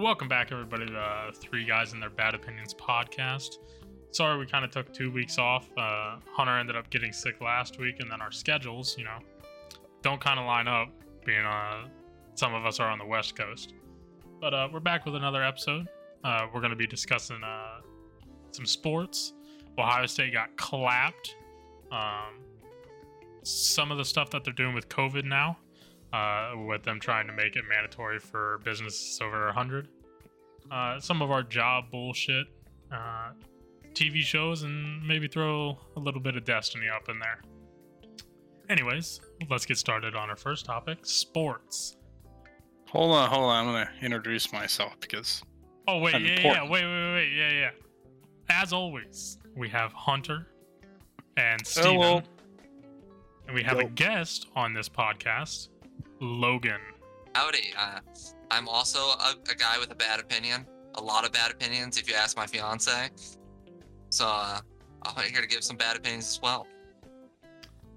[0.00, 3.58] Welcome back, everybody, to uh, Three Guys and Their Bad Opinions podcast.
[4.12, 5.68] Sorry, we kind of took two weeks off.
[5.76, 9.18] Uh, Hunter ended up getting sick last week, and then our schedules, you know,
[10.00, 10.88] don't kind of line up.
[11.26, 11.88] Being uh,
[12.34, 13.74] some of us are on the West Coast,
[14.40, 15.86] but uh, we're back with another episode.
[16.24, 17.80] Uh, we're going to be discussing uh,
[18.52, 19.34] some sports.
[19.78, 21.36] Ohio State got clapped.
[21.92, 22.40] Um,
[23.42, 25.58] some of the stuff that they're doing with COVID now,
[26.12, 29.88] uh, with them trying to make it mandatory for businesses over 100.
[30.70, 32.46] Uh, some of our job bullshit,
[32.92, 33.30] uh,
[33.92, 37.40] TV shows, and maybe throw a little bit of Destiny up in there.
[38.68, 41.96] Anyways, let's get started on our first topic sports.
[42.88, 43.66] Hold on, hold on.
[43.66, 45.42] I'm gonna introduce myself because
[45.88, 47.70] Oh, wait, I'm yeah, yeah, wait, wait, wait, yeah, yeah.
[48.48, 50.46] As always, we have Hunter
[51.36, 51.94] and Steven.
[51.94, 52.22] Hello.
[53.46, 55.68] And we have a guest on this podcast,
[56.20, 56.80] Logan.
[57.34, 57.72] Howdy.
[57.78, 58.00] Uh,
[58.50, 60.66] I'm also a, a guy with a bad opinion.
[60.96, 63.08] A lot of bad opinions, if you ask my fiance.
[64.10, 64.60] So uh,
[65.04, 66.66] I'm here to give some bad opinions as well.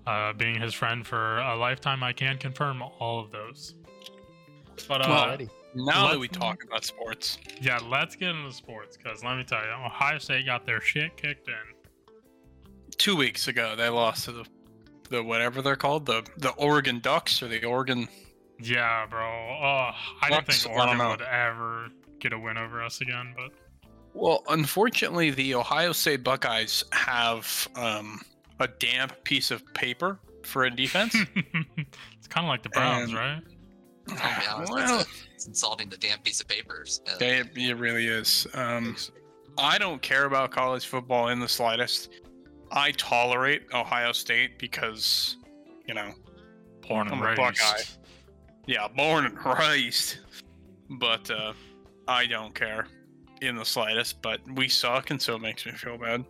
[0.06, 3.76] Uh, being his friend for a lifetime, I can confirm all of those.
[4.88, 5.50] But uh, Well, Alrighty.
[5.76, 9.64] now that we talk about sports, yeah, let's get into sports because let me tell
[9.64, 11.56] you, Ohio State got their shit kicked in.
[12.98, 14.46] two weeks ago they lost to the
[15.10, 18.08] the whatever they're called the the Oregon Ducks or the Oregon.
[18.60, 19.22] Yeah, bro.
[19.22, 21.88] Oh, I didn't Ducks, think I don't Oregon would ever
[22.20, 23.52] get a win over us again, but
[24.14, 28.22] Well, unfortunately, the Ohio State Buckeyes have um,
[28.60, 31.16] a damp piece of paper for a defense.
[31.36, 33.42] it's kind of like the Browns, And- right?
[34.10, 37.02] I'll honest, well, a, it's insulting the damn piece of papers.
[37.08, 38.46] Uh, they, it really is.
[38.54, 38.96] Um,
[39.58, 42.10] I don't care about college football in the slightest.
[42.74, 45.38] I tolerate Ohio State because,
[45.88, 46.12] you know,
[46.88, 47.38] Born and I'm a raised.
[47.38, 47.82] Buckeye.
[48.66, 50.18] Yeah, born and raised.
[50.90, 51.54] But uh,
[52.08, 52.88] I don't care
[53.42, 54.22] in the slightest.
[54.22, 56.26] But we suck, and so it makes me feel bad.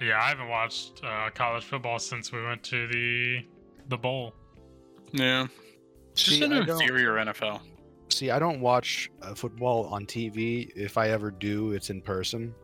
[0.00, 3.44] Yeah, I haven't watched uh, college football since we went to the
[3.88, 4.34] the bowl.
[5.12, 5.46] Yeah.
[6.12, 7.60] It's just See, an I don't- inferior NFL.
[8.10, 10.70] See, I don't watch uh, football on TV.
[10.76, 12.54] If I ever do, it's in person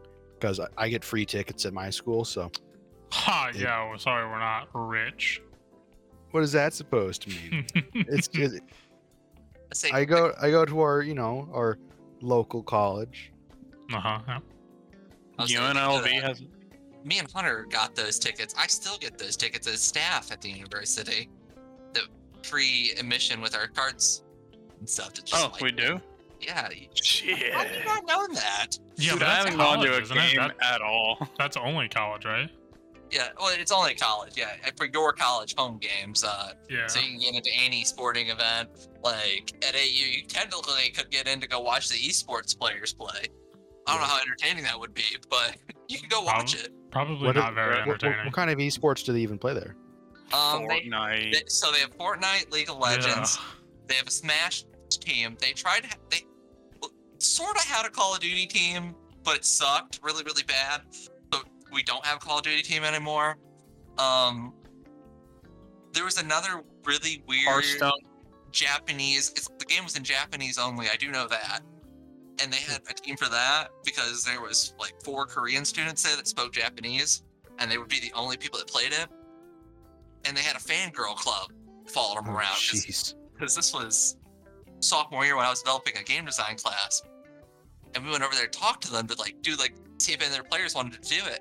[0.40, 2.24] because I, I get free tickets at my school.
[2.24, 2.50] So,
[3.12, 3.50] Ha!
[3.54, 3.60] Yeah.
[3.62, 5.42] Yeah, well, sorry, we're not rich.
[6.30, 7.66] what is that supposed to mean?
[7.94, 8.60] it's just,
[9.36, 11.78] I say, I go I go to our you know our
[12.20, 13.32] local college.
[13.92, 14.18] uh huh.
[14.26, 14.38] Yeah.
[15.38, 16.42] I UNLV has.
[17.04, 18.54] me and Hunter got those tickets.
[18.58, 21.28] I still get those tickets as staff at the university.
[21.94, 22.02] The
[22.42, 24.22] free admission with our cards
[24.78, 25.12] and stuff.
[25.14, 26.00] To just, Oh, like, we do.
[26.40, 26.68] Yeah.
[26.70, 27.52] you- Shit.
[27.52, 28.78] How have you not known that?
[28.96, 30.32] Yeah, Dude, but I that's haven't gone college, to a isn't it?
[30.32, 31.28] game That- at all.
[31.38, 32.50] that's only college, right?
[33.10, 34.34] Yeah, well, it's only college.
[34.36, 36.86] Yeah, and for your college home games, uh, Yeah.
[36.86, 38.68] so you can get into any sporting event.
[39.02, 43.24] Like at AU, you technically could get in to go watch the esports players play.
[43.88, 45.56] I don't know how entertaining that would be, but
[45.88, 46.68] you can go watch it.
[46.92, 48.26] Probably What is- not very what- What, what, entertaining.
[48.26, 49.74] what kind of esports do they even play there?
[50.32, 51.32] Um, they, Fortnite.
[51.32, 53.38] they- so they have Fortnite, League of Legends.
[53.88, 55.36] They have a Smash team.
[55.40, 55.82] They tried.
[55.82, 56.22] to- They
[57.22, 58.94] sort of had a Call of Duty team,
[59.24, 60.82] but it sucked really, really bad.
[60.90, 61.10] So
[61.72, 63.36] we don't have a Call of Duty team anymore.
[63.98, 64.54] Um,
[65.92, 67.46] there was another really weird.
[67.46, 67.92] Hearthstone.
[68.52, 69.30] Japanese.
[69.36, 70.88] It's, the game was in Japanese only.
[70.88, 71.60] I do know that.
[72.42, 76.16] And they had a team for that because there was like four Korean students there
[76.16, 77.22] that spoke Japanese,
[77.58, 79.08] and they would be the only people that played it.
[80.24, 81.52] And they had a fangirl club
[81.86, 84.16] following them Oh, around because this was
[84.80, 87.02] sophomore year when I was developing a game design class,
[87.94, 90.18] and we went over there to talk to them to like do like see if
[90.20, 91.40] any of their players wanted to do it.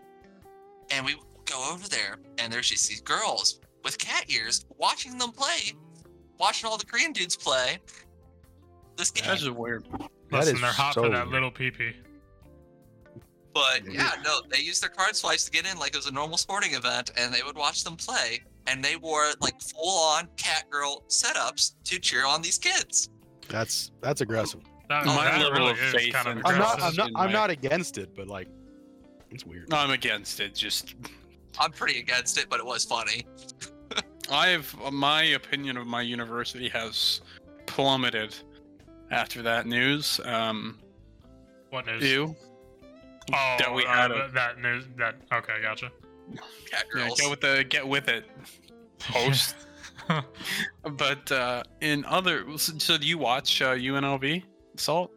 [0.91, 1.15] And we
[1.45, 5.73] go over there, and there's just these girls with cat ears watching them play,
[6.39, 7.77] watching all the Korean dudes play
[8.97, 9.25] this game.
[9.27, 9.85] That's just weird.
[9.91, 11.27] That Listen, is they're hot so that weird.
[11.29, 11.93] little peepee.
[13.53, 14.11] But Yeah.
[14.15, 16.37] yeah, no, they used their card swipes to get in like it was a normal
[16.37, 18.41] sporting event, and they would watch them play.
[18.67, 23.09] And they wore like full-on cat girl setups to cheer on these kids.
[23.47, 24.61] That's that's aggressive.
[24.89, 26.81] That, that My level really of faith kind of I'm not.
[26.81, 28.47] I'm not I'm my- not against it, but like
[29.31, 29.69] it's weird.
[29.69, 30.55] No, I'm against it.
[30.55, 30.95] Just
[31.59, 33.25] I'm pretty against it, but it was funny.
[34.31, 37.21] I've my opinion of my university has
[37.67, 38.35] plummeted
[39.11, 40.19] after that news.
[40.25, 40.79] Um,
[41.69, 42.03] What news?
[42.03, 42.35] You.
[43.31, 44.85] Oh, that we uh, had a- that news.
[44.97, 45.91] That okay, gotcha.
[46.69, 47.19] Cat Yeah, girls.
[47.21, 48.25] get with the get with it.
[49.03, 49.55] Host.
[50.83, 54.41] But uh, in other, so, so do you watch uh, UNLV?
[54.79, 55.11] Salt?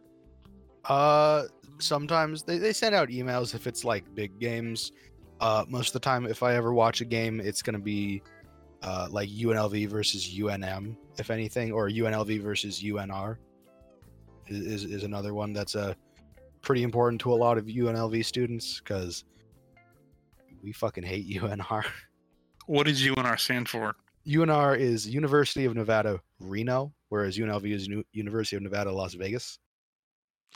[0.85, 1.43] Uh,
[1.79, 4.91] sometimes they, they send out emails if it's like big games.
[5.39, 8.21] Uh, most of the time, if I ever watch a game, it's gonna be
[8.81, 13.37] uh, like UNLV versus UNM, if anything, or UNLV versus UNR.
[14.47, 15.93] is, is, is another one that's uh,
[16.61, 19.25] pretty important to a lot of UNLV students because
[20.61, 21.85] we fucking hate UNR.
[22.65, 23.95] What does UNR stand for?
[24.25, 29.59] UNR is University of Nevada, Reno, whereas UNLV is Nu- University of Nevada, Las Vegas.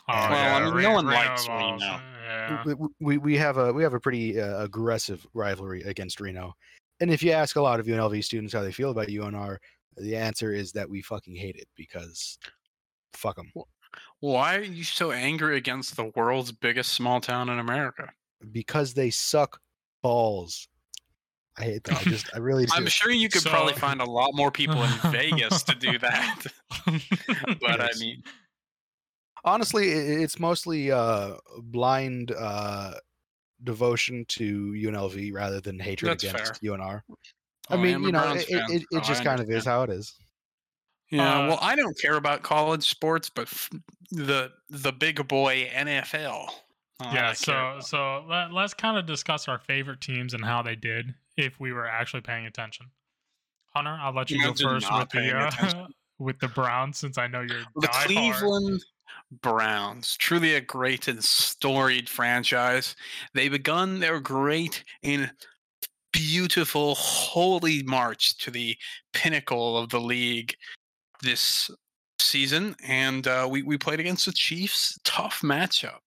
[0.08, 2.00] Oh, Well, yeah, I mean, Re- no one Reno likes balls, Reno.
[2.26, 2.64] Yeah.
[2.64, 6.54] we, we, we have a we have a pretty uh, aggressive rivalry against Reno.
[6.98, 9.58] And if you ask a lot of UNLV students how they feel about UNR,
[9.96, 12.38] the answer is that we fucking hate it because
[13.12, 13.52] fuck them.
[14.18, 18.10] Why are you so angry against the world's biggest small town in America?
[18.50, 19.60] Because they suck
[20.02, 20.66] balls.
[21.58, 21.98] I hate that.
[21.98, 22.72] I just I really do.
[22.74, 26.46] I'm sure you could probably find a lot more people in Vegas to do that.
[27.60, 28.22] but I mean,
[29.44, 32.94] Honestly, it's mostly uh blind uh
[33.64, 36.72] devotion to UNLV rather than hatred That's against fair.
[36.76, 37.02] UNR.
[37.08, 37.14] oh,
[37.70, 39.50] I mean, I'm you know, Browns it, fan, it, so it just I kind of
[39.50, 40.14] is how it is.
[41.10, 43.70] Yeah, Uh, well, I don't care about college sports, but f-
[44.10, 46.50] the the big boy NFL.
[47.00, 51.14] yeah, so so let, let's kind of discuss our favorite teams and how they did
[51.38, 52.86] if we were actually paying attention.
[53.74, 55.86] Hunter, I'll let you go first with the uh,
[56.18, 57.88] with the Browns since I know you're the.
[57.88, 58.82] Cleveland
[59.42, 62.96] Browns, truly a great and storied franchise.
[63.34, 65.30] They begun their great and
[66.12, 68.76] beautiful holy march to the
[69.12, 70.54] pinnacle of the league
[71.22, 71.70] this
[72.18, 74.98] season, and uh, we we played against the Chiefs.
[75.04, 76.00] Tough matchup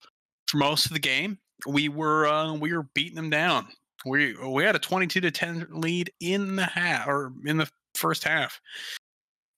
[0.48, 1.38] for most of the game.
[1.68, 3.68] We were uh, we were beating them down.
[4.06, 7.70] We we had a twenty two to ten lead in the half or in the
[7.96, 8.60] first half.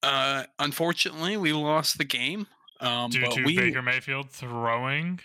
[0.01, 2.45] Uh, unfortunately, we lost the game.
[2.81, 5.19] Um, due to we, Baker Mayfield throwing.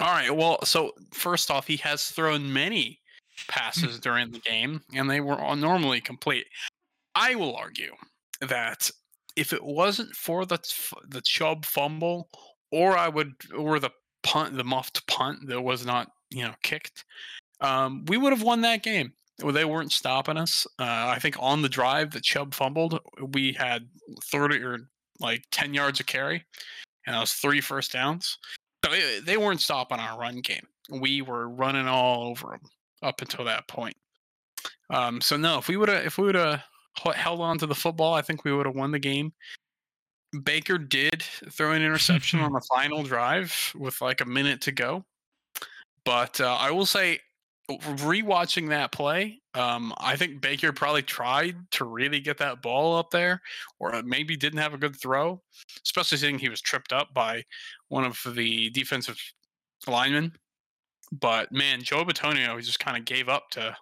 [0.00, 0.34] all right.
[0.34, 3.00] Well, so first off, he has thrown many
[3.48, 6.46] passes during the game, and they were all normally complete.
[7.14, 7.94] I will argue
[8.40, 8.90] that
[9.36, 10.58] if it wasn't for the
[11.08, 12.28] the Chubb fumble,
[12.72, 13.90] or I would, or the
[14.24, 17.04] punt, the muffed punt that was not, you know, kicked,
[17.62, 19.12] um, we would have won that game.
[19.42, 20.66] Well, they weren't stopping us.
[20.78, 23.00] Uh, I think on the drive that Chubb fumbled,
[23.32, 23.88] we had
[24.24, 24.78] thirty or
[25.20, 26.44] like ten yards of carry,
[27.06, 28.38] and that was three first downs.
[28.84, 30.66] So they, they weren't stopping our run game.
[30.90, 32.60] We were running all over them
[33.02, 33.96] up until that point.
[34.90, 36.62] Um, so no, if we would have if we would have
[37.14, 39.32] held on to the football, I think we would have won the game.
[40.44, 45.04] Baker did throw an interception on the final drive with like a minute to go,
[46.04, 47.20] but uh, I will say,
[47.78, 53.10] rewatching that play, um, I think Baker probably tried to really get that ball up
[53.10, 53.40] there,
[53.78, 55.42] or uh, maybe didn't have a good throw,
[55.84, 57.44] especially seeing he was tripped up by
[57.88, 59.18] one of the defensive
[59.86, 60.32] linemen.
[61.12, 63.76] But man, Joe Bitonio he just kind of gave up to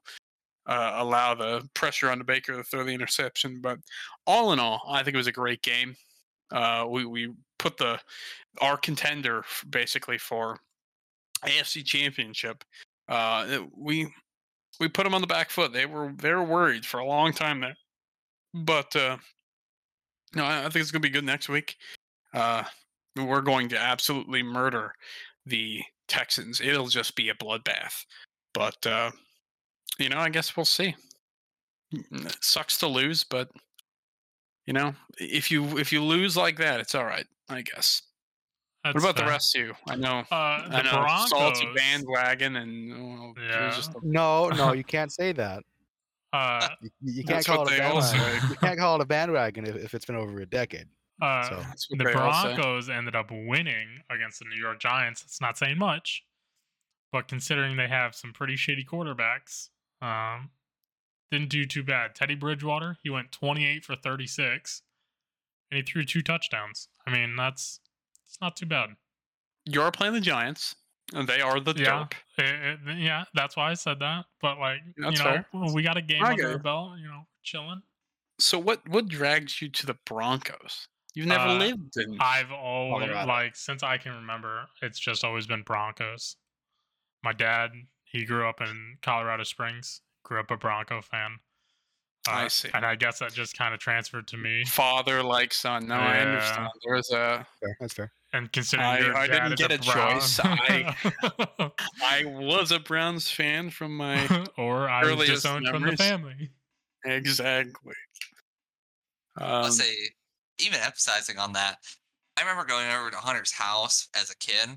[0.67, 3.61] uh, allow the pressure on the Baker to throw the interception.
[3.61, 3.79] But
[4.27, 5.95] all in all, I think it was a great game.
[6.51, 8.01] Uh, we we put the
[8.61, 10.59] our contender basically for
[11.45, 12.65] AFC Championship.
[13.11, 14.11] Uh, it- we
[14.79, 15.73] we put them on the back foot.
[15.73, 17.77] They were they were worried for a long time there,
[18.55, 19.19] but uh,
[20.35, 21.77] no, I, I think it's gonna be good next week.
[22.33, 22.63] Uh,
[23.17, 24.95] we're going to absolutely murder
[25.45, 26.61] the Texans.
[26.61, 28.05] It'll just be a bloodbath.
[28.55, 29.11] But uh,
[29.99, 30.95] you know, I guess we'll see.
[31.93, 33.51] It sucks to lose, but
[34.67, 38.03] you know, if you if you lose like that, it's all right, I guess.
[38.85, 39.27] That's what about fair.
[39.27, 39.75] the rest of you?
[39.89, 43.71] I know, Uh, the I know, salty bandwagon, and well, Yeah.
[43.71, 45.63] just a- No, no, you can't say that.
[46.33, 48.51] Uh, You, you can't call it a bandwagon.
[48.51, 50.89] You can't call it a bandwagon if, if it's been over a decade.
[51.21, 51.43] uh,
[51.77, 52.55] So the they all say.
[52.55, 55.23] Broncos ended up winning against the New York Giants.
[55.25, 56.25] It's not saying much,
[57.13, 59.69] but considering they have some pretty shitty quarterbacks,
[60.01, 60.51] um,
[61.31, 62.15] didn't do too bad.
[62.15, 64.83] Teddy Bridgewater, he went 28 for 36,
[65.71, 66.89] and he threw two touchdowns.
[67.07, 67.81] I mean, that's
[68.31, 68.91] it's not too bad.
[69.67, 70.77] You're playing the Giants.
[71.13, 72.07] and They are the Yeah.
[72.39, 72.45] It-
[72.89, 74.27] it- yeah, that's why I said that.
[74.41, 75.75] But like, That's you know, fair.
[75.75, 76.99] we got a game I under our belt.
[77.01, 77.83] You know, chilling.
[78.39, 80.87] So what what drags you to the Broncos?
[81.15, 82.17] You've never Uh, lived in.
[82.21, 83.27] I've always Colorado.
[83.29, 86.37] like since I can remember, it's just always been Broncos.
[87.25, 87.73] My dad,
[88.05, 91.41] he grew up in Colorado Springs, grew up a Bronco fan.
[92.29, 92.71] Uh, I see.
[92.73, 94.65] And I guess that just kind of transferred to me.
[94.65, 95.89] Father like son.
[95.89, 96.69] No, I understand.
[96.87, 97.45] There's a.
[97.59, 97.77] fair.
[97.81, 98.13] That's fair.
[98.33, 100.41] And considering I- your I dad didn't is get a, a choice.
[100.41, 101.73] Brown-
[102.03, 105.99] I was a Browns fan from my or I was earliest disowned from the memories.
[106.01, 106.51] family.
[107.05, 107.95] exactly.
[109.37, 109.93] I'll Um, say,
[110.59, 111.79] even emphasizing on that,
[112.37, 114.69] I remember going over to Hunter's house as a kid,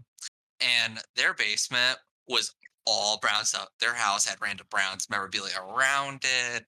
[0.62, 2.54] and their basement was
[2.86, 3.68] all brown stuff.
[3.80, 6.24] Their house had random Browns memorabilia around
[6.56, 6.66] it.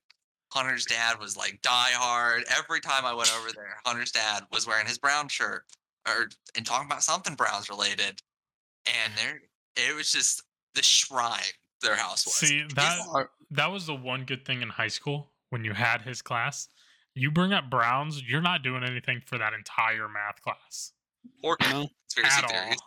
[0.52, 2.44] Hunter's dad was like die hard.
[2.56, 5.64] Every time I went over there, Hunter's dad was wearing his brown shirt.
[6.06, 8.22] Or and talking about something Browns related,
[8.86, 9.40] and there
[9.76, 10.42] it was just
[10.74, 11.40] the shrine
[11.82, 12.34] their house was.
[12.34, 16.02] See His- that that was the one good thing in high school when you had
[16.02, 16.68] his class.
[17.14, 20.92] You bring up Browns, you're not doing anything for that entire math class
[21.42, 22.50] or You know, conspiracy at all.
[22.50, 22.78] theories.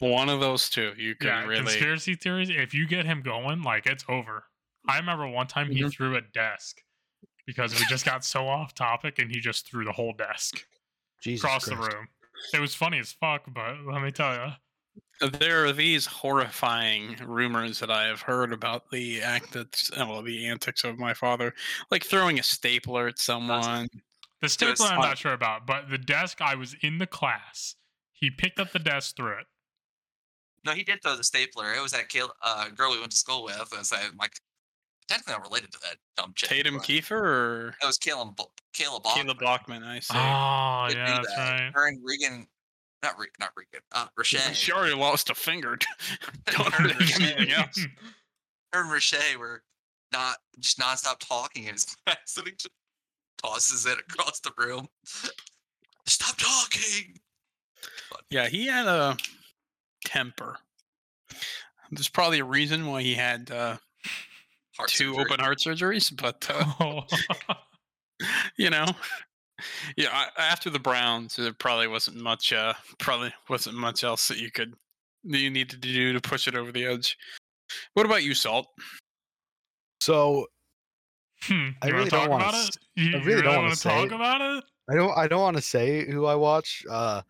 [0.00, 0.92] one of those two.
[0.98, 1.62] You can yeah, really.
[1.62, 2.50] conspiracy theories.
[2.50, 4.44] If you get him going, like it's over.
[4.88, 5.92] I remember one time he Mhm.
[5.92, 6.82] threw a desk
[7.46, 10.66] because we just got so off topic, and he just threw the whole desk
[11.22, 11.80] Jesus across Christ.
[11.90, 12.08] the room.
[12.54, 17.78] It was funny as fuck, but let me tell you, There are these horrifying rumors
[17.80, 21.54] that I have heard about the act that's well, the antics of my father,
[21.90, 23.88] like throwing a stapler at someone.
[24.40, 27.76] the stapler I'm not sure about, but the desk I was in the class.
[28.12, 29.46] He picked up the desk, threw it.
[30.64, 31.72] No, he did throw the stapler.
[31.74, 33.72] It was that Kayla, uh, girl we went to school with.
[33.76, 34.32] And so like
[35.08, 36.48] technically not related to that dumb chick.
[36.48, 39.24] Tatum Kiefer or It was Caleb, Bo- Caleb Bachman.
[39.26, 39.82] Caleb Bachman?
[39.82, 40.14] I see.
[40.16, 41.60] Oh did yeah, that's that.
[41.60, 41.70] right.
[41.74, 42.46] Her and Regan,
[43.02, 44.52] not Regan, not Regan, uh, Rashay.
[44.54, 45.78] She already lost a finger.
[46.46, 47.78] Don't Her and think anything else.
[48.72, 49.62] Her and Rashay were
[50.12, 52.70] not just nonstop talking in his class, and he just
[53.42, 54.88] tosses it across the room.
[56.06, 57.18] Stop talking.
[58.30, 59.16] Yeah, he had a
[60.04, 60.56] temper.
[61.90, 63.76] There's probably a reason why he had uh,
[64.78, 65.24] Heart two surgery.
[65.24, 67.54] open heart surgeries, but uh,
[68.58, 68.86] you know,
[69.96, 70.26] yeah.
[70.38, 72.52] After the Browns, there probably wasn't much.
[72.52, 74.74] Uh, probably wasn't much else that you could
[75.24, 77.16] that you needed to do to push it over the edge.
[77.94, 78.66] What about you, Salt?
[80.00, 80.46] So
[81.42, 82.76] Hmm, I really don't talk wanna about s- it?
[82.96, 84.64] You, I you really don't wanna wanna talk say- about it?
[84.90, 86.84] I don't I don't want to say who I watch.
[86.88, 87.22] Uh,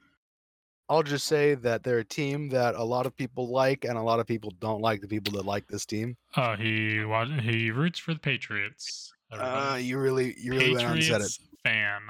[0.89, 4.03] I'll just say that they're a team that a lot of people like, and a
[4.03, 6.17] lot of people don't like the people that like this team.
[6.37, 7.03] Uh, he
[7.43, 9.13] he roots for the Patriots.
[9.33, 11.39] Uh, you really you really went on and said it.
[11.65, 12.01] Fan.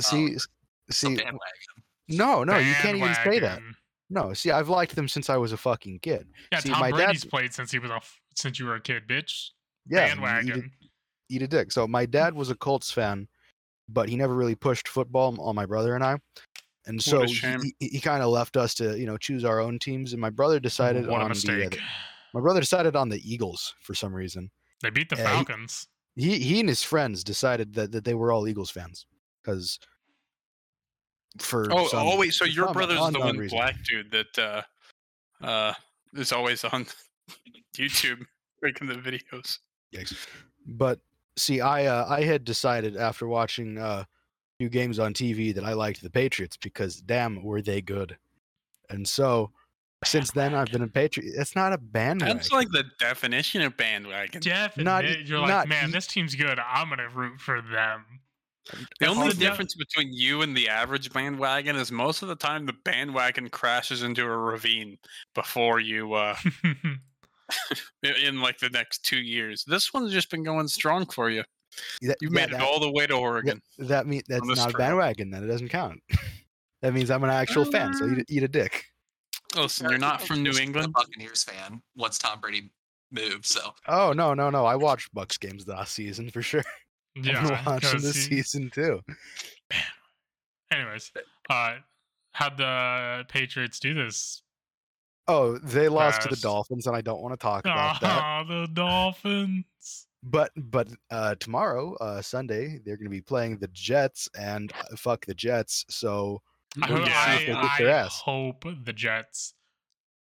[0.00, 0.46] See, s-
[0.90, 1.38] So see, bandwagon.
[2.08, 3.60] no, no, you can't even say that.
[4.08, 6.26] No, see, I've liked them since I was a fucking kid.
[6.50, 8.76] Yeah, See, Tom my Brady's dad- played since he was a f- since you were
[8.76, 9.48] a kid, bitch.
[9.86, 10.72] Yeah, you- you Bandwagon.
[11.28, 11.70] eat a dick.
[11.72, 13.28] So my dad was a Colts fan,
[13.90, 16.16] but he never really pushed football on my brother and I.
[16.88, 17.34] And so he,
[17.78, 20.12] he, he kind of left us to, you know, choose our own teams.
[20.14, 21.78] And my brother decided what on the, uh, the-
[22.34, 24.50] my brother decided on the Eagles for some reason.
[24.82, 25.86] They beat the Yeah, he- Falcons.
[26.16, 29.06] He he and his friends decided that, that they were all Eagles fans
[29.42, 29.78] because
[31.38, 32.32] for Oh, some, oh wait.
[32.34, 33.56] So your brother's the one reason.
[33.56, 34.62] black dude that uh,
[35.44, 35.74] uh,
[36.14, 36.86] is always on
[37.76, 38.24] YouTube
[38.62, 39.58] making the videos.
[39.94, 40.16] Yikes.
[40.66, 40.98] But
[41.36, 44.04] see, I uh, I had decided after watching uh,
[44.58, 48.16] few games on TV that I liked the Patriots because damn were they good.
[48.90, 49.50] And so
[50.04, 51.32] since then I've been a Patriot.
[51.36, 52.36] It's not a bandwagon.
[52.36, 54.40] That's like the definition of bandwagon.
[54.40, 55.24] Definitely.
[55.24, 56.58] You're like, man, this team's good.
[56.58, 58.04] I'm gonna root for them.
[59.00, 62.36] The only the de- difference between you and the average bandwagon is most of the
[62.36, 64.98] time the bandwagon crashes into a ravine
[65.34, 66.36] before you, uh,
[68.26, 69.64] in like the next two years.
[69.66, 71.44] This one's just been going strong for you.
[72.02, 73.60] That- You've yeah, made it all the way to Oregon.
[73.78, 74.78] that mean that's not a trail.
[74.78, 75.30] bandwagon.
[75.30, 76.00] Then it doesn't count.
[76.82, 77.94] that means I'm an actual fan.
[77.94, 78.84] So eat, a- eat a dick.
[79.56, 80.92] Listen, you're not from New Just a England.
[80.92, 82.70] Buccaneers fan once Tom Brady
[83.10, 83.46] moved.
[83.46, 84.66] So Oh no no no!
[84.66, 86.62] I watched Bucks games last season for sure.
[87.14, 87.38] yeah.
[87.40, 89.00] I'm watching 'cause this he- season too.
[90.70, 91.10] Anyways,
[91.48, 91.76] uh,
[92.32, 94.42] how'd the Patriots do this?
[95.26, 98.18] Oh, they lost to the Dolphins, and I don't want to talk about that.
[98.22, 99.64] Ah, the Dolphins.
[100.22, 104.96] But but uh, tomorrow, uh, Sunday, they're going to be playing the Jets, and uh,
[104.96, 105.84] fuck the Jets.
[105.88, 106.42] So
[106.82, 108.20] I, We'll ho- just see if they I, their I ass.
[108.20, 109.54] hope the Jets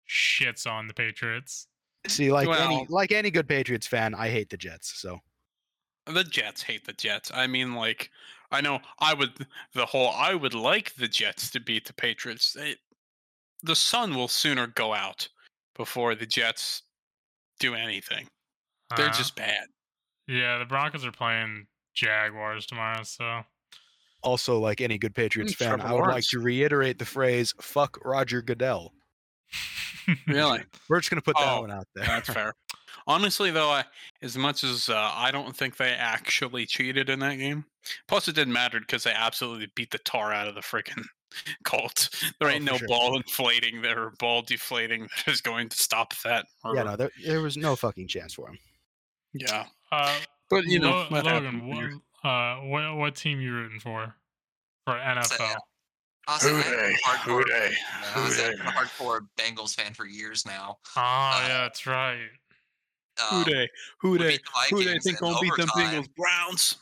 [0.09, 1.67] shits on the Patriots.
[2.07, 4.99] see, like any like any good Patriots fan, I hate the Jets.
[4.99, 5.19] So
[6.05, 7.31] The Jets hate the Jets.
[7.33, 8.09] I mean, like,
[8.51, 9.31] I know I would,
[9.73, 12.55] the whole, I would like the Jets to beat the Patriots.
[12.55, 12.77] It,
[13.63, 15.27] the sun will sooner go out
[15.75, 16.83] before the Jets
[17.59, 18.27] do anything.
[18.95, 19.67] They're Uh, just bad.
[20.27, 20.57] yeah.
[20.59, 23.43] The Broncos are playing Jaguars tomorrow, so
[24.21, 27.97] also, like any good Patriots fan, Trevor I would like to reiterate the phrase "fuck
[28.05, 28.93] Roger Goodell."
[30.27, 30.61] Really?
[30.89, 32.05] We're just going to put that Oh, one out there.
[32.05, 32.53] That's fair.
[33.07, 33.83] Honestly, though, I,
[34.21, 37.65] as much as uh, I don't think they actually cheated in that game,
[38.07, 41.03] plus it didn't matter because they absolutely beat the tar out of the freaking
[41.65, 42.09] Colts.
[42.39, 42.87] There Oh, ain't for no sure.
[42.87, 46.45] ball inflating there or ball deflating that is going to stop that.
[46.73, 48.57] yeah, no, there, there was no fucking chance for him.
[49.33, 49.65] Yeah.
[49.91, 53.79] uh, But you know, Lo- what Logan, you're- what, uh, what what team you rooting
[53.79, 54.15] for
[54.85, 55.55] for NFL?
[56.25, 57.75] I was, like, I'm a hardcore, Hooray,
[58.15, 58.53] I was hooray.
[58.53, 60.77] a hardcore Bengals fan for years now.
[60.95, 62.29] Oh Uh, yeah, that's right.
[63.29, 63.69] Um, Who they?
[63.99, 64.39] Who we they?
[64.69, 66.03] Who they think in gonna beat them overtime.
[66.03, 66.15] Bengals?
[66.15, 66.77] Browns.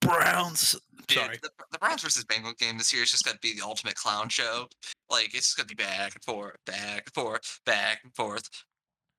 [0.00, 0.76] Browns.
[1.06, 1.38] Dude, Sorry.
[1.42, 4.28] The, the Browns versus Bengals game this year is just gonna be the ultimate clown
[4.28, 4.68] show.
[5.10, 8.48] Like it's just gonna be back and forth, back and forth, back and forth.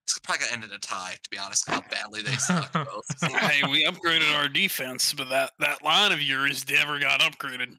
[0.05, 1.67] It's probably gonna end in a tie, to be honest.
[1.69, 3.05] How badly they suck both.
[3.21, 7.77] hey, we upgraded our defense, but that that line of yours never got upgraded.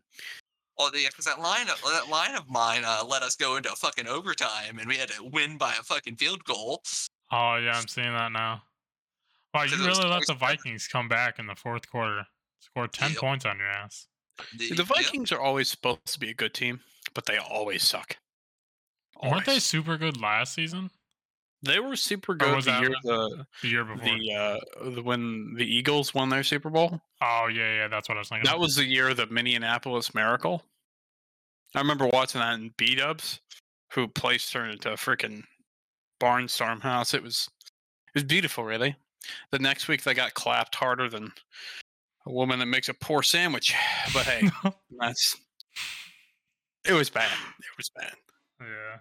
[0.79, 3.71] Oh yeah, because that line of that line of mine uh, let us go into
[3.73, 6.83] a fucking overtime, and we had to win by a fucking field goal.
[7.31, 8.63] Oh yeah, I'm seeing that now.
[9.53, 10.35] Wow, you Because it was really let the.
[10.35, 12.27] Vikings come back in the fourth quarter.
[12.59, 13.19] Score ten Yep.
[13.21, 14.07] points on your ass.
[14.57, 14.87] The yep.
[14.87, 16.81] Vikings are always supposed to be a good team,
[17.15, 18.17] but they always suck.
[19.23, 20.91] Weren't they super good last season?
[21.65, 24.05] They were super good the year the The year before?
[24.05, 27.01] the uh the, when the Eagles won their Super Bowl.
[27.23, 28.47] oh yeah, yeah, that's what I was thinking.
[28.51, 30.63] That was the year of the Minneapolis Miracle.
[31.75, 33.41] I remember watching that in B Dubs,
[33.93, 35.43] who placed her into a freaking
[36.21, 37.15] barnstorm house.
[37.15, 37.49] It was
[38.09, 38.95] it was beautiful, really.
[39.51, 41.33] The next week they got clapped harder than
[42.27, 43.75] a woman that makes a poor sandwich.
[44.13, 44.49] But hey,
[44.99, 45.37] that's
[46.87, 47.31] it was bad.
[47.59, 48.13] It was bad.
[48.61, 48.99] yeah.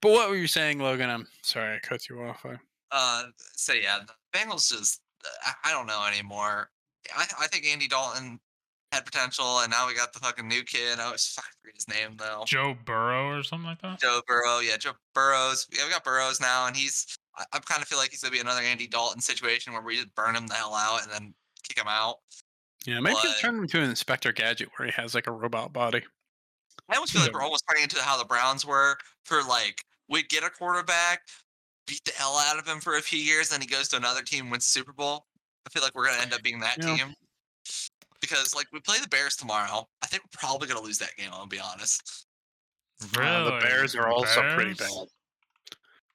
[0.00, 1.10] But what were you saying, Logan?
[1.10, 2.44] I'm sorry I cut you off.
[2.44, 2.56] I,
[2.90, 3.24] Uh,
[3.56, 5.00] so yeah, the Bengals just
[5.44, 6.70] I, I don't know anymore.
[7.16, 8.38] I I think Andy Dalton
[8.92, 10.98] had potential, and now we got the fucking new kid.
[11.00, 12.44] I was fucking forget his name though.
[12.46, 14.00] Joe Burrow or something like that.
[14.00, 15.66] Joe Burrow, yeah, Joe Burrows.
[15.76, 17.18] Yeah, we got Burrows now, and he's.
[17.36, 19.96] I, I kind of feel like he's gonna be another Andy Dalton situation where we
[19.96, 22.16] just burn him the hell out and then kick him out.
[22.86, 25.72] yeah, maybe But- turn him into an Inspector Gadget where he has like a robot
[25.72, 26.02] body.
[26.88, 30.22] I almost feel like we're almost turning into how the Browns were for like we
[30.22, 31.20] get a quarterback,
[31.86, 34.22] beat the hell out of him for a few years, then he goes to another
[34.22, 35.26] team, wins Super Bowl.
[35.66, 36.96] I feel like we're gonna end up being that Yeah.
[36.96, 37.14] team.
[38.20, 39.88] Because like we play the Bears tomorrow.
[40.02, 42.26] I think we're probably gonna lose that game, I'll be honest.
[43.14, 43.28] Really?
[43.28, 44.90] Uh, the Bears are also pretty bad.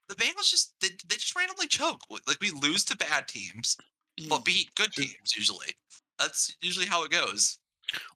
[0.08, 2.02] The Bengals just they, they just randomly choke.
[2.10, 3.78] Like we lose to bad teams,
[4.20, 4.30] Mm.
[4.30, 5.74] but beat good teams usually.
[6.20, 7.60] That's usually how it goes.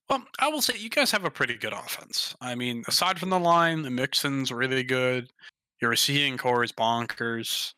[0.10, 2.36] Well, I will say you guys have a pretty good offense.
[2.42, 5.32] I mean, aside from the line, the Mixon's really good.
[5.82, 7.74] Your receiving corps is bonkers.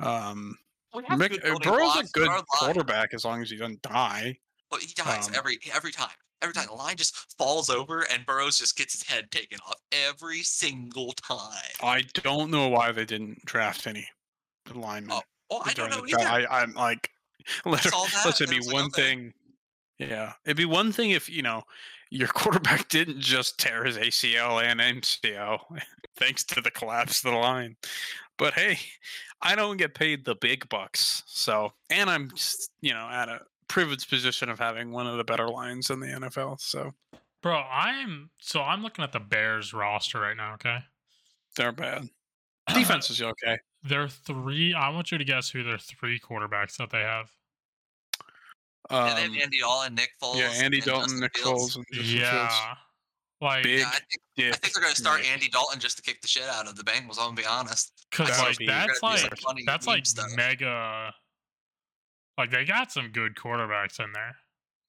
[0.00, 0.56] Um,
[0.94, 4.38] Mick, uh, Burrow's a good but our line- quarterback as long as he doesn't die.
[4.70, 6.10] But he dies Um, every every time.
[6.42, 9.76] Every time the line just falls over and Burrows just gets his head taken off
[9.92, 11.58] every single time.
[11.82, 14.06] I don't know why they didn't draft any
[14.74, 15.12] linemen.
[15.12, 16.18] Oh, well, I don't know either.
[16.28, 17.08] I, I'm like,
[17.64, 19.32] let, saw that, let's and I be one thing.
[19.98, 21.62] Yeah, it'd be one thing if you know
[22.10, 25.60] your quarterback didn't just tear his ACL and MCL
[26.16, 27.76] thanks to the collapse of the line.
[28.36, 28.78] But hey,
[29.40, 32.32] I don't get paid the big bucks, so and I'm
[32.80, 36.06] you know at a privileged position of having one of the better lines in the
[36.06, 36.60] NFL.
[36.60, 36.92] So
[37.44, 40.54] Bro, I'm so I'm looking at the Bears roster right now.
[40.54, 40.78] Okay,
[41.56, 42.08] they're bad.
[42.74, 43.58] Defense is okay.
[43.82, 44.72] They're three.
[44.72, 47.30] I want you to guess who their three quarterbacks that they have.
[48.90, 50.36] And then Um, Andy Dalton, Nick Foles.
[50.36, 51.62] yeah, Andy and Dalton, Justin Nick Fields.
[51.62, 52.12] Foles, and Justin Fields.
[52.20, 52.74] Yeah,
[53.40, 55.30] like Big Yeah, I think, I think they're gonna start Nick.
[55.30, 57.18] Andy Dalton just to kick the shit out of the Bengals.
[57.18, 57.92] I'm gonna be honest.
[58.10, 60.26] because That would like be- that's Gotta do some like funny that's like stuff.
[60.36, 61.14] mega.
[62.38, 64.36] Like they got some good quarterbacks in there.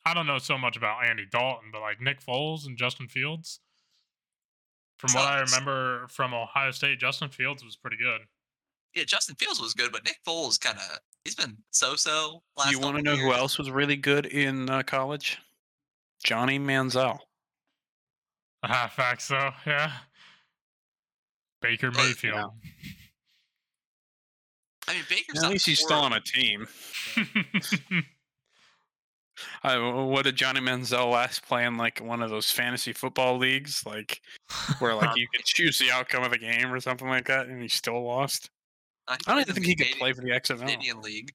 [0.06, 3.60] I don't know so much about Andy Dalton, but like Nick Foles and Justin Fields.
[4.98, 8.22] From what I remember from Ohio State, Justin Fields was pretty good.
[8.96, 12.42] Yeah, Justin Fields was good, but Nick Foles kind of he's been so-so.
[12.56, 15.40] Last you want to couple know who else was really good in uh, college?
[16.24, 17.20] Johnny Manziel.
[18.64, 19.92] Ah, facts though, yeah.
[21.62, 22.52] Baker But- Mayfield.
[24.88, 26.68] I mean, Baker's At not least he's still on a team.
[29.64, 33.84] I, what did Johnny Manziel last play in like one of those fantasy football leagues,
[33.86, 34.22] like
[34.80, 37.62] where like you could choose the outcome of the game or something like that, and
[37.62, 38.52] he still lost?
[39.08, 40.60] I don't even think the he could play for the XFL.
[40.60, 41.32] Canadian League.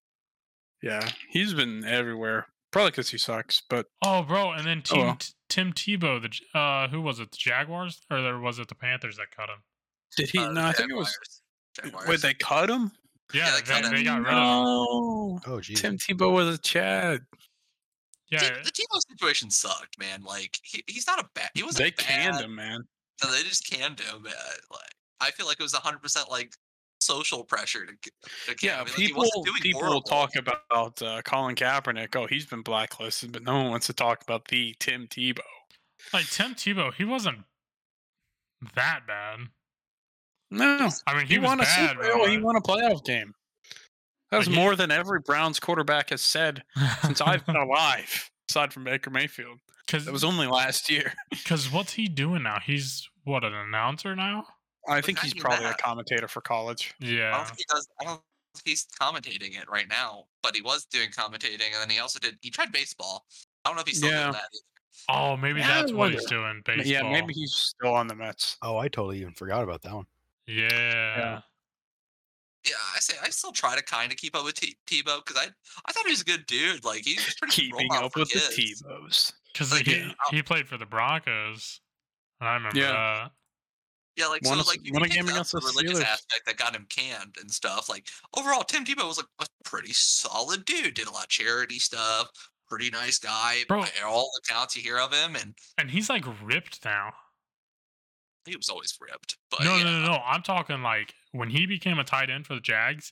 [0.83, 2.47] Yeah, he's been everywhere.
[2.73, 5.17] Probably because he sucks, but oh, bro, and then Oh, well.
[5.17, 7.31] T- Tim Tebow, the uh, who was it?
[7.33, 9.59] The Jaguars, or there was it the Panthers that cut him?
[10.17, 10.39] did he?
[10.39, 11.17] Uh, no, I think it was.
[11.81, 12.09] Jaguars.
[12.09, 12.93] Wait, they cut him?
[13.35, 13.95] Yeah, they they, cut him.
[13.95, 14.39] they got rid of him.
[14.39, 15.81] No, Oh, geez.
[15.81, 17.21] Tim Tebow was a Chad.
[18.31, 20.23] Yeah, T- the Tebow situation sucked, man.
[20.23, 21.51] Like he, he's not a bad.
[21.55, 21.99] He wasn't They bad.
[22.07, 22.81] canned him, man.
[23.25, 24.25] No, they just canned him.
[24.27, 24.31] uh,
[24.71, 26.55] Like I feel like it was hundred percent like
[27.11, 27.93] social pressure to.
[27.93, 28.11] g-
[28.47, 28.87] to can Yeah, him.
[28.87, 30.03] Like, people doing people will horrible.
[30.03, 32.15] talk about uh, Colin Kaepernick.
[32.17, 35.41] Oh, he's been blacklisted, but no one wants to talk about the Tim Tebow.
[36.13, 37.39] like Tim Tebow, he wasn't
[38.75, 39.39] that bad.
[40.51, 41.91] No, I mean, he, he, was won a bad.
[41.91, 42.27] Super Bowl.
[42.27, 43.35] He won a playoff game.
[44.31, 46.63] That's Like, he- more than every Browns quarterback has said
[47.03, 49.59] since I've been alive, aside from Baker Mayfield.
[49.87, 51.13] Because it was only last year.
[51.31, 52.59] because what's he doing now?
[52.65, 54.45] He's what an announcer now.
[54.89, 56.95] I think he's even probably a commentator for college.
[57.03, 57.89] I Yeah, don't think he does.
[58.01, 58.23] I don't
[58.55, 62.19] think he's commentating it right now, but he was doing commentating, and then he also
[62.19, 62.39] did.
[62.43, 63.27] He tried baseball.
[63.65, 64.23] I don't know if he's still Yeah.
[64.23, 64.49] doing that.
[65.09, 66.63] Oh, maybe Yeah, that's what he's doing.
[66.65, 66.87] Baseball.
[66.87, 68.57] Yeah, maybe he's still on the Mets.
[68.63, 70.07] Oh, I totally even forgot about that one.
[70.47, 71.41] Yeah.
[72.67, 75.37] Yeah, I say I still try to kind of keep up with T- Tebow because
[75.39, 75.49] I
[75.87, 76.85] I thought he was a good dude.
[76.85, 78.83] Like he's pretty Keeping up for with the kids.
[78.83, 79.33] Tebows.
[79.53, 80.13] Because Like, he, yeah.
[80.31, 81.81] he played for the Broncos.
[82.41, 82.93] And I remember Yeah.
[82.93, 83.33] that.
[84.17, 85.67] Yeah, like Won so, like you won a can take game the, against the the
[85.67, 86.05] religious Steelers.
[86.05, 87.89] aspect that got him canned and stuff.
[87.89, 90.95] Like overall, Tim Tebow was like a pretty solid dude.
[90.95, 92.29] Did a lot of charity stuff.
[92.69, 93.61] Pretty nice guy.
[93.69, 93.83] Bro.
[93.83, 97.13] By all accounts you hear of him, and And he's like ripped now.
[98.47, 99.37] he was always ripped.
[99.51, 100.19] But no, yeah, no, no, no.
[100.25, 103.11] I'm talking like when he became a tight end for the Jags.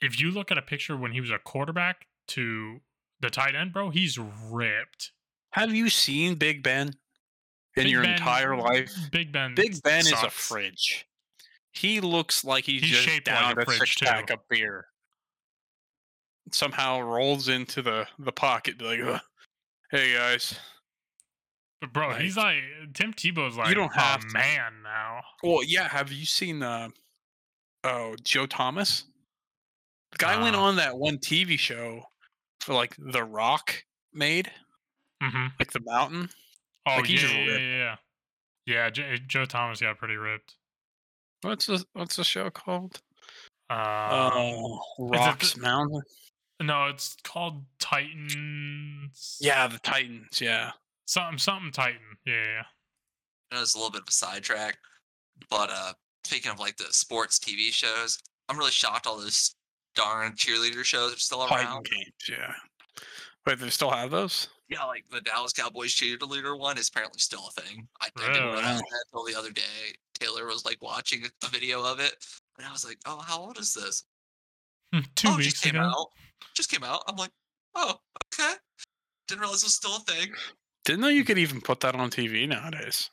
[0.00, 2.80] If you look at a picture when he was a quarterback to
[3.20, 5.12] the tight end, bro, he's ripped.
[5.52, 6.92] Have you seen Big Ben
[7.78, 8.92] in Big your Ben- entire life?
[9.10, 9.54] Big Ben.
[9.54, 11.06] Big Ben is a fridge.
[11.72, 14.86] He looks like he's, He's just shaped like a a fridge, six pack of beer.
[16.50, 19.20] Somehow rolls into the the pocket, like, "Ugh.
[19.90, 20.58] "Hey guys."
[21.80, 22.56] But bro, he's like
[22.94, 24.32] Tim Tebow's like you don't have a to.
[24.32, 25.20] man now.
[25.42, 25.88] Well, yeah.
[25.88, 26.88] Have you seen uh,
[27.84, 29.04] oh Joe Thomas?
[30.12, 30.62] The guy went Uh.
[30.62, 32.02] on that one TV show
[32.60, 34.50] for like The Rock made,
[35.22, 35.46] Mm-hmm.
[35.60, 36.30] like the mountain.
[36.88, 37.96] Oh Like, yeah, just yeah, yeah, yeah.
[38.66, 40.54] Yeah, J- Joe Thomas got pretty ripped.
[41.42, 43.00] What's the what's the show called?
[43.70, 46.02] Uh, Oh, Rocks the- Mountain.
[46.60, 49.38] no, it's called Titans.
[49.40, 50.40] Yeah, the Titans.
[50.40, 50.72] Yeah.
[51.06, 52.00] something something Titan.
[52.26, 52.62] Yeah, yeah.
[53.50, 54.76] I know it's a little bit of a sidetrack,
[55.48, 55.92] but uh,
[56.24, 59.54] speaking of like the sports TV shows, I'm really shocked all those
[59.94, 61.48] darn cheerleader shows are still around.
[61.48, 61.86] Titan around.
[61.90, 62.12] games.
[62.28, 62.52] Yeah.
[63.46, 64.48] Wait, they still have those?
[64.68, 67.88] Yeah, like the Dallas Cowboys cheerleader one is apparently still a thing.
[68.00, 68.56] I, I didn't Really?
[68.56, 69.62] realize that until the other day.
[70.14, 72.12] Taylor was like watching a video of it,
[72.58, 74.04] and I was like, "Oh, how old is this?"
[75.14, 75.84] Two oh, weeks just came ago.
[75.84, 76.06] out.
[76.54, 77.02] Just came out.
[77.06, 77.30] I'm like,
[77.74, 77.94] "Oh,
[78.34, 78.54] okay."
[79.28, 80.32] Didn't realize it was still a thing.
[80.84, 83.10] Didn't know you could even put that on TV nowadays.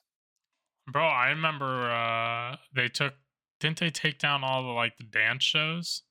[0.91, 3.13] Bro, I remember uh they took
[3.59, 6.03] didn't they take down all the like the dance shows?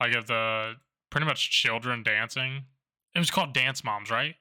[0.00, 0.74] Like of the
[1.10, 2.64] pretty much children dancing.
[3.14, 4.34] It was called Dance Moms, right?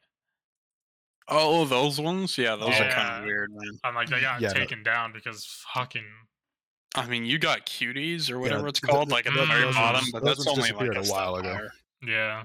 [1.32, 2.38] Oh, those ones?
[2.38, 3.80] Yeah, those are kind of weird, man.
[3.84, 4.54] And like they got Yeah, no.
[4.54, 6.06] taken down because fucking
[6.96, 9.48] I mean, you got cuties or Yeah, whatever it's called, th- like at the mm,
[9.48, 11.54] very bottom, but those that's only like a a while ago.
[11.54, 11.72] higher.
[12.06, 12.44] yeah.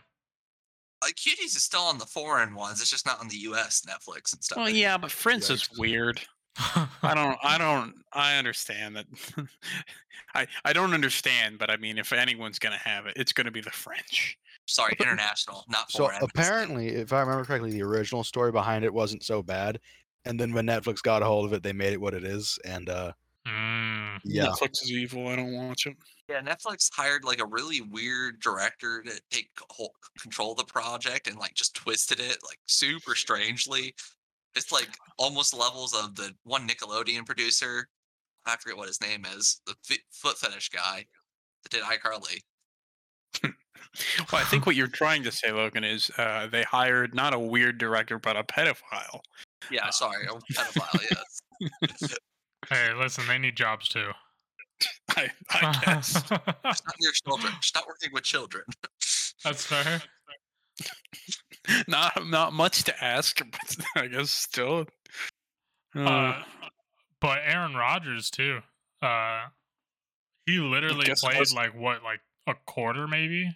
[1.02, 2.80] Like Cuties is still on the foreign ones.
[2.80, 3.82] It's just not on the U.S.
[3.86, 4.56] Netflix and stuff.
[4.56, 6.22] Well, yeah, but Prince is weird.
[6.58, 9.06] I don't, I don't, I understand that.
[10.34, 13.60] I, I don't understand, but I mean, if anyone's gonna have it, it's gonna be
[13.60, 14.38] the French.
[14.66, 16.22] Sorry, international, not So foreign.
[16.22, 19.80] apparently, if I remember correctly, the original story behind it wasn't so bad,
[20.24, 22.58] and then when Netflix got a hold of it, they made it what it is,
[22.64, 23.12] and uh,
[23.46, 24.18] Mm.
[24.24, 25.28] yeah, Netflix is evil.
[25.28, 25.96] I don't watch it.
[26.28, 31.28] Yeah, Netflix hired like a really weird director to take whole, control of the project
[31.28, 33.94] and like just twisted it like super strangely.
[34.56, 37.86] It's like almost levels of the one Nickelodeon producer.
[38.46, 39.60] I forget what his name is.
[39.66, 41.06] The fi- foot fetish guy
[41.62, 42.40] that did iCarly.
[43.44, 47.38] Well, I think what you're trying to say, Logan, is uh, they hired not a
[47.38, 49.20] weird director, but a pedophile.
[49.70, 51.18] Yeah, sorry, a pedophile.
[52.00, 52.14] yes,
[52.70, 54.10] Hey, listen, they need jobs too.
[55.16, 56.12] I, I guess.
[56.28, 57.52] just not near children.
[57.60, 58.64] Just not working with children.
[59.44, 60.02] That's fair.
[61.88, 64.86] not not much to ask, but I guess still.
[65.94, 66.42] Uh, Uh,
[67.20, 68.60] but Aaron Rodgers too.
[69.00, 69.46] Uh,
[70.44, 73.50] he literally played was- like what, like a quarter maybe,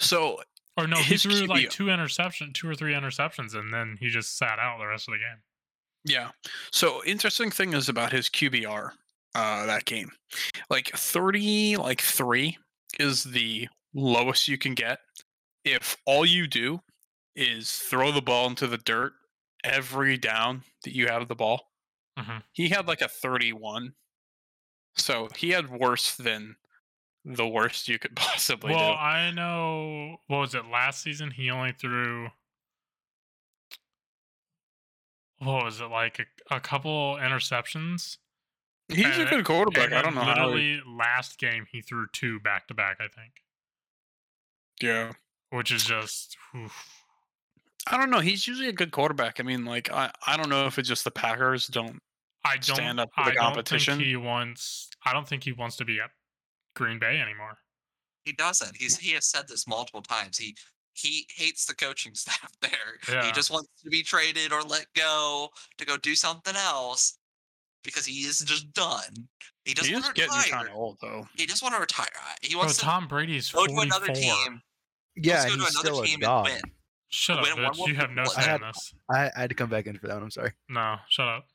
[0.00, 0.40] so
[0.76, 0.96] or no?
[0.96, 4.78] He threw like two interception, two or three interceptions, and then he just sat out
[4.78, 5.42] the rest of the game.
[6.04, 6.30] Yeah.
[6.70, 8.90] So interesting thing is about his QBR
[9.34, 10.10] uh that game.
[10.70, 12.56] Like 30 like 3
[12.98, 14.98] is the lowest you can get
[15.64, 16.80] if all you do
[17.34, 19.12] is throw the ball into the dirt
[19.64, 21.70] every down that you have the ball.
[22.18, 22.42] Mhm.
[22.52, 23.94] He had like a 31.
[24.96, 26.56] So he had worse than
[27.28, 28.98] the worst you could possibly Well, do.
[28.98, 30.16] I know.
[30.28, 31.30] What was it last season?
[31.32, 32.28] He only threw.
[35.38, 36.18] What was it like
[36.50, 38.16] a, a couple interceptions?
[38.88, 39.86] He's a good quarterback.
[39.86, 40.34] and I don't know how.
[40.34, 40.40] he-
[40.76, 42.98] Literally, last game he threw two back to back.
[43.00, 43.32] I think,
[44.80, 45.12] Yeah.
[45.50, 46.36] which is just.
[46.54, 46.72] oof.
[47.88, 48.20] I don't know.
[48.20, 49.38] He's usually a good quarterback.
[49.40, 52.00] I mean, like I, I don't know if it's just the Packers don't
[52.44, 52.76] I don't.
[52.76, 53.96] stand up to I the don't competition.
[53.98, 54.88] think he wants.
[55.04, 56.10] I don't think he wants to be at
[56.76, 57.58] Green Bay anymore.
[58.24, 58.76] He doesn't.
[58.76, 60.38] He's he has said this multiple times.
[60.38, 60.56] He
[60.92, 62.70] he hates the coaching staff there.
[63.10, 63.24] Yeah.
[63.26, 67.18] He just wants to be traded or let go to go do something else
[67.84, 69.28] because he is just done.
[69.64, 70.52] He doesn't He is want to getting retire.
[70.52, 71.26] kind of old though.
[71.36, 72.06] He just want to retire.
[72.42, 74.60] He Bro, wants to Tom Brady's go to another team.
[75.16, 76.46] yeah, let's go he's to another still a team dog.
[76.46, 76.72] and win.
[77.08, 77.86] Shut up, Win one bitch.
[77.86, 78.94] You have no Super say I in had- this.
[79.08, 80.24] I, I had to come back in for that one.
[80.24, 80.52] I'm sorry.
[80.68, 81.46] No, shut up.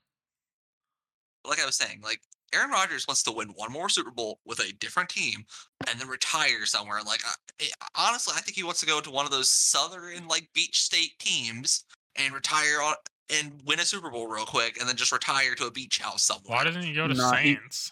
[1.46, 2.22] like I was saying, like
[2.54, 5.46] Aaron Rodgers wants to win one more Super Bowl with a different team
[5.88, 7.00] and then retire somewhere.
[7.06, 10.28] Like I, I- honestly, I think he wants to go to one of those southern
[10.28, 11.86] like beach state teams
[12.18, 12.96] and retire on
[13.34, 16.24] and win a Super Bowl real quick, and then just retire to a beach house
[16.24, 16.58] somewhere.
[16.58, 17.92] Why doesn't he go to Nah, he- Saints?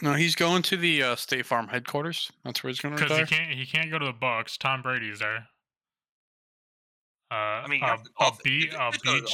[0.00, 2.30] No, he's going to the uh, State Farm headquarters.
[2.44, 4.56] That's where he's going to Because he can't he can't go to the Bucks.
[4.58, 5.46] Tom Brady's there.
[7.30, 8.42] Uh, I mean, a, you have the a, Dolphins.
[8.42, 9.32] be- You a you could go to the beach.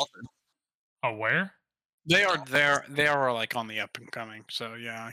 [1.05, 1.53] A where?
[2.09, 2.85] They are there.
[2.89, 4.45] They are like on the up and coming.
[4.51, 5.11] So yeah,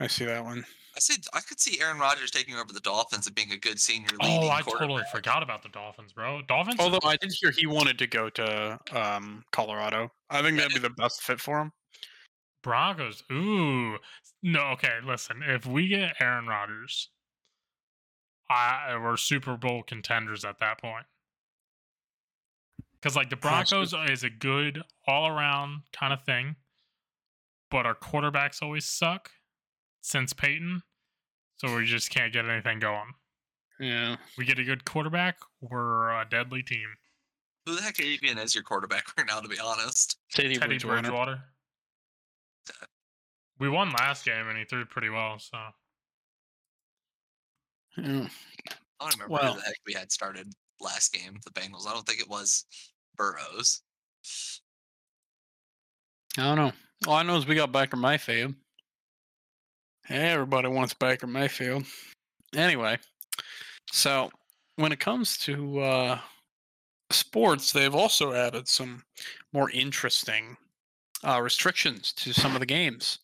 [0.00, 0.64] I see that one.
[0.96, 3.78] I said I could see Aaron Rodgers taking over the Dolphins and being a good
[3.78, 6.42] senior leading Oh, I totally forgot about the Dolphins, bro.
[6.48, 6.80] Dolphins.
[6.80, 10.10] Although I did hear he wanted to go to um, Colorado.
[10.30, 11.72] I think that'd be the best fit for him.
[12.62, 13.22] Broncos.
[13.30, 13.96] Ooh.
[14.42, 15.42] No, okay, listen.
[15.46, 17.10] If we get Aaron Rodgers,
[18.50, 21.06] I we're Super Bowl contenders at that point.
[23.02, 26.56] Cuz like the Broncos is a good all-around kind of thing,
[27.70, 29.30] but our quarterbacks always suck
[30.00, 30.82] since Peyton.
[31.58, 33.12] So we just can't get anything going.
[33.80, 34.16] Yeah.
[34.36, 36.88] We get a good quarterback, we're a deadly team.
[37.66, 39.40] Who the heck are you getting as your quarterback right now?
[39.40, 41.02] To be honest, Teddy, Teddy Bridgewater.
[41.02, 41.42] Bridgewater.
[43.60, 45.58] We won last game and he threw pretty well, so
[47.96, 48.28] Yeah.
[49.00, 51.38] I don't remember Well- who the heck we had started last game.
[51.44, 51.86] The Bengals.
[51.86, 52.64] I don't think it was
[53.16, 53.82] Burrows.
[56.36, 56.72] I don't know.
[57.06, 58.54] All I know is we got Baker Mayfield.
[60.06, 61.84] Hey everybody wants Baker Mayfield.
[62.56, 62.96] Anyway,
[63.92, 64.30] so
[64.76, 66.18] when it comes to uh,
[67.10, 69.02] sports, they've also added some
[69.52, 70.56] more interesting
[71.26, 73.18] uh, restrictions to some of the games.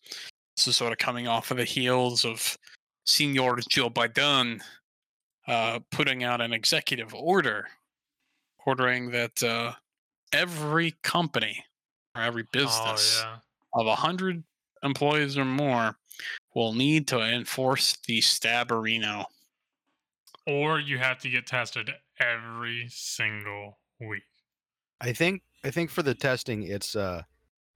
[0.57, 2.57] This is sort of coming off of the heels of
[3.05, 4.61] Senior Joe Biden
[5.47, 7.67] uh, putting out an executive order
[8.65, 9.73] ordering that uh,
[10.33, 11.63] every company
[12.15, 13.79] or every business Oh yeah.
[13.81, 14.43] of 100
[14.83, 15.95] employees or more
[16.55, 19.25] will need to enforce the Stabarino.
[20.47, 24.23] Or you have to get tested every single week.
[25.01, 27.23] I think I think for the testing, it's uh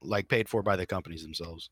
[0.02, 1.68] like paid for by the companies themselves.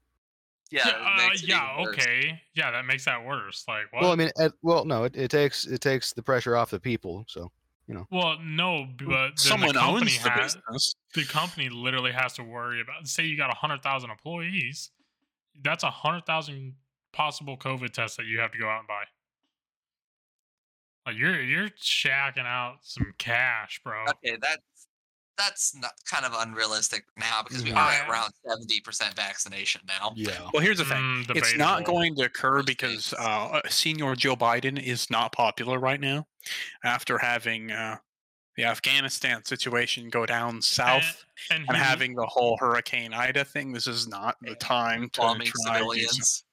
[0.70, 1.98] Yeah, uh, yeah, even worse.
[1.98, 2.40] okay.
[2.54, 3.64] Yeah, that makes that worse.
[3.66, 4.02] Like what?
[4.02, 6.81] Well, I mean, at, well, no, it, it takes it takes the pressure off the
[6.81, 7.24] people.
[7.28, 7.50] So
[7.87, 8.07] you know.
[8.11, 10.94] Well, no, but Someone the company owns the has, business.
[11.14, 13.07] the company literally has to worry about.
[13.09, 14.90] Say you got hundred thousand employees,
[15.62, 16.74] that's a hundred thousand
[17.12, 19.04] possible COVID tests that you have to go out and buy.
[21.07, 24.04] Like you're you're shacking out some cash, bro.
[24.11, 24.78] Okay, that's
[25.38, 27.77] that's not kind of unrealistic now because we Mhm.
[27.77, 30.12] are at around seventy percent vaccination now.
[30.16, 31.24] yeah, Well, here's the thing.
[31.27, 36.01] Mm, It's not going to occur because uh, Senior Joe Biden is not popular right
[36.01, 36.27] now
[36.85, 37.96] after having uh,
[38.57, 43.72] the Afghanistan situation go down south and, and he- having the whole Hurricane Ida thing.
[43.72, 46.44] This is not the time to Bombing try and do civilians.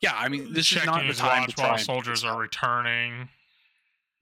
[0.00, 3.28] Yeah, I mean, this is not the time to try while soldiers are returning.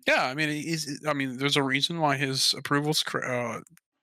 [0.06, 3.60] Yeah, I mean, he's, I mean, there's a reason why his approval's cr- uh,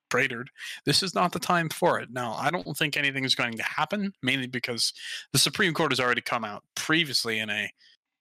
[0.09, 0.49] cratered.
[0.85, 2.09] This is not the time for it.
[2.11, 4.93] Now, I don't think anything is going to happen, mainly because
[5.33, 7.69] the Supreme Court has already come out previously in a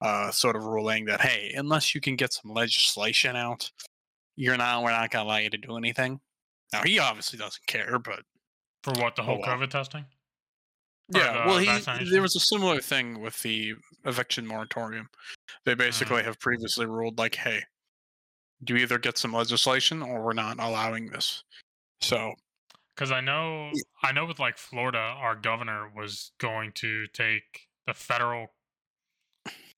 [0.00, 3.70] uh, sort of ruling that hey, unless you can get some legislation out,
[4.36, 4.82] you're not.
[4.82, 6.20] We're not going to allow you to do anything.
[6.72, 8.20] Now, he obviously doesn't care, but
[8.82, 9.56] For what the Oh, whole well.
[9.56, 10.04] COVID testing?
[11.14, 15.08] Yeah, the well, he, there was a similar thing with the eviction moratorium.
[15.64, 17.62] They basically have previously ruled like, hey,
[18.66, 21.44] you either get some legislation or we're not allowing this.
[22.00, 22.34] So
[22.94, 23.70] Because I know,
[24.02, 28.48] I know with like Florida, our governor was going to take the federal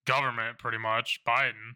[0.07, 1.75] government, pretty much Biden.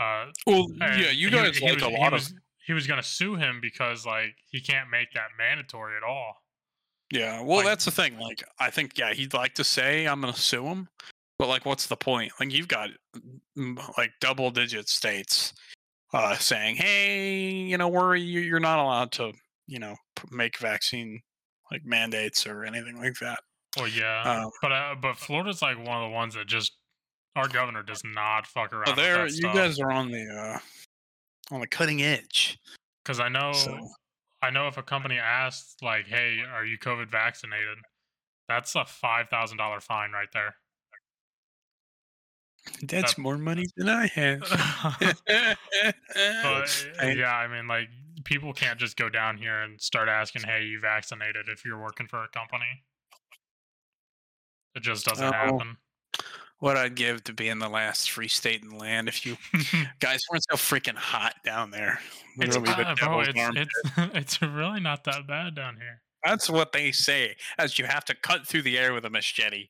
[0.00, 2.86] Uh, Well, yeah, you guys he like was- a he lot was, of He was
[2.86, 6.42] going to sue him because like he can't make that mandatory at all.
[7.12, 7.40] yeah.
[7.40, 8.18] Well, like- that's the thing.
[8.18, 10.88] Like, I think yeah, he'd like to say I'm going to sue him,
[11.38, 12.32] but like, what's the point?
[12.40, 12.90] Like, you've got
[13.96, 15.54] like double digit states
[16.12, 19.32] uh, saying, hey, you know, we're you're not allowed to,
[19.66, 19.96] you know,
[20.30, 21.20] make vaccine
[21.70, 23.40] like mandates or anything like that.
[23.76, 26.72] Well, yeah, Um, but uh, but Florida's like one of the ones that just
[27.34, 28.96] our governor does not fuck around.
[28.96, 29.54] There, you stuff.
[29.54, 30.24] guys are on the
[31.50, 32.58] uh, on the cutting edge.
[33.04, 33.78] Because I know, So-
[34.42, 37.78] I know if a company asks like, "Hey, are you COVID vaccinated?"
[38.48, 40.54] That's a five thousand dollar fine right there.
[42.82, 44.40] That's That- more money than I have.
[45.26, 47.88] but yeah, I mean, like
[48.26, 52.06] people can't just go down here and start asking, "Hey, you vaccinated?" If you're working
[52.08, 52.84] for a company,
[54.74, 55.32] it just doesn't Oh.
[55.32, 55.78] happen.
[56.58, 59.36] what I'd give to be in the last free state in the land if you
[60.00, 62.00] guys weren't so freaking hot down there.
[62.38, 63.70] it's, Literally the uh, bro, it's, it's,
[64.14, 66.00] it's really not that bad down here.
[66.24, 69.68] That's what they say, as you have to cut through the air with a machete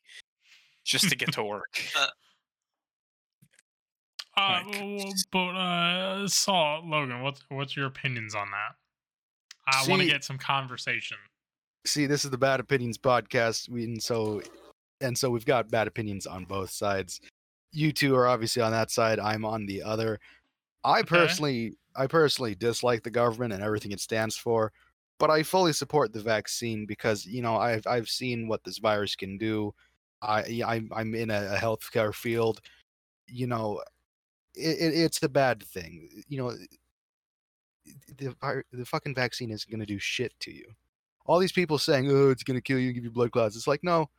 [0.85, 1.83] just to get to work.
[1.99, 2.07] Uh,
[4.37, 8.77] Like- but uh, Saul Logan, what's what's your opinions on that?
[9.67, 11.17] I want to get some conversation.
[11.87, 14.43] See, this is the Bad Opinions podcast, we, and so
[15.01, 17.21] and so we've got bad opinions on both sides.
[17.73, 19.19] You two are obviously on that side.
[19.19, 20.19] I'm on the other.
[20.85, 21.09] I Okay.
[21.09, 24.73] personally, I personally dislike the government and everything it stands for,
[25.19, 29.17] but I fully support the vaccine because you know I've I've seen what this virus
[29.17, 29.75] can do.
[30.23, 32.61] I I'm I'm in a healthcare field.
[33.29, 33.83] You know,
[34.57, 36.09] it, it, it's a bad thing.
[36.29, 36.53] You know,
[38.19, 40.67] the the fucking vaccine isn't going to do shit to you
[41.27, 43.85] all these people saying, "Oh, it's gonna kill you, give you blood clots." It's like,
[43.85, 44.11] no,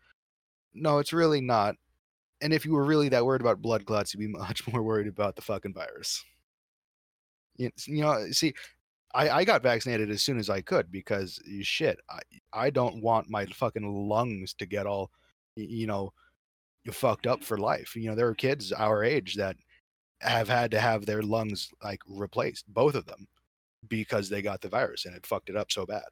[0.73, 1.75] no, it's really not.
[2.41, 5.07] And if you were really that worried about blood clots, you'd be much more worried
[5.07, 6.23] about the fucking virus.
[7.57, 8.53] You, you know, see,
[9.13, 12.19] I, I got vaccinated as soon as I could because eh, shit, I
[12.53, 15.11] I don't want my fucking lungs to get all,
[15.55, 16.13] you know,
[16.91, 17.95] fucked up for life.
[17.95, 19.57] You know, there are kids our age that
[20.21, 23.27] have had to have their lungs like replaced, both of them,
[23.87, 26.03] because they got the virus and it fucked it up so bad.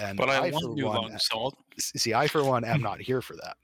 [0.00, 1.56] And But I, for want new one, lung salt.
[1.78, 3.56] see, I for one am not here for that.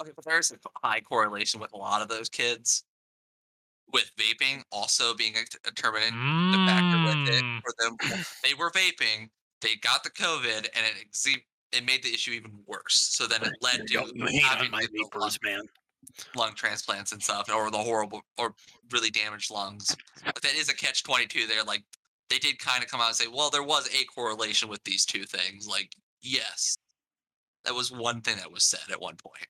[0.00, 2.84] Okay, but there's a high correlation with a lot of those kids
[3.92, 6.12] with vaping also being a a determinant
[6.52, 7.96] the factor with it Mm, for them.
[8.44, 9.28] They were vaping,
[9.60, 11.36] they got the COVID, and it exe-
[11.72, 12.94] it made the issue even worse.
[13.16, 15.62] So then it led to Don't hate on having my to do lung, vapors, man.
[16.36, 18.54] Lung transplants and stuff, or the horrible or
[18.92, 19.94] really damaged lungs.
[20.24, 21.64] But that is a catch twenty two there.
[21.64, 21.82] Like
[22.30, 25.04] they did kind of come out and say, well, there was a correlation with these
[25.04, 25.66] two things.
[25.66, 26.76] Like yes,
[27.64, 29.46] that was one thing that was said at one point.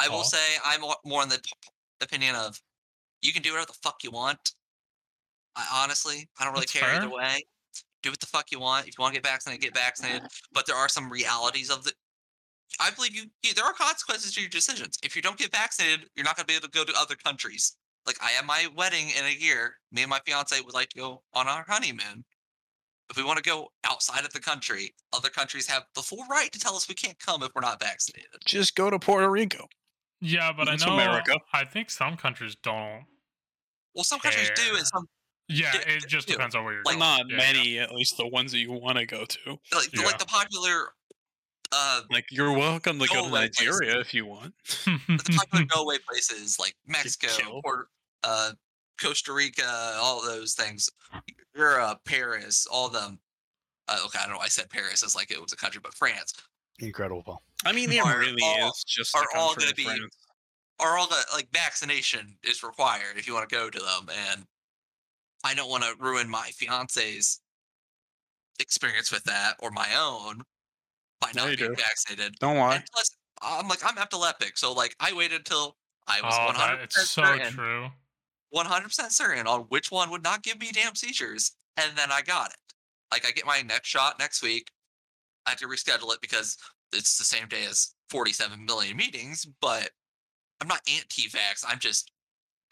[0.00, 1.40] I will say I'm more in the
[2.00, 2.60] opinion of
[3.22, 4.52] you can do whatever the fuck you want.
[5.56, 7.44] I honestly, I don't really That's care either way.
[8.02, 8.86] Do what the fuck you want.
[8.86, 10.22] If you want to get vaccinated, get vaccinated.
[10.52, 11.92] But there are some realities of the.
[12.80, 13.54] I believe you, you.
[13.54, 14.98] There are consequences to your decisions.
[15.02, 17.14] If you don't get vaccinated, you're not going to be able to go to other
[17.16, 17.76] countries.
[18.06, 19.76] Like I have my wedding in a year.
[19.92, 22.24] Me and my fiance would like to go on our honeymoon.
[23.10, 26.50] If we want to go outside of the country, other countries have the full right
[26.52, 28.30] to tell us we can't come if we're not vaccinated.
[28.46, 29.66] Just go to Puerto Rico.
[30.20, 31.38] yeah, but That's I know America.
[31.52, 33.04] I think some countries don't.
[33.94, 35.06] Well, some countries do, and some
[35.48, 37.00] Yeah, Yeah, it just yeah, depends on where you're like, going.
[37.00, 37.52] Not Yeah, yeah.
[37.52, 39.50] many, at least the ones that you want to go to.
[39.74, 40.04] like Yeah.
[40.04, 40.88] like the popular
[41.74, 43.80] uh Like you're welcome to go Go to away places.
[43.80, 44.54] Nigeria if you want.
[44.86, 47.62] the popular go away places like Mexico, killed.
[47.64, 47.88] Port,
[48.22, 48.52] uh,
[49.02, 50.88] Costa Rica, all those things,
[51.56, 53.18] Europe, Paris, all them.
[53.88, 54.38] Uh, okay, I don't know.
[54.38, 56.32] why I said Paris as like it was a country, but France
[56.78, 57.42] Incredible, Paul.
[57.64, 60.16] I mean, it Are really all- is just are all gonna be- France.
[60.80, 64.44] are all the like vaccination is required if you want to go to them, and
[65.44, 67.40] I don't want to ruin my fiance's
[68.60, 70.42] experience with that or my own
[71.32, 71.76] by not you being do.
[71.76, 72.36] vaccinated.
[72.40, 72.76] Don't lie.
[72.76, 76.76] And plus, I'm like I'm epileptic, so like I waited until I was oh, 100
[76.78, 77.52] that, it's so certain.
[77.52, 77.88] true.
[78.54, 81.52] 100% certain on which one would not give me damn seizures.
[81.76, 82.56] And then I got it.
[83.12, 84.70] Like, I get my next shot next week.
[85.46, 86.56] I have to reschedule it because
[86.92, 89.90] it's the same day as 47 million meetings, but
[90.60, 91.64] I'm not anti vax.
[91.66, 92.12] I'm just,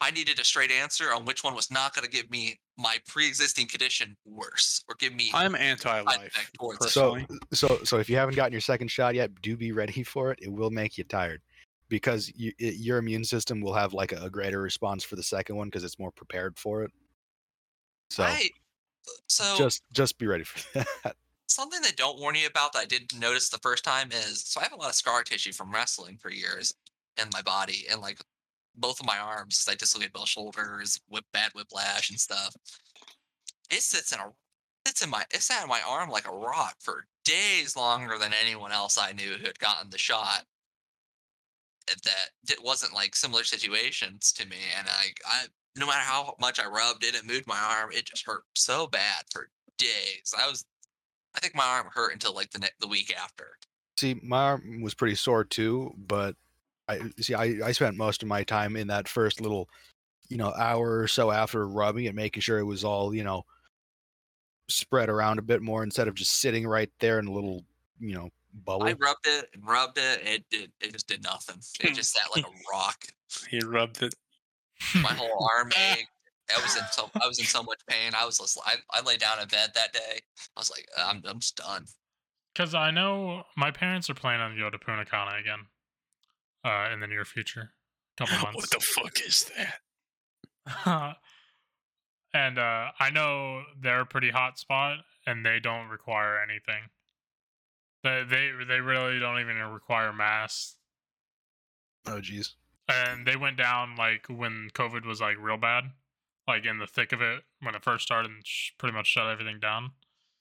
[0.03, 2.97] I needed a straight answer on which one was not going to give me my
[3.07, 5.31] pre existing condition worse or give me.
[5.33, 6.91] I'm anti-life effect.
[6.91, 7.17] So,
[7.53, 10.39] so, so if you haven't gotten your second shot yet, do be ready for it.
[10.41, 11.41] It will make you tired
[11.87, 15.23] because you, it, your immune system will have like a, a greater response for the
[15.23, 16.91] second one because it's more prepared for it.
[18.09, 18.49] So I,
[19.27, 21.15] so just just be ready for that.
[21.47, 24.59] something they don't warn you about that I didn't notice the first time is so
[24.59, 26.73] I have a lot of scar tissue from wrestling for years
[27.21, 28.19] in my body and like
[28.75, 32.55] both of my arms 'cause I dislocated both shoulders, whip bad whiplash and stuff.
[33.69, 34.31] It sits in a
[34.87, 38.33] sits in my it sat in my arm like a rock for days longer than
[38.33, 40.47] anyone else I knew who had gotten the shot.
[41.87, 46.59] That it wasn't like similar situations to me, and I I no matter how much
[46.59, 50.33] I rubbed it and moved my arm, it just hurt so bad for days.
[50.37, 50.65] I was
[51.35, 53.57] I think my arm hurt until like the ne- the week after.
[53.97, 56.35] See, my arm was pretty sore too, but
[56.87, 57.33] I uh, see.
[57.33, 59.69] I, I spent most of my time in that first little,
[60.29, 63.45] you know, hour or so after rubbing it, making sure it was all you know
[64.69, 67.63] spread around a bit more instead of just sitting right there in a little,
[67.99, 68.29] you know,
[68.65, 68.85] bubble.
[68.85, 70.21] I rubbed it and rubbed it.
[70.25, 70.71] It did.
[70.81, 71.57] It just did nothing.
[71.79, 71.95] It hmm.
[71.95, 73.03] just sat like a rock.
[73.49, 74.13] He rubbed it.
[74.93, 76.07] My whole arm ached.
[76.55, 78.11] I was in so I was in so much pain.
[78.15, 80.19] I was just I, I lay down in bed that day.
[80.55, 81.85] I was like, I'm I'm just done.
[82.53, 85.65] Because I know my parents are planning on go to Punta Cana again
[86.63, 87.71] uh, in the near future.
[88.17, 88.55] couple months.
[88.55, 89.79] What the fuck is that?
[92.33, 96.89] and uh, I know they're a pretty hot spot, and they don't require anything.
[98.03, 100.75] They they they really don't even require masks.
[102.05, 102.53] Oh jeez.
[102.89, 105.85] And they went down like when COVID was like real bad,
[106.47, 109.27] like in the thick of it when it first started and sh- pretty much shut
[109.27, 109.91] everything down.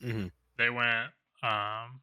[0.00, 0.26] hmm
[0.58, 1.10] They went
[1.44, 2.00] um,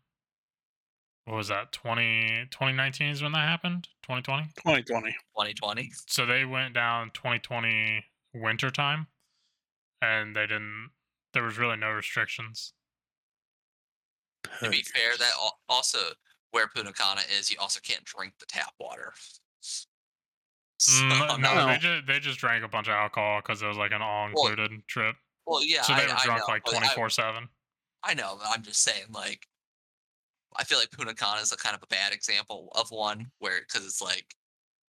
[1.29, 5.11] what was that 20, 2019 is when that happened 2020 2020.
[5.11, 5.91] 2020.
[6.07, 8.03] so they went down 2020
[8.33, 9.05] winter time
[10.01, 10.89] and they didn't
[11.33, 12.73] there was really no restrictions
[14.63, 15.31] To be fair, that
[15.67, 15.99] also
[16.51, 19.13] where Punta Cana is, you also can't drink the tap water.
[19.61, 19.85] So,
[20.91, 21.67] Mm, no, no.
[21.67, 24.27] they just they just drank a bunch of alcohol because it was like an all
[24.29, 25.15] included trip
[25.45, 27.49] well, yeah, so I, they were drunk know, like 24 7
[28.03, 29.45] I know, but I'm just saying, like,
[30.55, 33.59] I feel like Punta Cana is a kind of a bad example of one where,
[33.61, 34.25] because it's like,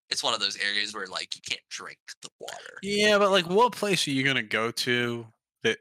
[0.10, 2.78] it's one of those areas where like you can't drink the water.
[2.84, 5.26] Yeah, but like, what place are you gonna go to
[5.64, 5.78] that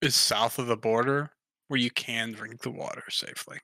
[0.00, 1.30] is south of the border
[1.68, 3.58] where you can drink the water safely?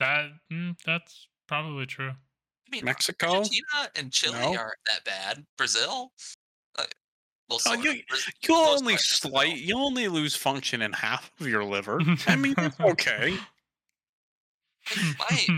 [0.00, 3.26] that mm, that's probably true I mean, Mexico?
[3.34, 4.56] Argentina and Chile No.
[4.56, 5.44] aren't that bad.
[5.58, 6.10] Brazil,
[6.78, 6.84] uh,
[7.50, 8.02] well, Oh, you-
[8.42, 9.30] You'll only parts of Brazil.
[9.30, 9.56] slight.
[9.58, 12.00] You only lose function in half of your liver.
[12.26, 13.36] I mean, it's okay.
[15.30, 15.48] Like,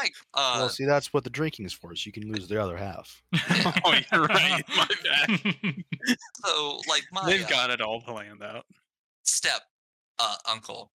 [0.00, 1.94] like, uh, well, see, that's what the drinking is for.
[1.94, 3.22] So you can lose the other half.
[3.84, 4.62] oh, you're right.
[4.76, 5.84] My bad.
[6.44, 8.64] so like my They've uh, got it all planned out.
[9.22, 9.62] step
[10.18, 10.90] uh, uncle,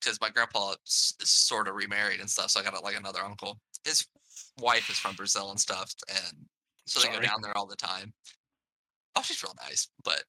[0.00, 3.20] because my grandpa is, is sort of remarried and stuff, so I got like another
[3.20, 3.58] uncle.
[3.84, 4.06] His
[4.60, 6.46] wife is from Brazil and stuff, and
[6.86, 8.12] so they go down there all the time.
[9.14, 10.24] Oh, she's real nice, but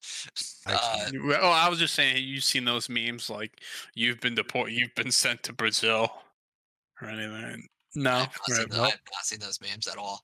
[0.66, 1.26] uh, Excellent.
[1.26, 3.60] Well, I was just saying, you've seen those memes like
[3.94, 6.10] you've been deported, you've been sent to Brazil,
[7.04, 7.66] or anything.
[7.96, 10.22] No, I've, not seen right, well, I've not seen those memes at all.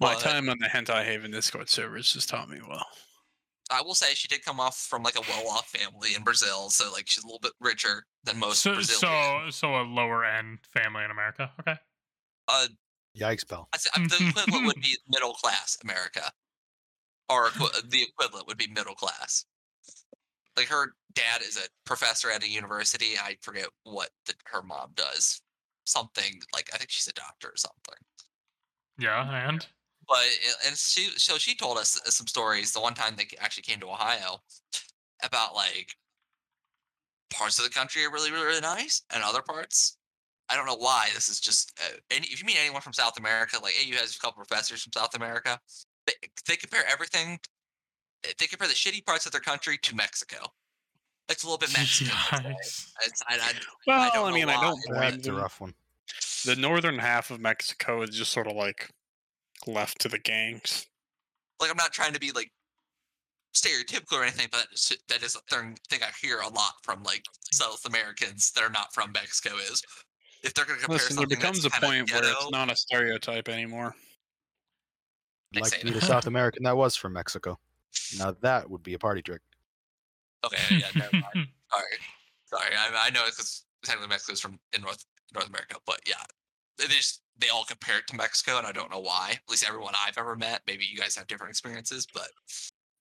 [0.00, 2.86] my but- time on the Hentai Haven Discord servers has taught me well.
[3.70, 6.90] I will say she did come off from like a well-off family in Brazil, so
[6.90, 9.00] like she's a little bit richer than most so Brazilians.
[9.00, 11.76] so so a lower end family in america okay
[12.48, 12.66] uh,
[13.18, 13.68] Yikes, pal.
[13.74, 16.30] I say, uh, the equivalent would be middle class America,
[17.28, 17.50] or
[17.88, 19.44] the equivalent would be middle class.
[20.56, 23.18] Like her dad is a professor at a university.
[23.20, 25.40] I forget what the, her mom does.
[25.88, 27.94] Something like I think she's a doctor or something.
[28.98, 29.66] yeah and
[30.06, 30.24] But
[30.66, 32.72] and she so she told us some stories.
[32.72, 34.42] The one time they actually came to Ohio
[35.22, 35.94] about like
[37.32, 39.96] parts of the country are really really, really nice, and other parts.
[40.50, 41.08] I don't know why.
[41.14, 44.16] This is just uh, any, if you meet anyone from South America, like AU has
[44.16, 45.58] a couple professors from South America.
[46.06, 46.14] They,
[46.46, 47.38] they compare everything.
[48.22, 50.38] They compare the shitty parts of their country to Mexico.
[51.28, 52.06] It's a little bit Mexican.
[52.48, 53.16] this way.
[53.28, 53.52] I, I,
[53.86, 55.74] Well, I, don't know mean, I don't blame That's a rough one.
[56.46, 58.90] The northern half of Mexico is just sort of like
[59.66, 60.86] left to the gangs.
[61.60, 62.50] like I'm not trying to be like
[63.54, 64.66] stereotypical or anything, but
[65.08, 68.70] that is a thing, thing I hear a lot from like South Americans that are
[68.70, 69.82] not from Mexico is
[70.42, 72.50] if they're going to compare Listen, there something becomes a that's kinda point where it's
[72.50, 73.94] not a stereotype anymore.
[75.54, 76.00] Like say to a.
[76.00, 77.58] South American that was from Mexico.
[78.18, 79.40] Now that would be a party trick.
[80.44, 81.48] Okay, yeah, never mind.
[81.70, 81.96] Sorry,
[82.46, 82.74] sorry.
[82.74, 86.14] I, I know because technically Mexico is from in North North America, but yeah,
[86.78, 89.32] they just they all compare it to Mexico, and I don't know why.
[89.32, 90.62] At least everyone I've ever met.
[90.66, 92.28] Maybe you guys have different experiences, but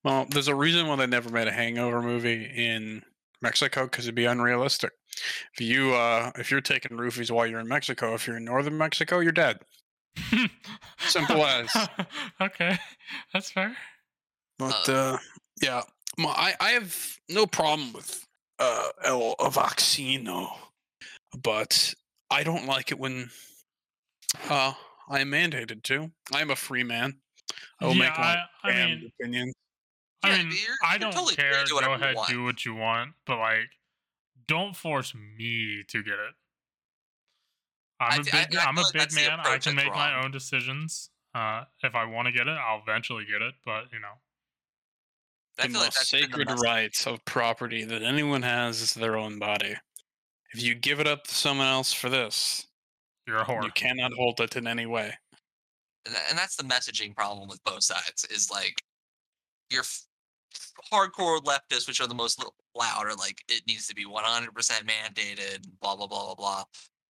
[0.03, 3.03] Well, there's a reason why they never made a Hangover movie in
[3.41, 4.91] Mexico because it'd be unrealistic.
[5.53, 8.77] If you uh, if you're taking roofies while you're in Mexico, if you're in northern
[8.77, 9.59] Mexico, you're dead.
[10.99, 11.69] Simple as.
[12.41, 12.77] okay
[13.33, 13.75] that's fair
[14.57, 15.17] But uh,
[15.61, 15.83] yeah, my,
[16.19, 18.25] I I have no problem with
[18.59, 20.49] uh, el vaccino,
[21.43, 21.93] but
[22.31, 23.29] I don't like it when
[24.49, 24.73] uh,
[25.09, 26.11] I am mandated to.
[26.33, 27.19] I am a free man.
[27.79, 29.53] I will make my I, I damn mean opinion.
[30.23, 31.63] I Yeah, mean, you're- I you're don't totally care.
[31.65, 32.29] do Go ahead, want.
[32.29, 33.69] do what you want, but like,
[34.47, 36.33] don't force me to get it.
[37.99, 39.39] I'm I a thi- I- big, I I, am feel a big man.
[39.39, 41.09] I can that's make my own decisions.
[41.35, 43.53] Uh, if I want to get it, I'll eventually get it.
[43.63, 44.26] But you know, I
[45.57, 49.17] the like most that's been the sacred rights of property that anyone has is their
[49.17, 49.75] own body.
[50.53, 52.65] If you give it up to someone else for this,
[53.27, 53.63] you're a whore.
[53.63, 55.13] you cannot hold it in any way.
[56.05, 58.81] and that's the messaging problem with both sides is like
[59.69, 60.05] your f-
[60.91, 62.41] hardcore leftists which are the most
[62.75, 64.47] loud are like it needs to be 100%
[64.85, 66.63] mandated blah blah blah blah blah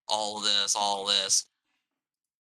[0.08, 1.45] all this all this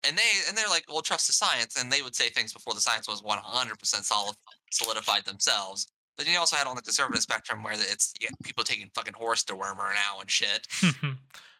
[0.03, 2.73] and they and they're like well trust the science and they would say things before
[2.73, 4.35] the science was 100% solid
[4.71, 5.87] solidified themselves
[6.17, 8.89] but then you also had on the conservative spectrum where it's you get people taking
[8.95, 10.67] fucking horse dewormer now and shit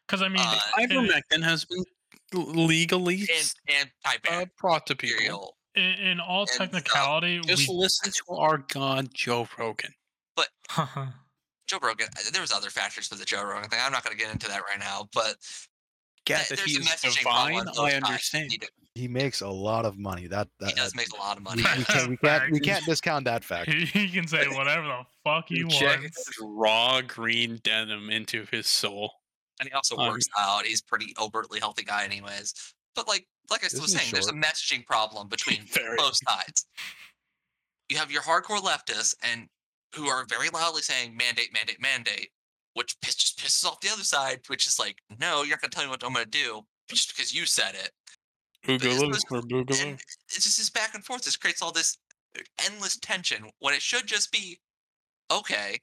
[0.08, 1.84] Because I mean, Uh, it- Ivermectin has been
[2.34, 5.58] legally and and type uh, brought to people.
[5.76, 9.94] in, in all And, uh, technicality, Just we listen to our god Joe Rogan.
[10.36, 10.48] But
[11.68, 12.08] Joe Rogan.
[12.18, 13.80] uh, There was other factors for the Joe Rogan thing.
[13.82, 15.36] I'm not going to get into that right now, but
[16.28, 17.92] Get th- that there's a he's messaging problem divine.
[17.92, 18.52] I understand.
[18.52, 18.60] He,
[19.02, 20.28] He makes a lot of money.
[20.28, 21.64] That, that he does make a lot of money.
[21.78, 23.72] we can't we can't we can't discount that fact.
[23.72, 26.30] he, he can say whatever the fuck he Inject wants.
[26.42, 29.12] raw green denim into his soul.
[29.60, 30.66] and he also Um, works out.
[30.66, 32.54] He's pretty overtly healthy guy, anyways.
[32.96, 35.60] But like, like I was Isn't saying, there's a messaging problem between
[35.98, 36.66] both sides.
[37.90, 39.48] You have your hardcore leftists and
[39.96, 42.30] who are very loudly saying mandate, mandate, mandate,
[42.78, 45.72] which piss, just pisses off the other side, which is like, no, you're not going
[45.72, 47.92] to tell me what I'm going to do just because you said it.
[48.66, 50.00] Boogaloo or boogaloo.
[50.28, 51.24] It's just this back and forth.
[51.24, 51.98] This creates all this
[52.38, 54.60] uh, endless tension when it should just be,
[55.32, 55.80] okay,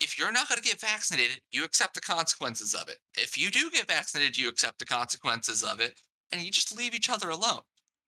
[0.00, 2.96] if you're not going to get vaccinated, you accept the consequences of it.
[3.16, 6.00] If you do get vaccinated, you accept the consequences of it,
[6.32, 7.60] and you just leave each other alone.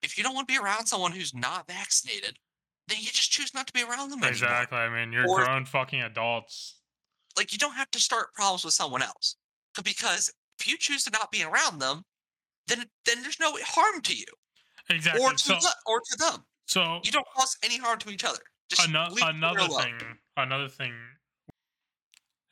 [0.03, 2.39] If you don't want to be around someone who's not vaccinated,
[2.87, 4.31] then you just choose not to be around them anymore.
[4.31, 4.79] Exactly.
[4.79, 6.77] I mean, you're Or- grown fucking adults.
[7.39, 9.37] Like you don't have to start problems with someone else
[9.83, 10.31] because
[10.61, 12.03] if you choose to not be around them,
[12.67, 14.27] then then there's no harm to you
[14.91, 15.23] Exactly.
[15.25, 16.45] or to so, the, or to them.
[16.67, 18.41] so You don't cause any harm to each other.
[18.69, 19.83] Just ano- leave each other another alone.
[19.83, 19.95] thing
[20.37, 20.93] another thing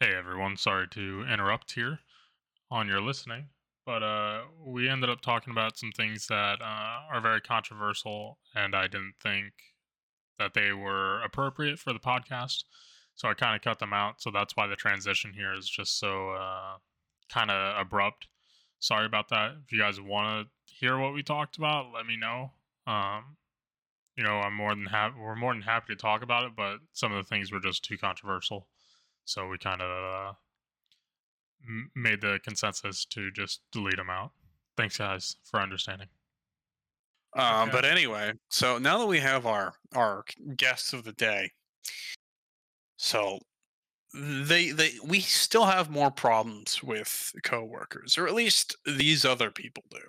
[0.01, 1.99] hey everyone sorry to interrupt here
[2.70, 3.47] on your listening
[3.87, 8.74] but uh we ended up talking about some things that uh, are very controversial and
[8.74, 9.53] i didn't think
[10.39, 12.64] that they were appropriate for the podcast
[13.16, 15.98] so i kind of cut them out so that's why the transition here is just
[15.98, 16.76] so uh
[17.28, 18.28] kind of abrupt
[18.78, 22.16] sorry about that if you guys want to hear what we talked about let me
[22.16, 22.50] know
[22.86, 23.36] um
[24.16, 25.16] you know, I'm more than happy.
[25.20, 27.84] We're more than happy to talk about it, but some of the things were just
[27.84, 28.66] too controversial,
[29.26, 30.32] so we kind of uh,
[31.68, 34.32] m- made the consensus to just delete them out.
[34.76, 36.08] Thanks, guys, for understanding.
[37.36, 37.72] Um, Okay.
[37.72, 40.24] But anyway, so now that we have our our
[40.56, 41.52] guests of the day,
[42.97, 43.40] so
[44.14, 49.84] they they we still have more problems with coworkers, or at least these other people
[49.90, 50.01] do.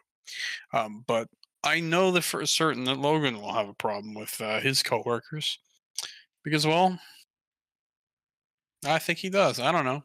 [0.74, 1.30] Um, but
[1.64, 5.60] I know that for certain that Logan will have a problem with uh, his coworkers
[6.44, 7.00] because, well,
[8.86, 9.60] I think he does.
[9.60, 10.04] I don't know.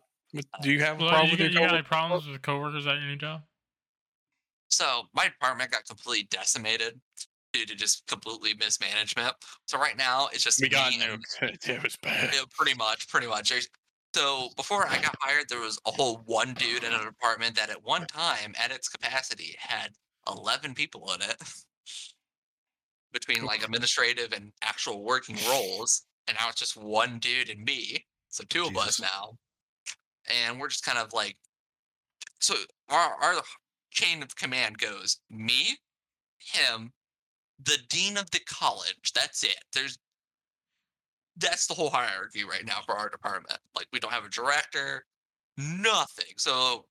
[0.62, 2.86] Do you have a Well, problem you, with your you got any problems with coworkers
[2.86, 3.42] at your new job?
[4.70, 7.00] So my department got completely decimated
[7.52, 9.34] due to just completely mismanagement.
[9.66, 12.30] So right now it's just We got and- It was bad.
[12.34, 13.52] Yeah, pretty much, pretty much.
[14.14, 17.70] So before I got hired, there was a whole one dude in a department that
[17.70, 19.90] at one time, at its capacity, had
[20.28, 21.36] eleven people in it,
[23.12, 26.02] between like administrative and actual working roles.
[26.28, 29.38] And now it's just one dude and me, so two of us now.
[30.30, 31.36] And we're just kind of like,
[32.38, 32.54] so
[32.88, 33.42] our our
[33.90, 35.78] chain of command goes me,
[36.38, 36.92] him,
[37.64, 39.12] the dean of the college.
[39.14, 39.58] That's it.
[39.74, 39.98] There's
[41.36, 43.58] that's the whole hierarchy right now for our department.
[43.74, 45.04] Like we don't have a director,
[45.56, 46.34] nothing.
[46.36, 46.86] So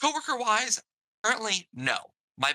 [0.00, 0.80] coworker wise,
[1.22, 1.96] currently no.
[2.36, 2.54] My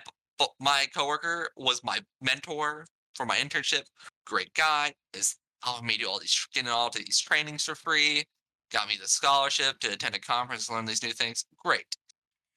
[0.60, 2.86] my coworker was my mentor
[3.16, 3.84] for my internship.
[4.26, 4.94] Great guy.
[5.14, 8.24] Is helping me do all these getting all these trainings for free.
[8.72, 11.46] Got me the scholarship to attend a conference, learn these new things.
[11.64, 11.86] Great.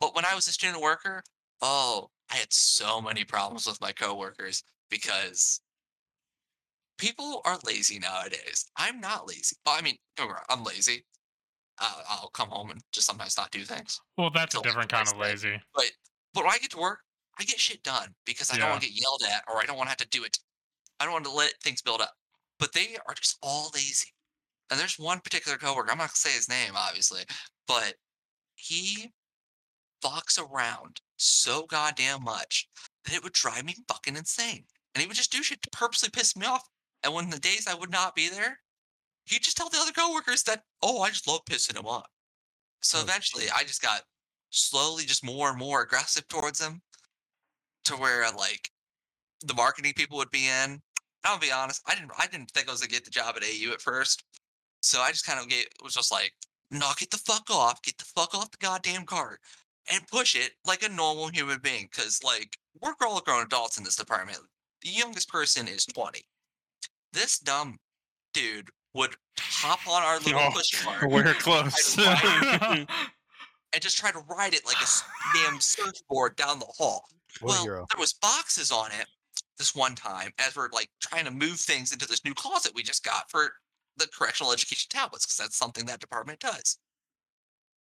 [0.01, 1.23] But when I was a student worker,
[1.63, 5.61] oh, I had so many problems with my coworkers because
[6.99, 8.67] people are lazy nowadays.
[8.77, 9.57] I'm not lazy.
[9.65, 11.05] Well, I mean, don't get me wrong, I'm lazy.
[11.79, 14.01] Uh, I'll come home and just sometimes not do things.
[14.17, 15.21] Well, that's a different kind of day.
[15.21, 15.61] lazy.
[15.75, 15.91] But
[16.33, 17.01] but when I get to work,
[17.39, 19.77] I get shit done because I don't want to get yelled at or I don't
[19.77, 20.39] want to have to do it.
[20.99, 22.13] I don't want to let things build up.
[22.59, 24.09] But they are just all lazy.
[24.71, 25.91] And there's one particular coworker.
[25.91, 27.23] I'm not gonna say his name, obviously,
[27.69, 27.95] but
[28.55, 29.13] he
[30.03, 32.69] fucks around so goddamn much
[33.05, 34.65] that it would drive me fucking insane.
[34.95, 36.69] And he would just do shit to purposely piss me off.
[37.03, 38.59] And when the days I would not be there,
[39.27, 42.07] he'd just tell the other coworkers that, oh, I just love pissing him off.
[42.83, 44.03] So Oh, eventually I just got
[44.51, 46.81] slowly just more and more aggressive towards him
[47.85, 48.71] to where like
[49.43, 50.81] the marketing people would be in.
[51.25, 53.43] I'll be honest, I didn't I didn't think I was gonna get the job at
[53.43, 54.25] AU at first.
[54.81, 56.33] So I just kind of gave was just like,
[56.71, 59.41] knock it the fuck off, get the fuck off the goddamn cart,
[59.93, 61.89] and push it like a normal human being.
[61.95, 64.39] Cause like we're all grown adults in this department.
[64.83, 66.21] The youngest person is 20.
[67.13, 67.79] This dumb
[68.35, 71.97] dude would hop on our little Oh, push cart We're close.
[71.99, 72.87] and
[73.81, 74.87] just try to ride it like a
[75.39, 77.05] damn surfboard down the hall.
[77.41, 79.07] What well, there was boxes on it
[79.59, 82.83] this one time as we're like trying to move things into this new closet we
[82.83, 83.53] just got for
[83.97, 86.79] the correctional education tablets because that's something that department does.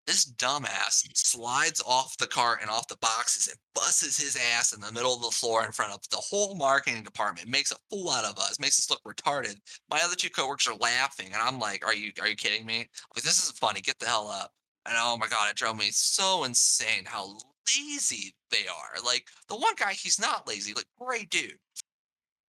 [0.04, 4.80] This dumbass slides off the cart and off the boxes and busts his ass in
[4.80, 7.48] the middle of the floor in front of the whole marketing department.
[7.48, 8.58] Makes a fool out of us.
[8.58, 9.60] Makes us look retarded.
[9.88, 12.88] My other two coworkers are laughing, and I'm like, "Are you are you kidding me?
[13.14, 13.80] Like this isn't funny.
[13.80, 14.52] Get the hell up!"
[14.86, 17.38] And oh my god, it drove me so insane how
[17.68, 19.00] lazy they are.
[19.04, 20.74] Like the one guy, he's not lazy.
[20.74, 21.58] Like great dude,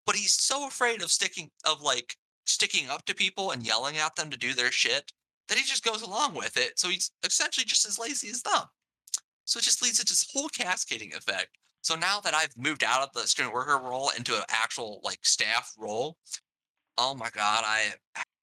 [0.06, 4.16] but he's so afraid of sticking of like sticking up to people and yelling at
[4.16, 5.12] them to do their shit
[5.50, 6.80] that he just goes along with it.
[6.80, 8.64] So he's essentially just as lazy as them.
[9.46, 11.50] So it just leads to this whole cascading effect.
[11.82, 15.20] So now that I've moved out of the student worker role into an actual like
[15.24, 16.18] staff role,
[16.98, 17.94] oh my god, I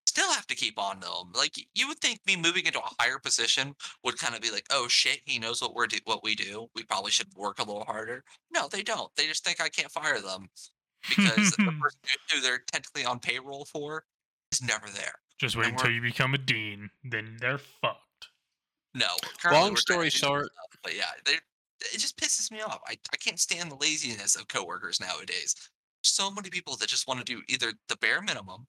[0.06, 1.32] still have to keep on them.
[1.34, 4.64] Like you would think me moving into a higher position would kind of be like,
[4.70, 6.66] oh shit, he knows what we're do- what we do.
[6.74, 8.24] We probably should work a little harder.
[8.50, 9.14] No, they don't.
[9.16, 10.48] They just think I can't fire them
[11.08, 12.00] because the person
[12.32, 14.04] who they're technically on payroll for
[14.50, 15.14] is never there.
[15.38, 18.28] Just wait until you become a dean, then they're fucked.
[18.94, 19.08] No.
[19.50, 22.80] Long story to do some short- stuff, but yeah, it just pisses me off.
[22.86, 25.54] I, I can't stand the laziness of coworkers nowadays.
[26.02, 28.66] So many people that just want to do either the bare minimum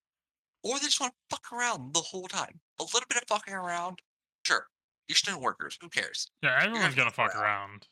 [0.63, 2.59] or they just want to fuck around the whole time.
[2.79, 3.99] A little bit of fucking around,
[4.43, 4.67] sure.
[5.07, 5.77] You're student workers.
[5.81, 6.29] Who cares?
[6.43, 7.69] Yeah, everyone's gonna fuck fuck around.
[7.69, 7.87] around.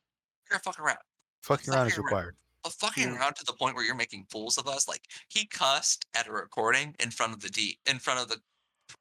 [0.50, 0.98] You're gonna fuck around.
[1.44, 2.06] Fucking around is Fucking around.
[2.12, 2.36] required.
[2.64, 3.18] But fucking Yeah.
[3.20, 4.88] around to the point where you're making fools of us.
[4.90, 8.42] Like he cussed at a recording in front of the D, in front of the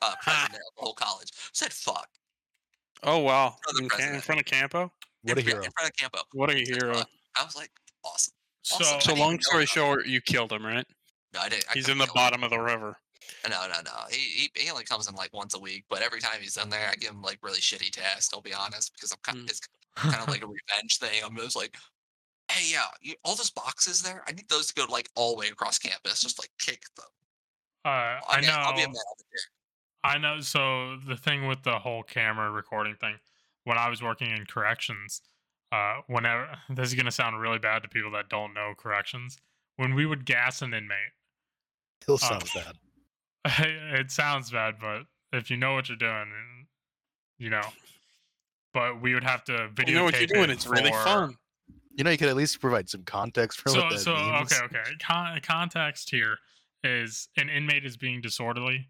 [0.03, 1.31] uh, president of the whole college.
[1.53, 2.09] Said fuck.
[3.03, 3.57] Oh wow!
[3.81, 4.91] In, ca- in front of Campo.
[5.23, 5.63] What a in, fr- hero.
[5.65, 6.19] In front of Campo.
[6.33, 6.95] What a hero!
[6.95, 7.09] fuck.
[7.41, 7.71] I was like,
[8.05, 8.33] awesome.
[8.63, 10.87] So, So long story about short, you killed him, right?
[11.35, 11.67] No, I didn't.
[11.71, 12.17] I He's in the kill him.
[12.17, 12.97] bottom of the river.
[13.49, 13.91] No, no, no.
[14.11, 16.69] He, he he only comes in like once a week, but every time he's in
[16.71, 18.31] there, I give him like really shitty tasks.
[18.33, 19.45] I'll be honest, because I'm kind Mm.
[19.45, 19.61] of it's
[19.97, 21.21] kind of like a revenge thing.
[21.25, 21.77] I'm just like,
[22.51, 25.39] hey, yeah, you, all those boxes there, I need those to go like all the
[25.41, 27.07] way across campus, just like kick them.
[27.85, 28.93] uh, I I mean, I'll be a know.
[28.93, 29.41] man of the dick.
[30.05, 30.41] I know.
[30.41, 33.17] So the thing with the whole camera recording thing,
[33.65, 35.23] when I was working in corrections,
[35.73, 39.39] uh, whenever this is gonna sound really bad to people that don't know corrections,
[39.77, 40.99] when we would gas an inmate,
[42.03, 42.77] Still Uh, sounds bad.
[43.99, 46.67] it sounds bad, but if you know what you're doing,
[47.39, 47.63] you know.
[48.75, 49.93] But we would have to video.
[49.93, 50.51] You know what you're doing?
[50.51, 51.37] it It's really for- fun.
[51.97, 54.53] You know, you could at least provide some context for So, what that so means.
[54.53, 54.83] okay, okay.
[55.01, 56.39] Con- context here
[56.83, 58.89] is an inmate is being disorderly,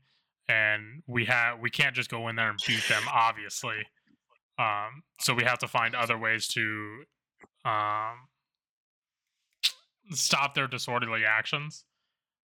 [0.48, 3.78] and we have we can't just go in there and beat them, obviously.
[4.58, 7.04] Um, so we have to find other ways to
[7.64, 8.28] um,
[10.10, 11.84] stop their disorderly actions.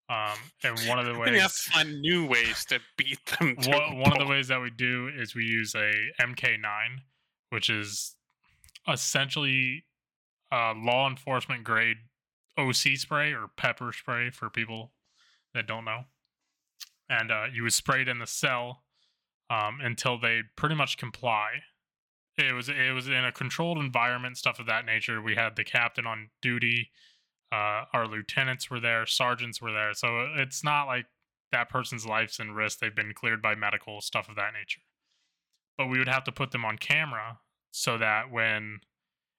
[0.07, 3.55] Um, and one of the ways we have to find new ways to beat them.
[3.55, 5.91] to one, one of the ways that we do is we use a
[6.21, 6.99] MK9,
[7.49, 8.15] which is
[8.87, 9.85] essentially
[10.51, 11.97] uh, law enforcement grade
[12.57, 14.91] OC spray or pepper spray for people
[15.53, 16.01] that don't know.
[17.09, 18.83] And uh, you would spray it in the cell
[19.49, 21.49] um, until they pretty much comply.
[22.37, 25.21] It was it was in a controlled environment, stuff of that nature.
[25.21, 26.89] We had the captain on duty.
[27.51, 29.93] Uh, our lieutenants were there, sergeants were there.
[29.93, 31.05] So it's not like
[31.51, 32.79] that person's life's in risk.
[32.79, 34.81] They've been cleared by medical stuff of that nature.
[35.77, 37.39] But we would have to put them on camera
[37.71, 38.79] so that when,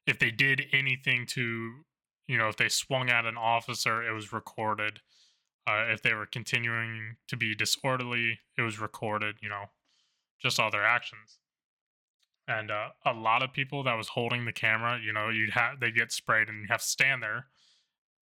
[0.07, 1.85] if they did anything to,
[2.29, 5.01] you know, if they swung at an officer, it was recorded.
[5.67, 9.37] Uh, if they were continuing to be disorderly, it was recorded.
[9.43, 9.65] You know,
[10.41, 11.39] just all their actions.
[12.49, 15.81] And uh, a lot of people that was holding the camera, you know, you'd have
[15.81, 17.47] they get sprayed and you have to stand there,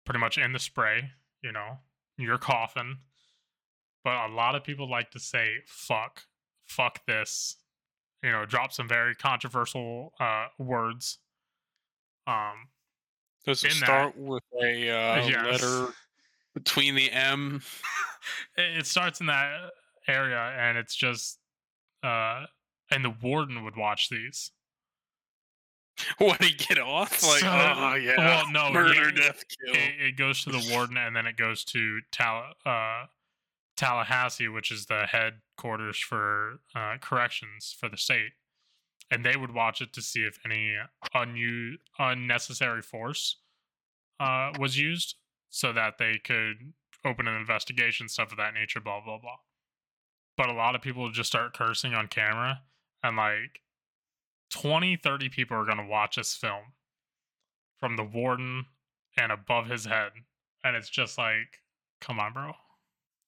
[0.06, 1.10] pretty much in the spray.
[1.42, 1.78] You know,
[2.16, 2.98] you're coughing
[4.04, 6.24] but a lot of people like to say fuck
[6.66, 7.56] fuck this
[8.22, 11.18] you know drop some very controversial uh words
[12.26, 12.68] um
[13.46, 15.62] Does it in that- start with a uh, Yes.
[15.62, 15.94] letter
[16.54, 17.62] between the M?
[18.56, 19.70] it, starts in that
[20.08, 21.38] area and it's just
[22.02, 22.44] uh
[22.90, 24.50] and the warden would watch these
[26.18, 27.22] When he get off?
[27.22, 29.74] Like, So- oh yeah, well, no, murder, it- death, kill.
[29.74, 33.04] it, it goes to the warden and then it goes to Tal- uh,
[33.76, 38.32] Tallahassee, which is the headquarters for uh, corrections for the state.
[39.10, 40.76] And they would watch it to see if any
[41.12, 43.36] unused, unnecessary force
[44.20, 45.16] uh, was used
[45.54, 46.72] so that they could
[47.04, 49.36] open an investigation, stuff of that nature, blah, blah, blah.
[50.36, 52.62] But a lot of people just start cursing on camera,
[53.04, 53.60] and like
[54.50, 56.72] 20, 30 people are going to watch this film
[57.78, 58.66] from the warden
[59.16, 60.10] and above his head.
[60.64, 61.60] And it's just like,
[62.00, 62.52] come on, bro.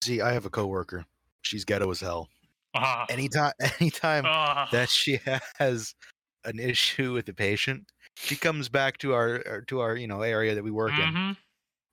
[0.03, 1.05] See, I have a coworker.
[1.43, 2.29] She's ghetto as hell.
[2.75, 4.69] Ah, Anytime, anytime ah.
[4.73, 5.21] that she
[5.59, 5.95] has
[6.45, 7.85] an issue with the patient,
[8.17, 11.13] she comes back to our our- to our you know area that we work in,
[11.15, 11.37] Mhm.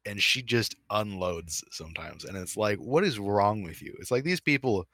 [0.05, 2.25] And she just unloads sometimes.
[2.25, 3.95] And it's like, what is wrong with you?
[3.99, 4.85] It's like these people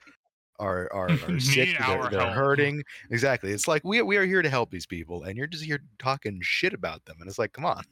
[0.59, 2.83] are are, are sick, they're, they're hurting.
[3.11, 3.51] Exactly.
[3.51, 6.39] It's like we we are here to help these people, and you're just here talking
[6.41, 7.83] shit about them, and it's like, come on,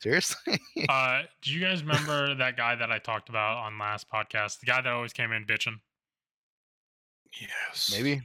[0.00, 0.60] seriously.
[0.88, 4.60] Uh, do you guys remember that guy that I talked about on last podcast?
[4.60, 5.74] The guy that always came in bitching.
[7.40, 7.92] Yes.
[7.92, 8.22] Maybe.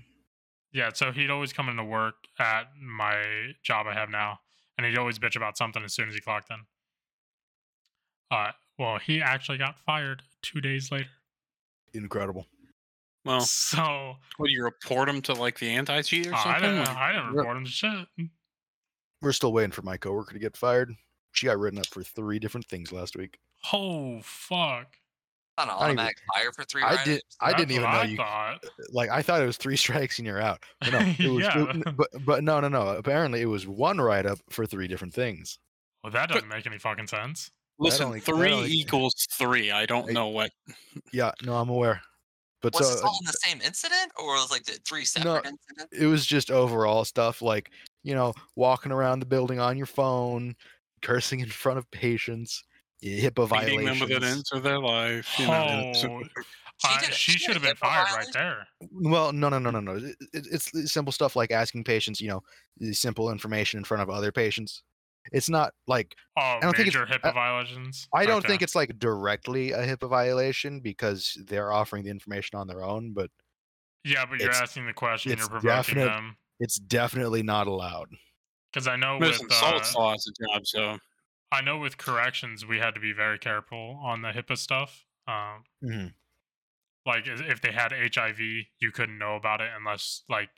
[0.71, 3.15] Yeah, so he'd always come into work at my
[3.63, 4.39] job I have now,
[4.77, 6.57] and he'd always bitch about something as soon as he clocked in.
[8.33, 11.09] Uh, well, he actually got fired two days later.
[11.93, 12.47] Incredible.
[13.25, 17.11] Well, So would you report him to like the anti-cheat or uh, I didn't, I
[17.13, 18.07] didn't report him to shit.
[19.21, 20.93] We're still waiting for my coworker to get fired.
[21.31, 23.37] She got written up for three different things last week.
[23.71, 24.87] Oh fuck!
[25.57, 27.05] Not an I don't even- fire for three I riders.
[27.05, 27.21] did.
[27.39, 28.17] I That's didn't even know I you.
[28.17, 28.63] Thought.
[28.91, 30.61] Like I thought it was three strikes and you're out.
[30.81, 31.43] But no, it was.
[31.45, 31.65] Yeah.
[31.69, 32.89] it- but but no no no.
[32.89, 35.59] Apparently it was one write up for three different things.
[36.03, 37.49] Well, that doesn't make any fucking sense.
[37.83, 39.71] Listen, only- three only- equals three.
[39.71, 40.51] I don't Hey, know what.
[41.11, 42.01] Yeah, no, I'm aware.
[42.61, 45.03] But Was so this uh, all in the same incident, or was like the three
[45.05, 45.87] separate incidents?
[45.91, 47.71] it was just overall stuff like
[48.03, 50.55] you know walking around the building on your phone,
[51.01, 52.63] cursing in front of patients,
[53.03, 53.99] HIPAA Beating them violations.
[54.01, 55.27] with an end of their life.
[55.37, 56.23] You know, Oh, so-
[56.85, 58.67] I- did a- she should have been HIPAA fired right there.
[58.91, 59.95] Well, no, no, no, no, no.
[59.97, 62.43] It, it- it's simple stuff like asking patients, you know,
[62.93, 64.83] simple information in front of other patients.
[65.31, 68.07] It's not like Oh, I don't think it's- major HIPAA I- violations.
[68.13, 68.47] I don't Okay.
[68.49, 73.13] think it's like directly a HIPAA violation because they're offering the information on their own,
[73.13, 73.31] but
[74.03, 75.31] Yeah, but you're asking the question.
[75.31, 76.37] it's You're provoking definite- them.
[76.59, 78.09] it's definitely not allowed.
[78.71, 80.99] Because I know Listen, with solid uh, Saw has a job, so
[81.51, 85.05] I know with corrections we had to be very careful on the HIPAA stuff.
[85.27, 86.13] Um, Mhm.
[87.05, 88.39] like if they had HIV,
[88.79, 90.49] you couldn't know about it unless like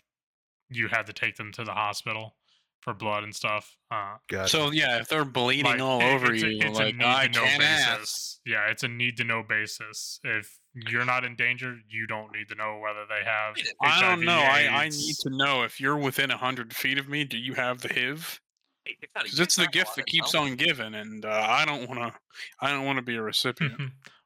[0.69, 2.37] you had to take them to the hospital
[2.85, 3.75] for blood and stuff.
[3.91, 4.47] Uh, Gotcha.
[4.49, 6.97] so yeah, if they're bleeding like, all it- over it's a, you, it's like a
[6.97, 7.89] need I to know can't ask.
[7.99, 8.39] basis.
[8.45, 10.19] Yeah, it's a need to know basis.
[10.23, 13.55] If you're not in danger, you don't need to know whether they have.
[13.55, 14.37] Wait, I don't HIV, know.
[14.39, 17.23] I, I need to know if you're within hundred feet of me.
[17.25, 18.39] Do you have the HIV?
[18.85, 21.89] Hey, you gotta Because it's the gift that keeps on giving, and uh, I don't
[21.89, 22.19] want to.
[22.61, 23.73] I don't want to be a recipient.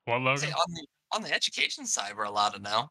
[0.04, 0.50] what Say, Logan?
[0.54, 2.90] on the on the education side, we're allowed to know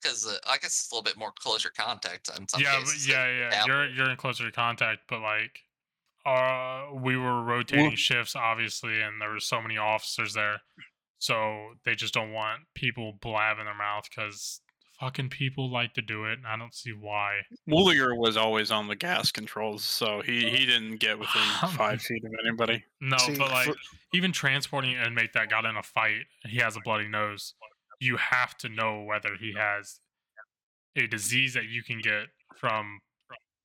[0.00, 3.08] because uh, I guess it's a little bit more closer contact in some yeah, cases.
[3.08, 3.50] yeah, like yeah.
[3.50, 3.66] tablet.
[3.66, 5.60] You're you're in closer contact, but like,
[6.26, 10.60] uh, we were rotating shifts obviously, and there were so many officers there,
[11.18, 14.60] so they just don't want people blabbing their mouth because
[15.00, 17.40] fucking people like to do it, and I don't see why.
[17.68, 22.22] Woolier was always on the gas controls, so he, he didn't get within five feet
[22.24, 22.84] of anybody.
[23.00, 23.76] No, See, but like for-
[24.12, 27.54] even transporting an inmate that got in a fight, he has a bloody nose.
[28.00, 30.00] You have to know whether he has
[30.96, 32.26] a disease that you can get
[32.56, 33.00] from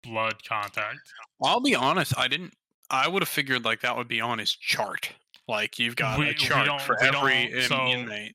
[0.04, 1.00] blood contact.
[1.44, 2.14] I'll be honest.
[2.18, 2.54] I didn't.
[2.90, 5.12] I would have figured like that would be on his chart.
[5.48, 8.34] Like you've got We- a chart for every so- inmate.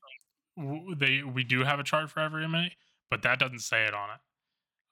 [0.97, 2.73] they we do have a chart for every inmate,
[3.09, 4.19] but that doesn't say it on it.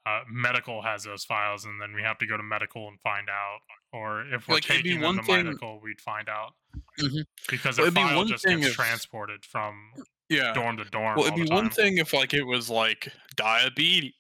[0.05, 3.30] Uh, medical has those files, and then we have to go to medical and find
[3.30, 3.60] out.
[3.91, 6.55] Or if we're Like, be taking them one to thing- medical, we'd find out
[6.97, 7.26] Mhm.
[7.49, 9.91] because Well, a be file one just gets if- transported from
[10.30, 10.53] Yeah.
[10.53, 11.17] dorm to dorm.
[11.17, 14.13] Well, it'd be one thing if like it was like diabetes.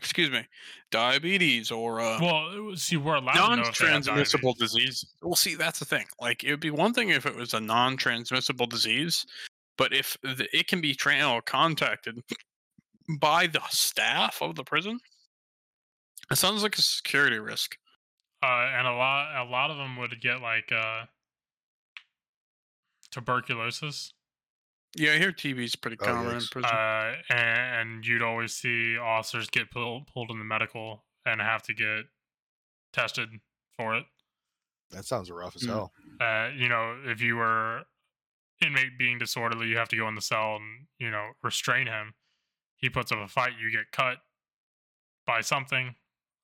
[0.00, 0.46] Excuse me,
[0.92, 4.54] diabetes or uh, Well, it was- see, we're allowed to know if they have non-transmissible
[4.54, 5.04] disease.
[5.22, 6.06] Well, see, that's the thing.
[6.20, 9.26] Like, it would be one thing if it was a non-transmissible disease,
[9.76, 12.20] but if the, it can be tra- or contacted
[13.18, 15.00] by the staff of the prison,
[16.30, 17.74] it sounds like a security risk.
[18.40, 21.06] Uh, and a lot, a lot of them would get like uh,
[23.10, 24.12] tuberculosis.
[24.96, 26.50] Yeah, I hear TB's pretty Oh, common in yikes.
[26.50, 26.70] prison.
[26.70, 31.74] Uh, and you'd always see officers get pulled pulled in the medical and have to
[31.74, 32.04] get
[32.92, 33.28] tested
[33.76, 34.06] for it.
[34.90, 35.68] That sounds rough as Mm.
[35.68, 35.92] hell.
[36.20, 37.84] Uh, you know, if you were
[38.64, 42.14] inmate being disorderly, you have to go in the cell and you know restrain him.
[42.76, 44.18] He puts up a fight, you get cut
[45.26, 45.96] by something.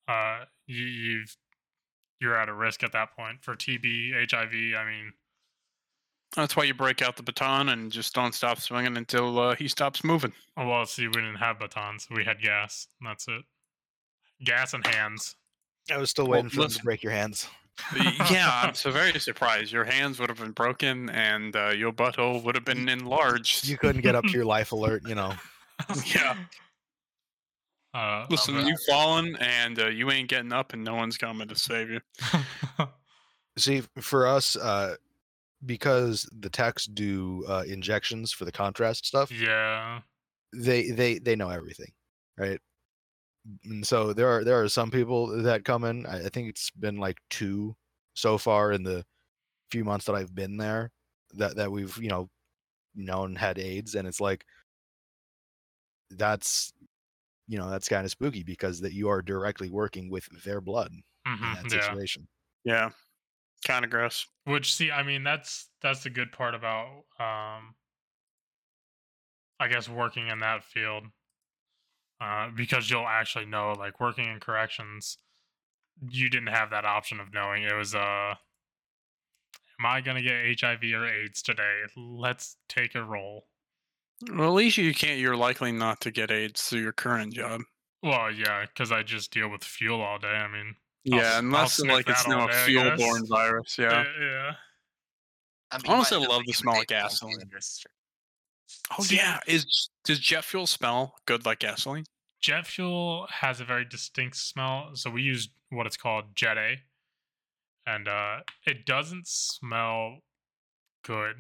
[0.07, 1.37] Uh, you, you've
[2.21, 4.75] you're at a risk at that point for TB, HIV.
[4.77, 5.13] I mean,
[6.37, 9.69] That's why you break out the baton and just don't stop swinging until uh, he
[9.69, 10.33] stops moving.
[10.57, 12.09] oh, well, see, we didn't have batons.
[12.11, 12.89] We had gas.
[13.01, 13.43] And that's it.
[14.45, 15.37] Gas and hands.
[15.91, 17.49] I was still Well, waiting for them to break your hands.
[18.31, 19.73] Yeah, I'm so very surprised.
[19.73, 23.69] Your hands would have been broken and uh, your butthole would have been enlarged.
[23.69, 25.35] You couldn't get up to your life alert, you know.
[26.07, 26.37] yeah.
[27.93, 31.55] Uh, Listen, you've fallen and uh, you ain't getting up, and no one's coming to
[31.55, 32.01] save you.
[33.57, 34.97] See, for us, uh,
[35.67, 40.03] because the techs do uh, injections for the contrast stuff, yeah.
[40.53, 41.93] they they they know everything,
[42.37, 42.61] right?
[43.65, 46.07] And so there are there are some people that come in.
[46.07, 47.77] I, I think it's been like two
[48.15, 49.05] so far in the
[49.71, 50.93] few months that I've been there
[51.33, 52.31] that that we've you know
[52.95, 54.47] known had AIDS, and it's like
[56.11, 56.73] that's
[57.49, 60.93] you know that's kind of spooky because that you are directly working with their blood
[60.93, 61.95] in Mhm, that yeah.
[61.95, 62.29] situation.
[62.65, 62.91] Yeah.
[63.65, 64.27] Kind of gross.
[64.45, 67.75] Which see, I mean, that's that's the good part about um
[69.59, 71.05] I guess working in that field.
[72.21, 75.17] Uh because you'll actually know like working in corrections,
[76.09, 77.63] you didn't have that option of knowing.
[77.63, 78.35] It was uh
[79.79, 81.83] am I going to get HIV or AIDS today?
[81.97, 83.47] Let's take a roll.
[84.31, 85.19] Well, at least you can't.
[85.19, 87.63] You're likely not to get AIDS through your current job.
[88.03, 90.29] Well, yeah, cuz I just deal with fuel all day.
[90.29, 93.77] I mean, Yeah, I'll unless sniff like it's that now a day, fuel-borne virus.
[93.79, 93.89] Yeah.
[93.89, 94.53] uh, yeah.
[95.71, 97.41] I mean, Honestly, I love the smell of getting gasoline.
[97.43, 97.91] in your sister.
[98.99, 99.41] Oh See- yeah.
[99.47, 102.05] Is does jet fuel smell good like gasoline?
[102.41, 104.91] jet fuel has a very distinct smell.
[104.95, 106.77] So we use what it's called Jet A,
[107.87, 110.19] and uh, it doesn't smell
[111.05, 111.37] good.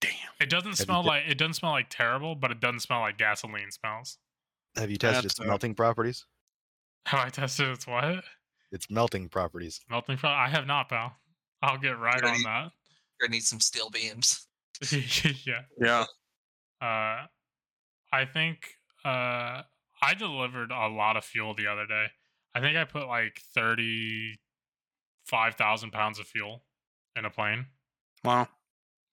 [0.00, 0.10] Damn.
[0.40, 3.00] It doesn't you smell t- like it doesn't smell like terrible, but it doesn't smell
[3.00, 4.18] like gasoline smells.
[4.76, 6.24] Have you tested That's, its melting properties?
[7.06, 8.22] Have I tested its what
[8.70, 9.80] Its melting properties.
[9.90, 10.16] melting?
[10.16, 11.12] Pro- I have not, pal.
[11.62, 12.42] I'll get right on Ready?
[12.44, 12.70] that.
[13.20, 14.46] You're gonna need some steel beams.
[15.46, 15.62] yeah.
[15.80, 16.04] Yeah.
[16.80, 17.26] Uh,
[18.12, 18.58] I think
[19.04, 19.62] uh,
[20.02, 22.06] I delivered a lot of fuel the other day.
[22.54, 26.64] I think I put like thirty-five thousand pounds of fuel
[27.16, 27.66] in a plane,
[28.24, 28.48] Wow.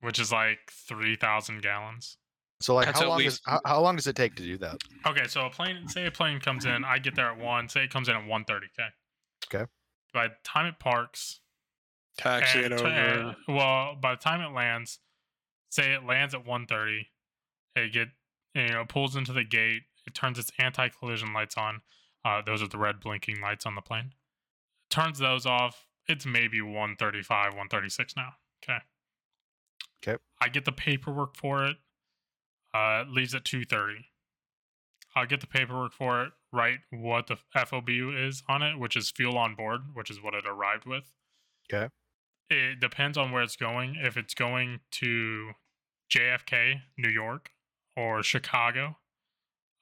[0.02, 2.18] which is like three thousand gallons.
[2.62, 4.44] So like That's how at long is least- how, how long does it take to
[4.44, 4.82] do that?
[5.08, 5.88] Okay, so a plane.
[5.88, 6.84] Say a plane comes in.
[6.84, 7.70] I get there at one.
[7.70, 8.68] Say it comes in at one thirty.
[8.78, 8.90] Okay.
[9.64, 9.72] Okay.
[10.14, 11.40] By the time it parks,
[12.18, 12.94] Taxi it and t- over.
[12.94, 15.00] and- well, by the time it lands,
[15.70, 17.08] say it lands at 1:30,
[17.76, 18.10] it get
[18.54, 19.84] you know pulls into the gate.
[20.06, 21.82] It turns its anti-collision lights on.
[22.26, 24.14] Uh, those are the red blinking lights on the plane.
[24.90, 25.86] Turns those off.
[26.08, 28.34] It's maybe 135, 136 now.
[28.64, 28.80] Okay.
[30.04, 30.22] Okay.
[30.42, 31.78] I get the paperwork for it.
[32.74, 34.06] Uh, leaves at 2:30.
[35.16, 36.34] I'll get the paperwork for it.
[36.52, 40.34] Write what the FOB is on it, which is fuel on board, which is what
[40.36, 41.12] it arrived with
[41.72, 41.90] Okay.
[42.50, 43.96] it depends on where it's going.
[43.96, 45.54] If it's going to
[46.12, 47.52] JFK, New York,
[47.96, 48.98] or Chicago,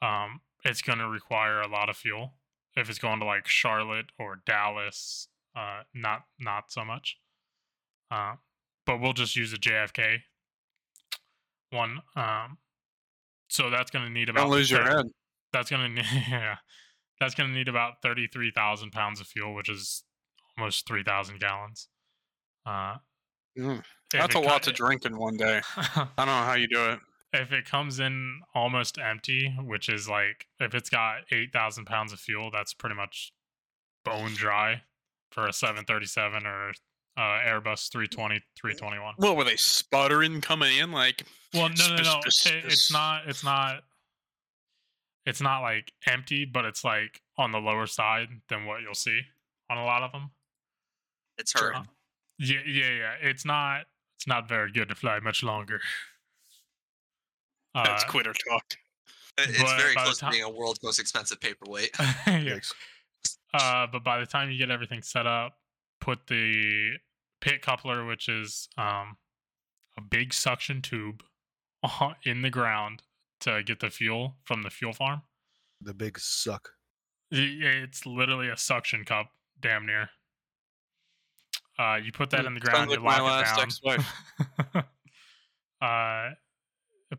[0.02, 2.36] um, it's going to require a lot of fuel.
[2.76, 7.18] If it's going to like Charlotte or Dallas, uh, not not so much.
[8.12, 8.36] Uh,
[8.86, 10.24] but we'll just use the JFK
[11.72, 12.02] one.
[12.16, 12.58] Um,
[13.48, 15.06] so that's going to need about Don't lose your head.
[15.54, 16.56] that's gonna need yeah,
[17.20, 20.04] that's gonna need about thirty three thousand pounds of fuel, which is
[20.58, 21.88] almost three thousand gallons.
[22.66, 22.96] Uh,
[23.58, 23.82] Mm,
[24.12, 25.62] That's a co- lot to drink in one day.
[25.76, 27.00] I don't know how you do it.
[27.34, 32.14] if it comes in almost empty, which is like if it's got eight thousand pounds
[32.14, 33.34] of fuel, that's pretty much
[34.06, 34.84] bone dry
[35.32, 36.74] for a seven thirty seven or
[37.18, 39.16] uh, Airbus 320, 321.
[39.18, 40.92] What were they sputtering coming in?
[40.92, 42.02] Like, Well, no, no, no.
[42.04, 43.28] Spus- spus- It, it's not.
[43.28, 43.84] It's not.
[45.26, 49.22] It's not like empty, but it's like on the lower side than what you'll see
[49.70, 50.30] on a lot of them.
[51.38, 51.88] It's hurting.
[52.40, 53.14] Yeah, yeah, yeah.
[53.22, 53.82] It's not.
[54.16, 55.82] It's not very good to fly much longer.
[57.76, 58.64] that's Uh, quitter talk.
[59.40, 61.92] It's very by the close to being a world's most expensive paperweight.
[62.28, 62.60] yeah.
[63.54, 65.58] Uh, but by the time you get everything set up,
[66.02, 66.94] put the
[67.42, 69.18] pit coupler, which is um,
[69.98, 71.24] a big suction tube,
[71.84, 73.04] uh, in the ground
[73.42, 75.22] to get the fuel from the fuel farm.
[75.82, 76.70] The big suck.
[77.30, 79.28] It's literally a suction cup,
[79.60, 80.10] damn near.
[81.78, 84.14] Uh, you put that in the ground, you my lock last it ex-wife.
[84.74, 84.84] down.
[85.82, 86.30] uh,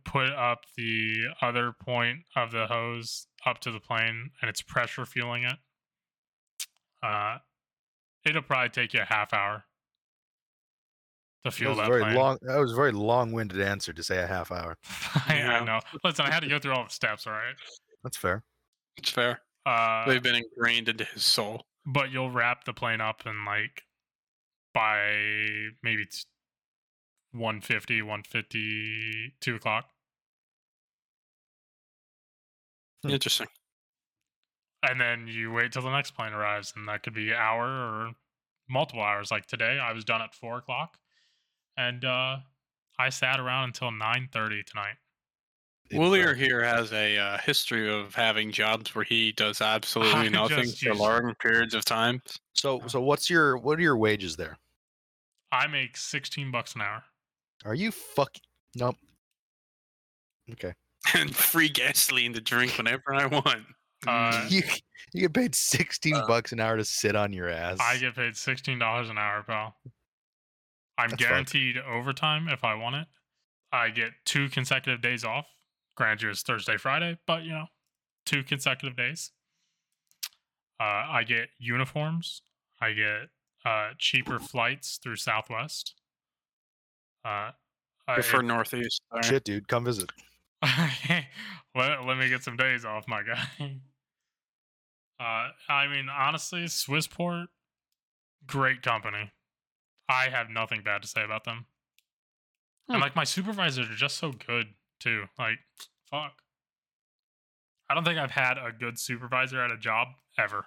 [0.04, 5.06] put up the other point of the hose up to the plane, and it's pressure
[5.06, 5.56] fueling it.
[7.02, 7.38] Uh,
[8.26, 9.64] it'll probably take you a half hour
[11.44, 12.14] to That fuel was that very plane.
[12.16, 12.38] long.
[12.42, 14.76] That was a very long-winded answer to say a half hour.
[15.28, 15.80] I, I know.
[16.04, 17.54] Listen, I had to go through all the steps, all right.
[18.02, 18.42] That's fair.
[18.96, 19.40] It's fair.
[19.66, 21.62] Uh, They've been ingrained into his soul.
[21.86, 23.82] but you'll wrap the plane up in like
[24.74, 25.10] by
[25.82, 26.24] maybe it's
[27.32, 29.86] 150 150 2 o'clock
[33.04, 33.10] Hmm.
[33.10, 33.46] Interesting.
[34.82, 37.64] and then you wait till the next plane arrives and that could be an hour
[37.66, 38.12] or
[38.68, 40.98] multiple hours like today i was done at 4 o'clock
[41.78, 42.36] and uh
[42.98, 44.96] i sat around until 9.30 tonight
[45.90, 50.28] It's, Willier here has a uh, history of having jobs where he does absolutely I
[50.28, 52.20] nothing just for long periods of time.
[52.52, 54.58] So so what's your what are your wages there?
[55.50, 57.02] i make 16 bucks an hour
[57.64, 58.36] Are you fuck?
[58.76, 58.96] Nope.
[60.52, 60.74] Okay.
[61.14, 63.64] and free gasoline to drink whenever I want.
[64.06, 64.62] Uh, you
[65.14, 67.78] you get paid sixteen Uh, bucks an hour to sit on your ass.
[67.80, 69.74] i get paid $16 an hour pal
[70.98, 71.30] i'm That's fucked.
[71.30, 73.06] guaranteed overtime if i want it
[73.72, 75.46] i get two consecutive days off
[75.96, 77.64] Granted, it was Thursday, Friday, but you know,
[78.24, 79.32] two consecutive days.
[80.78, 82.40] Uh, I get uniforms.
[82.80, 83.30] I get
[83.64, 85.94] uh, cheaper flights through Southwest.
[87.24, 87.50] Uh,
[88.06, 89.02] I- Prefer Northeast.
[89.10, 89.22] Sorry.
[89.24, 90.08] Shit, dude, come visit.
[91.74, 93.80] let, let me get some days off, my guy.
[95.20, 97.46] Uh, I mean, honestly, Swissport,
[98.46, 99.32] great company.
[100.08, 101.66] I have nothing bad to say about them.
[102.86, 102.94] Hmm.
[102.94, 104.68] And like my supervisors are just so good
[105.00, 105.24] too.
[105.38, 105.58] Like,
[106.10, 106.32] fuck.
[107.90, 110.66] I don't think I've had a good supervisor at a job ever.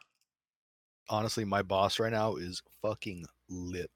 [1.09, 3.91] Honestly, my boss right now is fucking lit.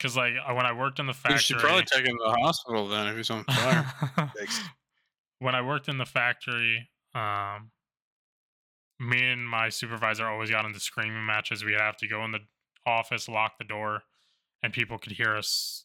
[0.00, 2.24] Cause like uh, when I worked in the You factory, should probably take him to
[2.24, 3.92] the hospital then if he's on fire.
[5.40, 7.70] When I worked in the factory, um,
[8.98, 11.64] me and my supervisor always got into screaming matches.
[11.64, 12.40] We'd have to go in the
[12.88, 14.02] office, lock the door,
[14.62, 15.84] and people could hear us,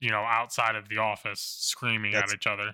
[0.00, 2.72] you know, outside of the office screaming That's- at each other.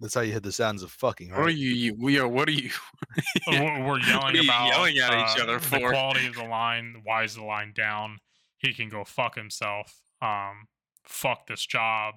[0.00, 2.48] That's how you hit the sounds of fucking, What are you, you we are what
[2.48, 2.68] are you
[3.46, 5.90] We're, we're yelling What you about yelling at each uh, other the for?
[5.92, 6.96] quality of the line.
[7.04, 8.18] Why is the line down?
[8.58, 10.00] He can go fuck himself.
[10.20, 10.66] Um,
[11.04, 12.16] fuck this job.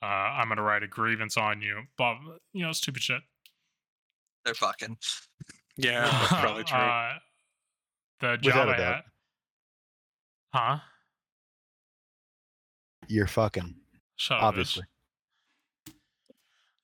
[0.00, 1.82] Uh, I'm gonna write a grievance on you.
[1.98, 2.18] But
[2.52, 3.20] you know, stupid shit.
[4.44, 4.96] They're fucking.
[5.78, 6.78] Yeah, that's probably true.
[6.78, 7.12] Uh,
[8.20, 8.94] the job a I doubt.
[8.94, 9.02] had,
[10.56, 10.78] huh?
[13.08, 13.74] You're fucking,
[14.16, 14.84] Shut up, obviously.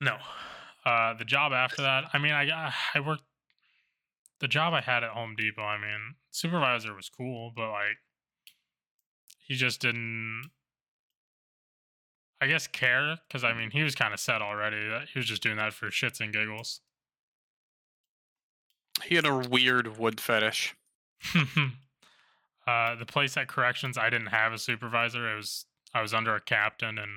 [0.01, 0.17] No.
[0.85, 3.25] Uh, the job after that, I mean, I I worked.
[4.41, 7.99] The job I had at Home Depot, I mean, supervisor was cool, but like,
[9.39, 10.51] he just didn't.
[12.41, 14.77] I guess care because I mean he was kind of set already.
[15.13, 16.81] He was just doing that for shits and giggles.
[19.05, 20.75] he had a weird wood fetish.
[22.67, 25.33] uh, the place at corrections, I didn't have a supervisor.
[25.33, 27.11] It was I was under a captain, and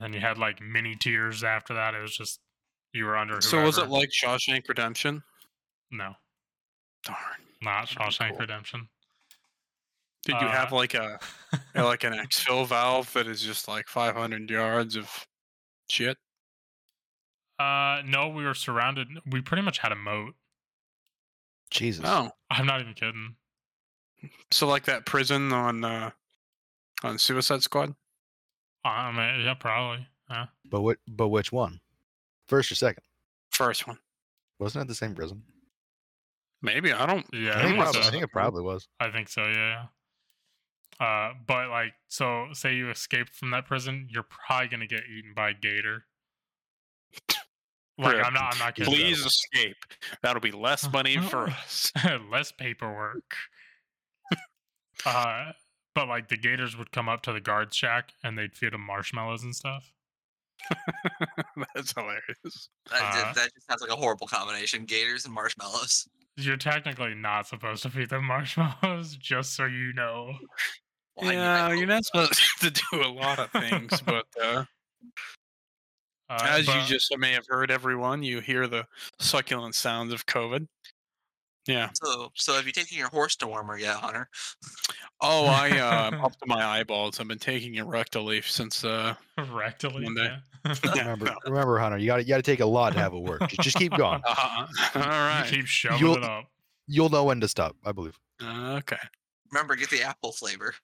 [0.00, 1.94] then you had like mini tiers after that.
[1.94, 2.40] It was just
[2.92, 3.40] you were under.
[3.40, 5.22] So was it like Shawshank Redemption?
[5.90, 6.14] no,
[7.04, 7.16] Darn.
[7.60, 8.38] not Shawshank cool.
[8.38, 8.88] Redemption.
[10.24, 11.18] Did you have Uh, like a
[11.74, 15.26] like an exfil valve that is just like 500 yards of
[15.90, 16.16] shit?
[17.58, 19.08] uh, no, we were surrounded.
[19.26, 20.34] We pretty much had a moat.
[21.70, 22.04] Jesus.
[22.06, 23.34] Oh, I'm not even kidding.
[24.50, 26.10] So like that prison on uh
[27.02, 27.94] on Suicide Squad?
[28.84, 30.06] Uh, I mean, yeah, probably.
[30.30, 30.46] Yeah.
[30.68, 30.98] But what?
[31.06, 31.80] But which one?
[32.48, 33.04] First or second?
[33.50, 33.98] First one.
[34.58, 35.42] Wasn't it the same prison?
[36.62, 37.26] Maybe I don't.
[37.32, 38.88] Yeah, I think, was probably, a- I think it probably was.
[39.00, 39.42] I think so.
[39.42, 39.86] Yeah.
[41.00, 41.06] yeah.
[41.06, 45.32] Uh, but like, so say you escaped from that prison, you're probably gonna get eaten
[45.34, 46.04] by a gator.
[47.98, 48.54] Like, I'm not.
[48.54, 48.92] I'm not kidding.
[48.92, 49.76] Please escape.
[50.22, 51.92] That'll be less money for us.
[52.30, 53.36] Less paperwork.
[55.06, 55.52] Uh,
[55.94, 58.80] but like the gators would come up to the guard shack and they'd feed them
[58.82, 59.90] marshmallows and stuff.
[61.74, 62.68] That's hilarious.
[62.90, 64.84] That, Uh, that just sounds like a horrible combination.
[64.84, 66.06] Gators and marshmallows.
[66.36, 70.34] You're technically not supposed to feed them marshmallows, just so you know.
[71.16, 74.26] Well, I- I yeah, know- you're not supposed to do a lot of things, but
[74.42, 74.64] uh,
[76.30, 78.86] Uh, as you just may have heard, everyone, you hear the
[79.18, 80.66] succulent sounds of COVID.
[81.66, 81.90] Yeah.
[81.94, 84.28] So, so have you taken your horse dewormer yet, Hunter?
[85.20, 87.20] Oh, I uh, I'm up to my eyeballs.
[87.20, 90.02] I've been taking a rectaleaf since uh, rectally.
[90.02, 90.36] Monday.
[90.64, 90.74] yeah.
[91.02, 91.98] Remember, remember, Hunter.
[91.98, 93.40] You got to you got to take a lot to have it work.
[93.48, 94.20] Just, just keep going.
[94.26, 96.44] uh all You keep shoving You'll- it up.
[96.88, 97.76] You'll know when to stop.
[97.84, 98.18] I believe.
[98.42, 98.96] Uh, okay.
[99.52, 100.74] Remember, get the apple flavor.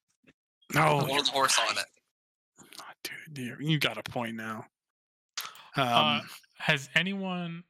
[0.74, 3.10] No, the one the horse on it.
[3.32, 4.64] dude, you, you got a point now.
[5.76, 6.20] Um, Uh,
[6.58, 7.64] has anyone?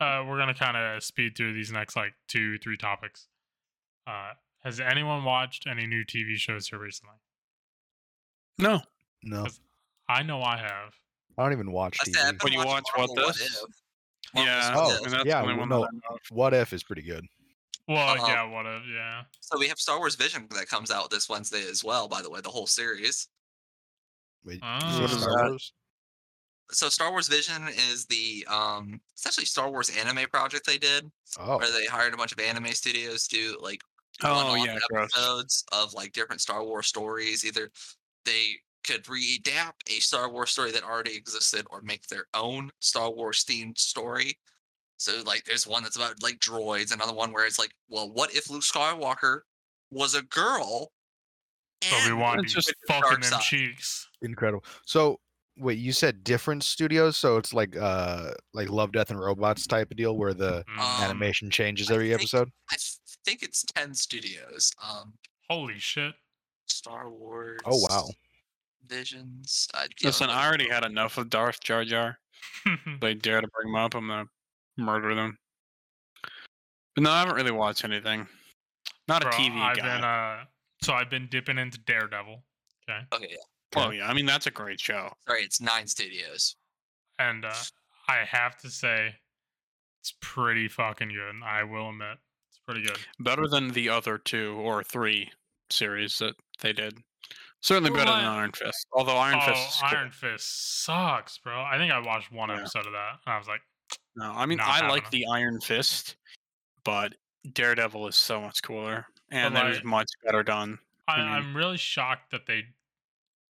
[0.00, 3.26] Uh, we're gonna kind of speed through these next like two, three topics.
[4.06, 4.32] Uh,
[4.62, 7.14] has anyone watched any new TV shows here recently?
[8.58, 8.80] no.
[9.24, 9.46] No,
[10.08, 10.94] I know I have.
[11.36, 12.14] I don't even watch I TV.
[12.14, 13.40] said, When you watching watch What This?
[13.42, 13.74] If.
[14.44, 15.24] Yeah, Oh, If.
[15.26, 15.80] yeah, well, no.
[15.80, 16.20] that I know of.
[16.30, 17.24] What if is pretty good.
[17.88, 18.26] Well, Uh-oh.
[18.28, 18.82] yeah, what if?
[18.94, 19.22] Yeah.
[19.40, 22.06] So we have Star Wars Vision that comes out this Wednesday as well.
[22.06, 23.26] By the way, the whole series.
[24.44, 25.00] Wait, Ah.
[25.00, 25.48] What is Star?
[25.48, 25.72] Wars?
[26.70, 31.58] So Star Wars Vision is the um, essentially Star Wars anime project they did, Oh,
[31.58, 33.80] where they hired a bunch of anime studios to do like
[34.22, 35.10] Oh one-off yeah, gross.
[35.14, 37.44] episodes of like different Star Wars stories.
[37.44, 37.70] Either
[38.24, 38.54] they
[38.84, 43.44] could readapt a Star Wars story that already existed or make their own Star Wars
[43.44, 44.38] themed story.
[44.96, 48.34] So like there's one that's about like droids, another one where it's like, well, what
[48.34, 49.40] if Luke Skywalker
[49.90, 50.90] was a girl?
[51.88, 54.08] But we and want It's to just fucking them cheeks.
[54.22, 54.64] incredible.
[54.84, 55.20] So
[55.58, 59.90] wait, you said different studios, so it's like uh like Love, Death, and Robots type
[59.90, 60.58] of deal where the.
[60.78, 62.50] Um, animation changes I every think- episode.
[62.70, 62.76] I
[63.24, 64.72] think it's ten studios.
[64.82, 65.14] Um,
[65.50, 66.14] Holy shit!
[66.66, 67.60] Star Wars.
[67.64, 68.08] Oh wow.
[68.86, 69.68] Visions.
[69.74, 72.18] I, Listen, but- I already had enough of Darth Jar Jar.
[73.00, 74.26] They dare to bring him up, I'm gonna
[74.76, 75.38] murder them.
[76.94, 78.26] But no, I haven't really watched anything.
[79.08, 79.82] Not a TV I've guy.
[79.96, 80.44] been uh,
[80.82, 82.42] so I've been dipping into Daredevil.
[82.88, 83.36] Okay, Okay, yeah.
[83.76, 85.12] Well, yeah, I mean that's a great show.
[85.26, 86.56] Sorry, it's nine studios.
[87.18, 87.52] and uh,
[88.08, 89.14] I have to say,
[90.00, 91.34] it's pretty fucking good.
[91.44, 92.16] I will admit,
[92.48, 92.98] it's pretty good.
[93.20, 95.30] Better than the other two or three
[95.70, 96.98] series that they did.
[97.60, 98.86] Certainly better than Iron Fist.
[98.92, 99.98] Although Iron oh, Fist is cool.
[99.98, 101.60] Iron Fist sucks, bro.
[101.60, 102.58] I think I watched one Yeah.
[102.60, 103.60] episode of that, and I was like,
[104.16, 105.22] No, I mean I like happening.
[105.22, 106.16] the Iron Fist,
[106.84, 107.14] but
[107.52, 110.78] Daredevil is so much cooler, and it was like- much better done.
[111.08, 112.64] I, I I'm really shocked that they,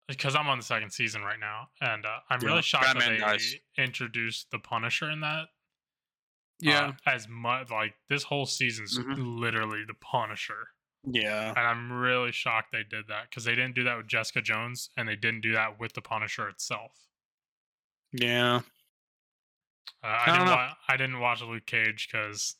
[0.07, 3.19] because I'm on the second season right now, and uh, I'm Yeah, really shocked Batman
[3.19, 3.55] that dies.
[3.75, 5.47] they introduced the Punisher in that.
[6.59, 9.39] Yeah, uh, as much like this whole season's Mhm.
[9.39, 10.69] literally the Punisher,
[11.03, 11.49] yeah.
[11.49, 14.89] and I'm really shocked they did that because they didn't do that with Jessica Jones,
[14.97, 16.93] and they didn't do that with the Punisher itself.
[18.11, 18.61] Yeah.
[20.03, 20.55] Uh, I, don't didn't know.
[20.55, 22.55] wa- I didn't watch Luke Cage because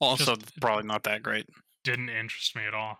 [0.00, 1.48] Also, Just- probably not that great.
[1.84, 2.98] didn't interest me at all.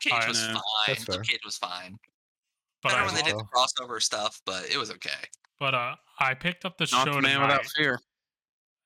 [0.00, 1.04] Cage I- was Yeah, fine.
[1.08, 1.98] Luke Cage was fine.
[2.82, 5.10] But Better I, when they did the crossover stuff, but it was okay.
[5.60, 7.46] but uh, I picked up the Not show the man tonight.
[7.46, 8.00] without fear.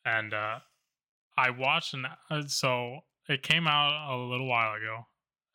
[0.05, 0.59] and uh,
[1.39, 5.07] I watched an uh, so it came out a little while ago,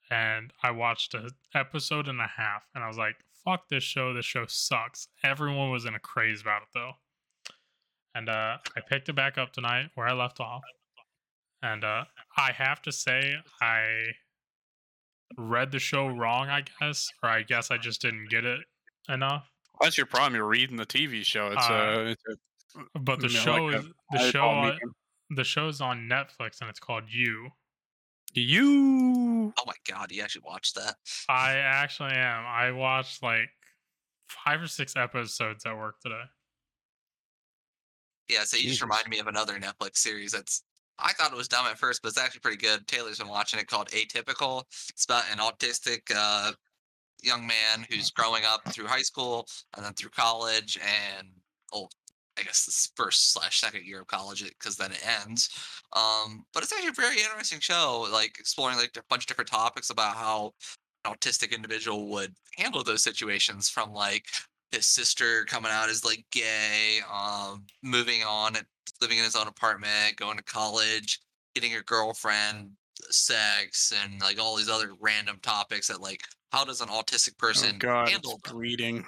[0.09, 3.15] and I watched an episode and a half, and I was like,
[3.45, 4.13] "Fuck this show!
[4.13, 6.93] This show sucks." Everyone was in a craze about it though,
[8.15, 10.63] and uh, I picked it back up tonight where I left off,
[11.61, 12.05] and uh,
[12.37, 14.05] I have to say I
[15.37, 18.59] read the show wrong, I guess, or I guess I just didn't get it
[19.09, 19.49] enough.
[19.79, 20.35] That's your problem.
[20.35, 21.51] You're reading the TV show.
[21.51, 24.61] It's Uh, uh, it's a But the you know, show like a is the show
[24.61, 24.95] medium.
[25.31, 27.49] the show's on Netflix and it's called You.
[28.33, 29.53] You.
[29.57, 30.95] Oh my god, you actually watched that?
[31.27, 32.45] I actually am.
[32.45, 33.49] I watched like
[34.29, 36.21] five or six episodes at work today.
[38.29, 38.77] Yeah, so you Jesus.
[38.77, 40.63] just reminded me of another Netflix series that's
[41.01, 42.87] I thought it was dumb at first, but it's actually pretty good.
[42.87, 44.63] Taylor's been watching it called Atypical.
[44.89, 46.51] It's about an autistic uh,
[47.23, 51.27] young man who's growing up through high school and then through college and
[51.73, 51.87] oh,
[52.39, 55.49] I guess this first slash second year of college because then it ends.
[55.93, 59.49] Um, but it's actually a very interesting show, like exploring like a bunch of different
[59.49, 60.53] topics about how
[61.05, 64.25] an autistic individual would handle those situations from like
[64.71, 68.55] his sister coming out as like gay, um, moving on
[69.01, 71.19] living in his own apartment, going to college,
[71.55, 72.71] getting a girlfriend,
[73.09, 77.47] sex, and like all these other random topics that like how does an autistic Oh
[77.47, 78.55] person God, handle them?
[78.55, 79.05] bleeding.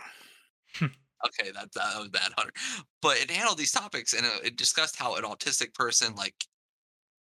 [1.25, 2.51] Okay, that that was bad, Hunter.
[3.01, 6.35] But it handled these topics and it, it discussed how an autistic person like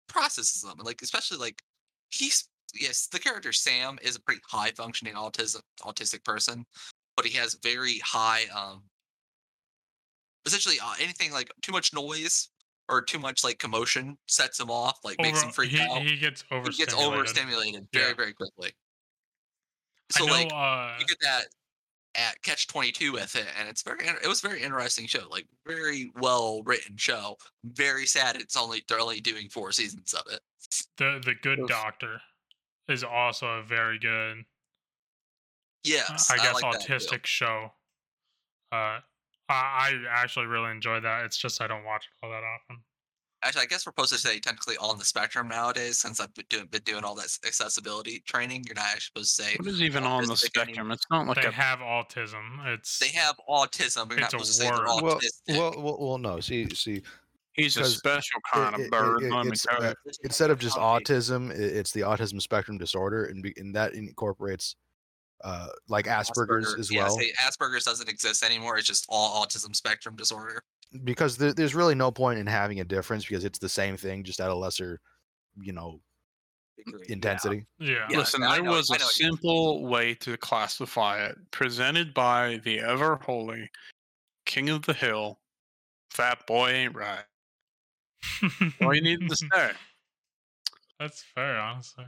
[0.09, 1.61] processes them, and like especially like
[2.09, 6.65] he's yes, the character Sam is a pretty high functioning autism autistic person,
[7.17, 8.83] but he has very high um
[10.47, 12.49] essentially uh, anything like too much noise
[12.89, 16.03] or too much like commotion sets him off, like makes him freak he, out.
[16.03, 16.77] he gets He overstimulated.
[16.79, 18.15] gets overstimulated very Yeah.
[18.15, 18.73] very quickly.
[20.11, 20.33] So know.
[20.33, 21.45] like uh, you get that
[22.17, 25.29] at Catch Twenty Two with it, and it's very it was a very interesting show,
[25.31, 27.37] like very well written show.
[27.65, 30.41] Very sad it's only they're only doing four seasons of it.
[30.97, 31.69] the the Good Oof.
[31.69, 32.21] Doctor
[32.89, 34.39] is also a very good,
[35.85, 37.73] Yes, I guess, like that autistic show.
[38.73, 39.03] Uh, I,
[39.49, 41.25] I actually really enjoy that.
[41.25, 42.83] It's just I don't watch it all that often.
[43.43, 46.45] Actually, I guess we're supposed to say technically on the spectrum nowadays, since I've been
[46.51, 48.65] doing, been doing all that accessibility training.
[48.67, 50.91] You're not actually supposed to say What is even on the autistic any- spectrum?
[50.91, 51.51] It's not like they a.
[51.51, 52.67] have autism.
[52.67, 54.85] It's they have autism, but you're It's not a supposed to say word.
[54.87, 55.19] Well,
[55.49, 56.39] well, well, well, no.
[56.41, 57.03] See, see,
[57.55, 59.23] He's a special kind it- of bird.
[59.23, 60.13] it- let me tell uh, you.
[60.25, 64.77] instead of just autism, it's the autism spectrum disorder, and, be, and that incorporates
[65.45, 67.11] uh, like Asperger's Asperger- as well.
[67.11, 68.79] say Asperger's doesn't exist anymore.
[68.79, 70.63] It's just all autism spectrum disorder.
[71.05, 74.23] because there, there's really no point in having a difference because it's the same thing,
[74.25, 75.01] just at a lesser,
[75.61, 76.01] you know,
[76.85, 77.67] Degree, intensity.
[77.79, 78.07] yeah.
[78.11, 79.33] Yeah, Listen, I there was I a know what you mean.
[79.37, 83.71] simple way to classify it, presented by the ever holy
[84.47, 85.41] King of the Hill.
[86.11, 87.25] Fat boy ain't right.
[88.83, 89.71] All you needed to say.
[90.99, 92.05] That's fair, honestly.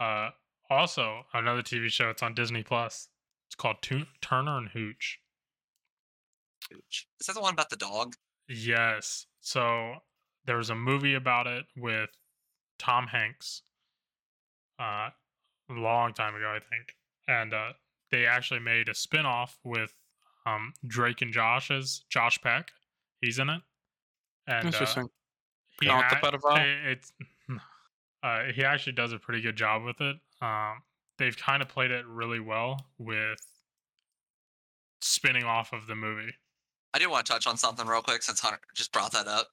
[0.00, 0.30] Uh,
[0.70, 2.10] also, another TV show.
[2.10, 3.08] It's on Disney Plus.
[3.48, 5.18] It's called Tu- Turner and Hooch.
[6.70, 7.06] Hooch.
[7.20, 8.14] Is that the one about the dog?
[8.48, 9.26] Yes.
[9.40, 9.94] So
[10.44, 12.10] there was a movie about it with
[12.78, 13.62] Tom Hanks.
[14.78, 15.10] Uh,
[15.70, 16.94] a long time ago, I think,
[17.26, 17.72] and uh,
[18.10, 19.92] they actually made a spin-off with
[20.46, 22.70] um Drake and Josh's Josh Peck.
[23.20, 23.60] He's in it,
[24.46, 25.08] and uh, Interesting.
[25.80, 26.58] he Not the ac- pedophile?
[26.58, 27.12] eh, It's
[28.22, 30.16] uh, he actually does a pretty good job with it.
[30.40, 30.82] Um,
[31.18, 33.38] they've kind of played it really well with
[35.00, 36.32] spinning off of the movie.
[36.94, 39.48] I do want to touch on something real quick since Hunter just brought that up.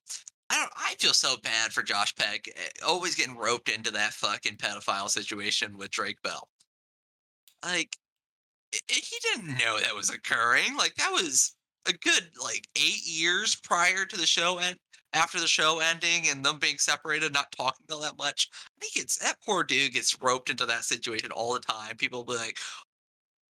[0.49, 0.71] I don't.
[0.75, 5.09] I feel so bad for Josh Peck, eh, always getting roped into that fucking pedophile
[5.09, 6.49] situation with Drake Bell.
[7.63, 7.97] Like,
[8.73, 10.75] i- i- he didn't know that was occurring.
[10.77, 11.55] Like, that was
[11.87, 14.79] a good like eight years prior to the show and
[15.15, 18.49] after the show ending and them being separated, not talking all that much.
[18.53, 21.95] I think it's that poor dude gets roped into that situation all the time.
[21.95, 22.59] People will be like,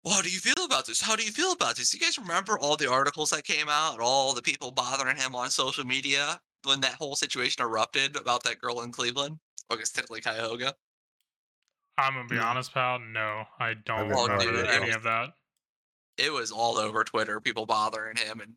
[0.04, 1.02] well, how do you feel about this?
[1.02, 1.94] How do you feel about this?
[1.94, 5.50] You guys remember all the articles that came out, all the people bothering him on
[5.50, 9.40] social media when that whole situation erupted about that girl in Cleveland?
[9.70, 10.76] Or I guess technically Cuyahoga.
[11.98, 12.44] I'm gonna be No.
[12.44, 13.00] honest, pal.
[13.00, 14.72] No, I don't got remember idea.
[14.72, 15.30] any of that.
[16.18, 18.54] It was all over Twitter, people bothering him and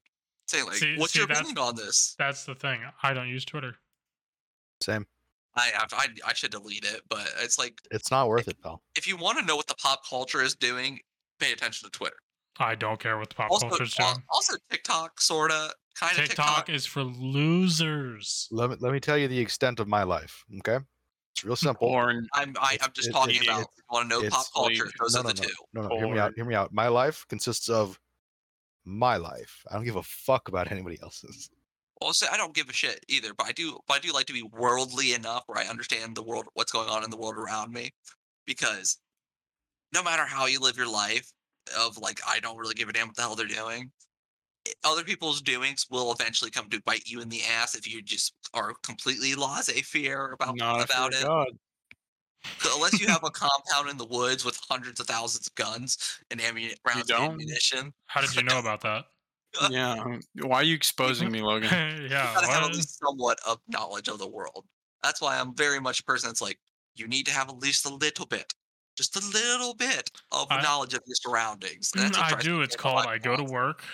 [0.48, 2.80] saying like, See- "What's see, your that's- opinion on this?" That's the thing.
[3.02, 3.76] I don't use Twitter.
[4.82, 5.06] Same.
[5.56, 8.82] I have, I I should delete it, but it's like It's not worth it, pal.
[8.94, 11.00] if you want to know what the pop culture is doing,
[11.40, 12.16] pay attention to Twitter.
[12.60, 14.24] I don't care what the pop Also, culture's al- doing.
[14.30, 16.68] also TikTok, sorta, kind of TikTok, TikTok.
[16.68, 18.48] is for losers.
[18.50, 20.44] Let me let me tell you the extent of my life.
[20.58, 20.78] Okay,
[21.34, 21.88] it's real simple.
[21.88, 22.28] Porn.
[22.34, 23.60] I'm I, It's- I'm just it- talking it- about.
[23.62, 24.84] if you want to know pop culture?
[24.84, 25.54] like- Those no, are no, the no, two.
[25.72, 26.32] No, no, hear me out.
[26.36, 26.72] Hear me out.
[26.72, 27.98] My life consists of
[28.88, 29.62] my life.
[29.70, 31.50] I don't give a fuck about anybody else's.
[32.00, 33.78] Well, say I don't give a shit either, but I do.
[33.86, 36.88] But I do like to be worldly enough where I understand the world, what's going
[36.88, 37.90] on in the world around me,
[38.46, 38.98] because
[39.92, 41.30] no matter how you live your life,
[41.78, 43.90] of like I don't really give a damn what the hell they're doing.
[44.66, 48.02] Eh, other people's doings will eventually come to bite you in the ass if you
[48.02, 51.22] just are completely laissez-faire about Not about it.
[51.22, 51.48] God.
[52.58, 56.18] So unless you have a compound in the woods with hundreds of thousands of guns
[56.30, 59.04] and ammuni- rounds of ammunition, How did you know about that?
[59.70, 60.04] Yeah.
[60.42, 61.70] Why are you exposing me, Logan?
[61.72, 61.96] yeah.
[61.96, 62.34] you yeah.
[62.34, 64.66] gotta have at least somewhat of knowledge of the world.
[65.02, 66.58] That's why I'm very much a person that's like,
[66.94, 68.52] you need to have at least a little bit,
[68.96, 71.92] just a little bit of I- knowledge of your surroundings.
[71.92, 72.60] Mm, That's what I do.
[72.60, 73.84] It's called I go to work.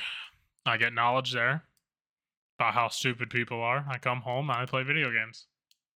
[0.67, 1.63] I get knowledge there
[2.59, 3.87] about how stupid people are.
[3.89, 5.47] I come home and I play video games.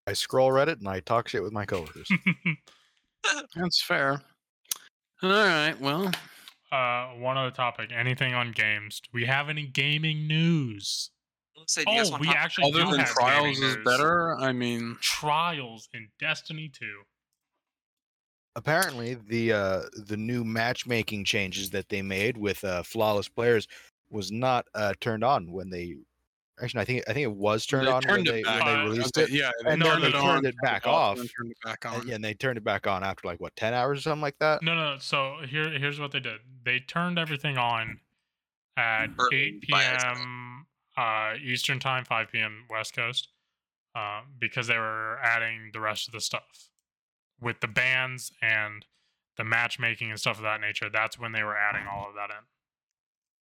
[0.09, 2.09] I scroll Reddit and I talk shit with my coworkers.
[3.55, 4.23] That's fair.
[5.23, 5.79] All right.
[5.79, 6.11] Well,
[6.73, 7.91] uh, one other topic.
[7.95, 9.01] Anything on games?
[9.03, 11.11] Do we have any gaming news?
[11.57, 13.85] Let's say, do Oh, we talk- actually other do than have Trials is news.
[13.85, 14.39] better.
[14.39, 16.87] I mean, Trials in Destiny 2.
[18.57, 23.69] Apparently, the uh, the new matchmaking changes that they made with uh, flawless players
[24.11, 25.97] was not uh, turned on when they.
[26.63, 28.75] Actually, I think I think it was turned they on turned when they, when they
[28.83, 29.31] released it.
[29.31, 31.17] Yeah, and then they turned it back and off.
[31.17, 32.09] then turned it back And, on.
[32.09, 34.39] yeah, and they turned it back on after like what ten hours or something like
[34.41, 34.63] that.
[34.63, 34.97] No, no.
[34.99, 36.39] So here, here's what they did.
[36.65, 38.01] They turned everything on
[38.77, 40.67] at 8 p.m.
[40.97, 42.65] Uh, Eastern time, 5 p.m.
[42.71, 43.29] West Coast,
[43.95, 46.71] uh, because they were adding the rest of the stuff
[47.41, 48.85] with the bands and
[49.37, 50.89] the matchmaking and stuff of that nature.
[50.93, 52.45] That's when they were adding all of that in.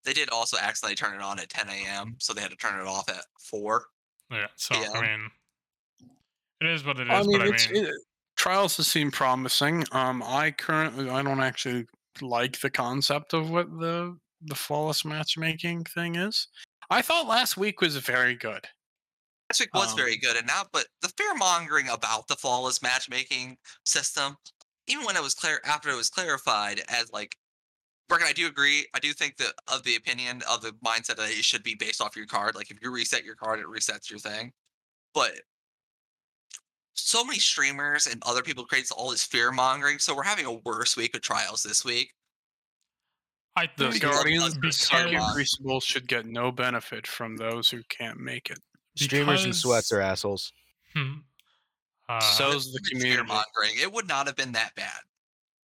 [0.07, 2.81] They did also accidentally turn it on at 10 a.m., so they had to turn
[2.81, 3.87] it off at four.
[4.31, 4.47] Yeah.
[4.55, 4.91] So Yeah.
[4.95, 5.31] I mean,
[6.61, 7.13] it is what it is.
[7.13, 7.95] I mean, but I it's, mean, it,
[8.37, 9.85] trials has seemed promising.
[9.93, 11.87] Um, I currently I don't actually
[12.23, 16.49] like the concept of what the the flawless matchmaking thing is.
[16.89, 18.65] I thought last week was very good.
[19.51, 22.81] Last week was Um, very good, and now, but the fear mongering about the flawless
[22.81, 24.37] matchmaking system,
[24.87, 27.37] even when it was clear after it was clarified as like,
[28.09, 28.87] Bergen, I do agree.
[28.95, 32.01] I do think that of the opinion of the mindset that it should be based
[32.01, 32.55] off your card.
[32.55, 34.53] Like if you reset your card, it resets your thing.
[35.13, 35.33] But
[36.95, 40.53] so many streamers and other people create all this fear mongering, so we're having a
[40.53, 42.13] worse week of trials this week.
[43.57, 47.83] I The think Guardians, the because- Guardian Crucible should get no benefit from those who
[47.89, 48.59] can't make it.
[48.97, 50.53] Streamers and sweats are assholes.
[50.95, 51.15] Hmm.
[52.09, 53.27] Uh, So's the fear community.
[53.29, 53.79] mongering.
[53.81, 55.01] It would not have been that bad.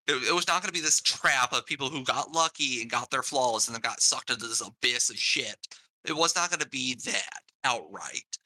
[0.09, 2.91] It, it was not going to be this trap of people who got lucky and
[2.91, 5.57] got their flaws and then got sucked into this abyss of shit.
[6.05, 8.37] It was not going to be that outright.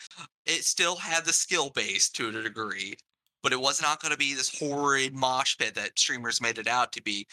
[0.44, 2.94] It still had the skill base to a degree,
[3.42, 6.68] but it was not going to be this horrid mosh pit that streamers made it
[6.68, 7.26] out to be.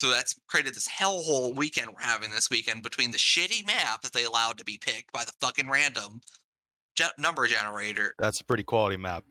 [0.00, 4.12] So that's created this hellhole weekend we're having this weekend between the shitty map that
[4.12, 6.20] they allowed to be picked by the fucking random
[6.96, 8.14] ge- number generator.
[8.18, 9.24] That's a pretty quality map.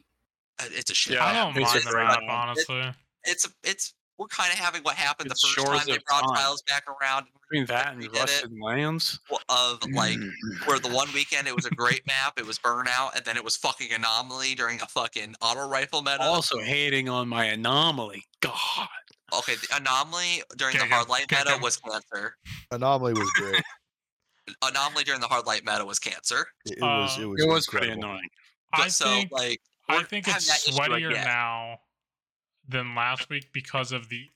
[0.59, 1.15] Uh, It's a shit.
[1.15, 2.29] Yeah, I don't it's mind a the map, map.
[2.47, 2.91] honestly.
[3.23, 6.21] it's a, it's we're kind of having what happened It's the first time they brought
[6.27, 6.35] time.
[6.35, 8.29] trials back around Between that we and did it.
[8.29, 10.17] Rusted Lands, of like
[10.65, 13.43] where the one weekend it was a great map, it was burnout, and then it
[13.43, 16.21] was fucking anomaly during a fucking auto rifle meta.
[16.21, 18.23] also hating on my anomaly.
[18.41, 18.87] God,
[19.37, 21.61] okay, the anomaly during the Kick 'em, hard light kick meta 'em.
[21.61, 22.35] was cancer.
[22.71, 23.61] Anomaly was great.
[24.63, 26.45] Anomaly during the hard light meta was cancer.
[26.65, 27.17] It, it was.
[27.17, 27.43] Uh, It was.
[27.43, 28.27] it was pretty annoying.
[28.71, 31.79] But I so think like I think it's that issue sweatier now
[32.69, 34.29] than last week because of the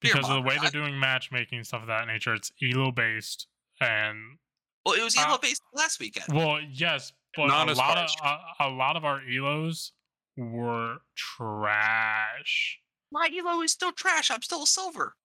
[0.00, 2.34] because of the way they're doing matchmaking stuff of that nature.
[2.34, 3.46] It's elo based,
[3.80, 4.38] and
[4.84, 6.26] Well, it was Uh, elo based last weekend.
[6.32, 9.92] well, yes, but Not a lot of a, a lot of our elos
[10.36, 12.78] were trash.
[13.10, 14.30] My elo is still trash.
[14.30, 15.16] I'm still silver.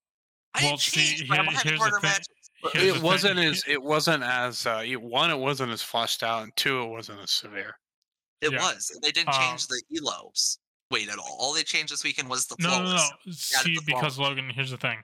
[0.56, 2.12] I Well, didn't see, change, but I'm here- having here's the thing-
[2.74, 6.24] Here's it thing- wasn't as it wasn't as uh, it- one it wasn't as flushed
[6.24, 7.78] out and two it wasn't as severe
[8.42, 8.62] It Yeah.
[8.62, 8.98] was.
[9.02, 10.58] They didn't Um, change the elos
[10.94, 11.36] weight at all.
[11.40, 13.12] All they changed this weekend was the No, no, flawless.
[13.26, 13.32] no.
[13.32, 15.00] added See, the because Logan, here's the thing.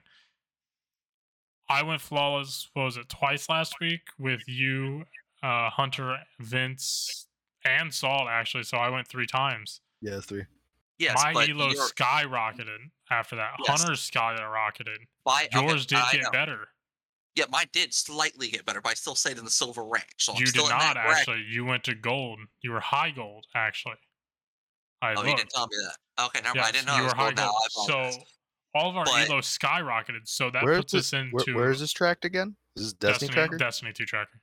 [1.68, 2.68] I went flawless.
[2.74, 3.08] What was it?
[3.08, 5.04] Twice last week with you,
[5.42, 7.26] uh, Hunter, Vince,
[7.64, 8.64] and Salt actually.
[8.64, 9.80] So I went three times.
[10.00, 10.44] Yeah, three.
[10.98, 13.52] Yes, My but elo your- skyrocketed after that.
[13.66, 13.80] Yes.
[13.82, 14.98] Hunter's skyrocketed.
[15.24, 16.30] my- okay, Yours did I get know.
[16.30, 16.68] better.
[17.36, 20.04] Yeah, mine did slightly get better, but I still stayed in the silver range.
[20.18, 21.16] So I'm you still did not that bracket.
[21.28, 21.42] actually.
[21.44, 22.40] You went to gold.
[22.60, 23.94] You were high gold actually.
[25.02, 26.24] I Oh, you didn't tell me that.
[26.26, 26.68] Okay, never mind.
[26.68, 27.46] I didn't know I you was were high gold now.
[27.46, 27.56] gold.
[27.62, 28.14] I apologize.
[28.16, 28.22] So
[28.74, 30.26] all of our But- elo skyrocketed.
[30.28, 31.12] So that puts this?
[31.12, 32.56] us Where, into where is this tracked again?
[32.76, 33.56] Is this Destiny, Destiny, tracker?
[33.58, 34.40] Destiny 2 tracker.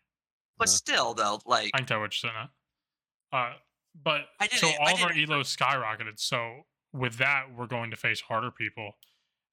[0.58, 3.38] but Uh, still, though, like I can tell which saying that.
[3.38, 3.54] Uh,
[3.96, 6.20] but I so didn't- I all of our didn't- elo skyrocketed.
[6.20, 6.64] So
[6.94, 8.98] with that, we're going to face harder people,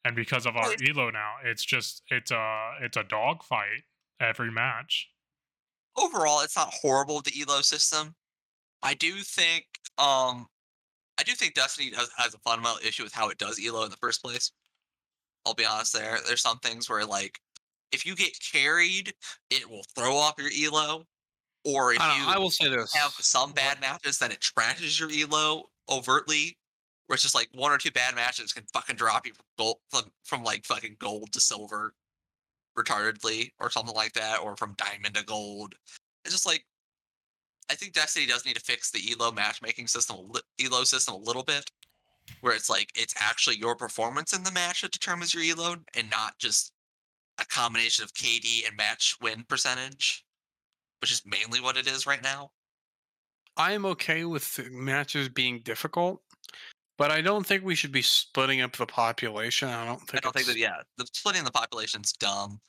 [0.05, 3.85] and because of our Well, elo now, it's just it's a it's a dog fight
[4.19, 5.11] every match.
[5.97, 8.17] overall, it's not horrible the elo system.
[8.83, 9.67] I do think,
[9.99, 10.49] um,
[11.19, 13.91] I do think Destiny does, has a fundamental issue with how it does elo in
[13.91, 14.51] the first place.
[15.47, 15.93] I'll be honest.
[15.93, 17.39] There, there's some things where like,
[17.93, 19.13] if you get carried,
[19.51, 21.05] it will throw off your elo,
[21.65, 24.99] or if I, you I will say this have some bad matches, then it trashes
[24.99, 26.57] your elo overtly.
[27.07, 29.77] Where it's just like one or two bad matches can fucking drop you from gold
[29.91, 31.93] from, from like fucking gold to silver
[32.77, 35.75] retardedly or something like that, or from diamond to gold.
[36.25, 36.65] It's just like
[37.71, 41.19] I think Destiny does need to fix the elo matchmaking system, a elo system a
[41.19, 41.71] little bit,
[42.41, 46.11] where it's like it's actually your performance in the match that determines your elo, and
[46.11, 46.73] not just
[47.39, 50.25] a combination of KD and match win percentage,
[51.01, 52.51] which is mainly what it is right now.
[53.57, 56.21] I am okay with matches being difficult,
[56.99, 59.69] but I don't think we should be splitting up the population.
[59.69, 60.17] I don't think.
[60.17, 62.61] I don't think that yeah, the splitting the population's dumb.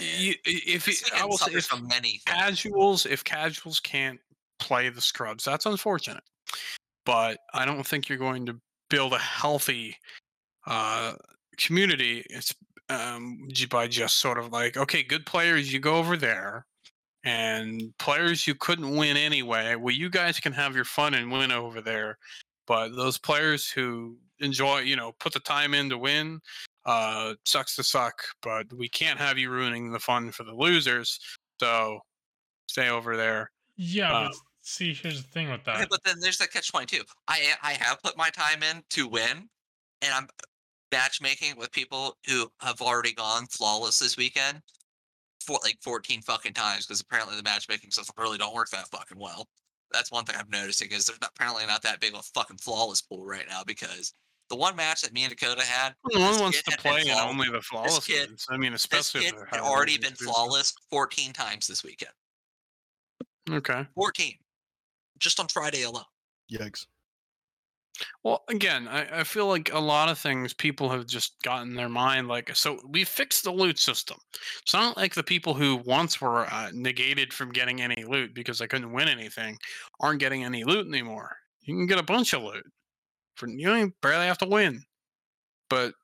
[0.00, 4.18] y- If it, I will say, if from many casuals, if casuals can't
[4.62, 6.22] play the scrubs, that's unfortunate.
[7.04, 9.96] But I don't think you're going to build a healthy
[10.66, 11.14] uh,
[11.58, 12.24] community.
[12.30, 12.54] It's
[12.88, 16.66] um, by just sort of like, okay, good players, you go over there,
[17.24, 19.74] and players you couldn't win anyway.
[19.74, 22.18] Well, you guys can have your fun and win over there.
[22.66, 26.40] But those players who enjoy, you know, put the time in to win,
[26.86, 28.22] uh, sucks to suck.
[28.42, 31.18] But we can't have you ruining the fun for the losers.
[31.60, 32.00] So
[32.68, 33.50] stay over there.
[33.76, 34.32] Yeah, Um,
[34.62, 35.88] see, here's the thing with Okay, that.
[35.90, 37.04] but then there's that catch twenty two.
[37.28, 39.48] I I have put my time in to win,
[40.02, 40.28] and I'm
[40.90, 44.60] matchmaking with people who have already gone flawless this weekend
[45.44, 49.18] for like 14 fucking times because apparently the matchmaking system really don't work that fucking
[49.18, 49.48] well.
[49.90, 52.58] That's one thing I'm noticing is there's not, apparently not that big of a fucking
[52.58, 54.12] flawless pool right now because
[54.50, 57.06] the one match that me and Dakota had, No one This wants to play in
[57.06, 57.24] flawless.
[57.32, 58.46] only the flawless kid- ones.
[58.50, 60.32] I mean, especially this especially kid if had already been to do so.
[60.32, 62.12] flawless 14 times this weekend.
[63.50, 63.86] Okay.
[63.94, 64.34] 14,
[65.22, 66.04] just on Friday alone.
[66.52, 66.86] Yikes.
[68.24, 71.88] Well, again, I, I feel like a lot of things people have just gotten their
[71.90, 72.78] mind like so.
[72.88, 74.16] We fixed the loot system.
[74.62, 78.58] It's not like the people who once were uh, negated from getting any loot because
[78.58, 79.58] they couldn't win anything
[80.00, 81.36] aren't getting any loot anymore.
[81.62, 82.64] You can get a bunch of loot
[83.36, 84.82] for you don't even barely have to win.
[85.68, 85.94] But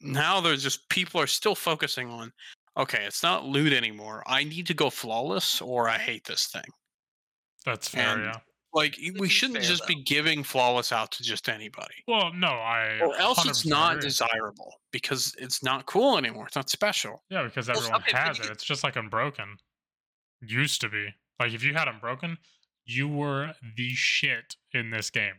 [0.00, 2.32] now there's just people are still focusing on
[2.76, 4.22] okay, it's not loot anymore.
[4.26, 6.70] I need to go flawless or I hate this thing.
[7.64, 8.38] That's fair, and- yeah.
[8.78, 11.94] Like we shouldn't fair, just be giving flawless out to just anybody.
[12.06, 12.98] Well, no, I.
[13.00, 14.02] Or else it's not agree.
[14.08, 16.46] desirable because it's not cool anymore.
[16.46, 17.22] It's not special.
[17.30, 18.42] Yeah, because Well, everyone okay, has it.
[18.42, 19.56] could- It's just like Unbroken.
[20.40, 21.08] Used to be.
[21.40, 22.38] Like if you had Unbroken,
[22.84, 25.34] you were the shit in this game.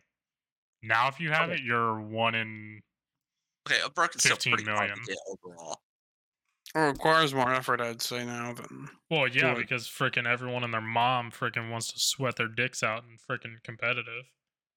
[0.84, 1.60] Now if you have Okay.
[1.60, 2.82] it, you're one in
[3.68, 5.82] Okay, a broken still 15 pretty hard to get overall.
[6.76, 9.58] It requires more effort, I'd say now than Well, yeah, it.
[9.58, 13.62] because freaking everyone and their mom freaking wants to sweat their dicks out and freaking
[13.64, 14.26] competitive.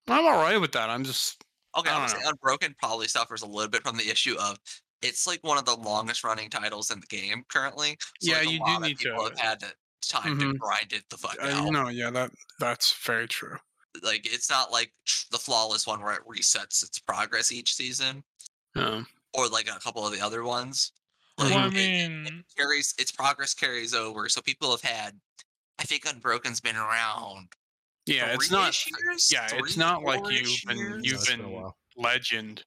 [0.09, 0.90] I'm all right with that.
[0.90, 1.43] I'm just
[1.77, 4.36] Okay, I I don't would say Unbroken probably suffers a little bit from the issue
[4.39, 4.59] of
[5.02, 7.97] it's like one of the longest running titles in the game currently.
[8.20, 10.59] So Yeah, like, you do need people to- have had time to Mhm.
[10.59, 11.70] grind it the fuck uh, out.
[11.73, 13.59] no, yeah, that that's very true.
[14.02, 14.93] Like it's not like
[15.31, 18.24] the flawless one where it resets its progress each season,
[18.74, 20.93] Um, or like a couple of the other ones.
[21.43, 24.28] Well, Like, I it- it- mean, carries its progress carries over.
[24.28, 25.20] So people have had.
[25.78, 27.48] I think Unbroken's been around.
[28.06, 28.74] yeah, it's not.
[28.86, 29.31] Years?
[29.32, 31.01] Yeah, it's not like you've been- years?
[31.05, 32.64] you've been been- Legend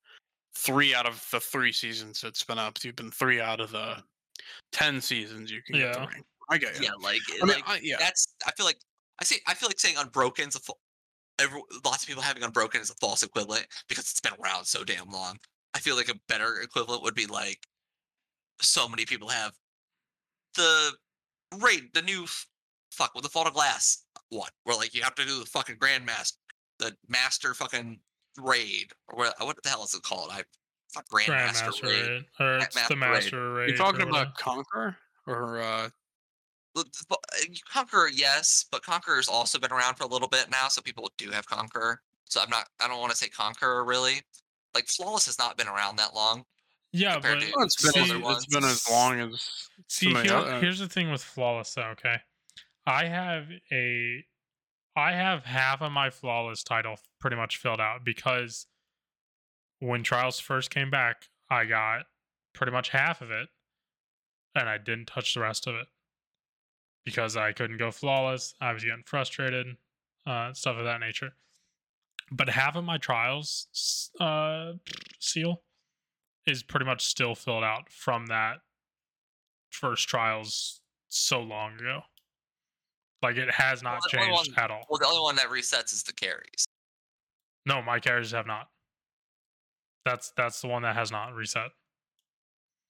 [0.56, 2.78] three out of the three seasons it's been up.
[2.84, 4.04] You've been three out of the
[4.72, 6.06] ten seasons you can get the Yeah.
[6.08, 6.26] ring.
[6.50, 6.86] I get you.
[6.86, 7.98] Yeah, like, I mean, like I, yeah.
[7.98, 8.28] that's.
[8.46, 8.80] I feel like
[9.20, 9.40] I see.
[9.48, 10.60] I feel like saying Unbroken is a.
[10.60, 10.74] fa-
[11.38, 14.86] Every, lots of people having Unbroken is a false equivalent because it's been around so
[14.86, 15.38] damn long.
[15.74, 17.60] I feel like a better equivalent would be like,
[18.62, 19.54] so many people have
[20.56, 20.92] the
[21.60, 22.26] raid, the new
[22.92, 25.76] fuck with the Vault of Glass one, where like you have to do the fucking
[25.78, 26.34] Grandmaster,
[26.80, 28.00] the Master fucking
[28.38, 30.30] raid, or what, what the hell is it called?
[30.32, 30.44] I
[30.94, 32.08] fuck Grandmaster, Grandmaster raid.
[32.10, 33.00] raid, or it's the Grandmaster raid.
[33.00, 33.70] master raid.
[33.70, 34.38] You're talking about.
[34.38, 34.96] Conquer
[35.28, 35.90] or uh
[36.76, 40.28] Well, th- but, uh, you- Conqueror, yes, but Conqueror's also been around for a little
[40.28, 42.02] bit now, so people do have Conqueror.
[42.30, 42.68] So I'm not.
[42.80, 44.22] I don't want to say Conqueror really.
[44.74, 46.44] Like Flawless has not been around that long.
[46.96, 50.60] Yeah, but to- well, it's been see, as, it's been as long as See, here,
[50.60, 51.74] here's the thing with flawless.
[51.74, 52.18] Though, okay,
[52.86, 54.24] I have a,
[54.96, 58.68] I have half of my flawless title pretty much filled out because
[59.80, 62.06] when trials first came back, I got
[62.54, 63.50] pretty much half of it,
[64.56, 65.88] and I didn't touch the rest of it
[67.04, 68.56] because I couldn't go flawless.
[68.62, 69.68] I was getting frustrated,
[70.26, 71.34] uh, stuff of that nature.
[72.32, 74.74] But half of my trials uh,
[75.20, 75.62] seal
[76.48, 78.58] is pretty much still filled out from that
[79.72, 82.02] first trials so long ago.
[83.22, 84.86] Like it has not the only changed one- at all.
[84.90, 86.66] Well, the only one that resets is the carries.
[87.66, 88.68] No, my carries have not.
[90.06, 91.72] That's that's the one that has not reset.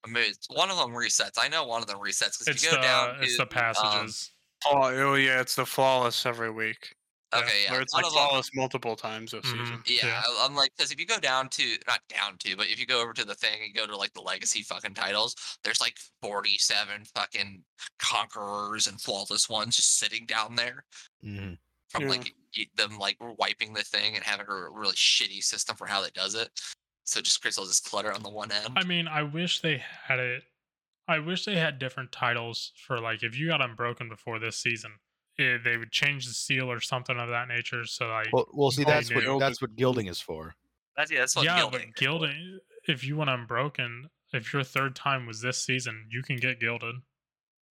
[0.04, 1.38] I mean, it's- one of them resets.
[1.40, 3.38] I know one of them resets because It's if you the go down it's to,
[3.38, 4.32] the um, passages.
[4.66, 6.95] oh, oh yeah, it's the flawless every week.
[7.34, 9.60] Yeah, okay, yeah, Or it's one like of them- flawless multiple times this Mhm.
[9.62, 9.84] season.
[9.88, 10.22] Yeah, Yeah.
[10.26, 12.86] I- I'm like, because if you go down to, not down to, but if you
[12.86, 15.98] go over to the thing and go to like the legacy fucking titles, there's like
[16.22, 17.64] 47 fucking
[18.00, 20.86] conquerors and flawless ones just sitting down there
[21.24, 21.58] Mhm.
[21.90, 22.10] from Yeah.
[22.10, 26.02] like y- them like wiping the thing and having a really shitty system for how
[26.02, 26.52] they does it.
[27.04, 28.78] So it just creates all this clutter on the one end.
[28.78, 30.44] I mean, I wish they had it.
[31.08, 35.00] I wish they had different titles for like if you got unbroken before this season,
[35.40, 37.86] eh, they would change the seal or something of that nature.
[37.86, 39.40] So like, Well, well, see, that's what gilding.
[39.40, 40.56] that's what gilding is for.
[40.98, 41.92] that's yeah, that's what yeah, gilding.
[41.94, 42.60] but gilding.
[42.88, 46.96] If you went unbroken, if your third time was this season, you can get gilded.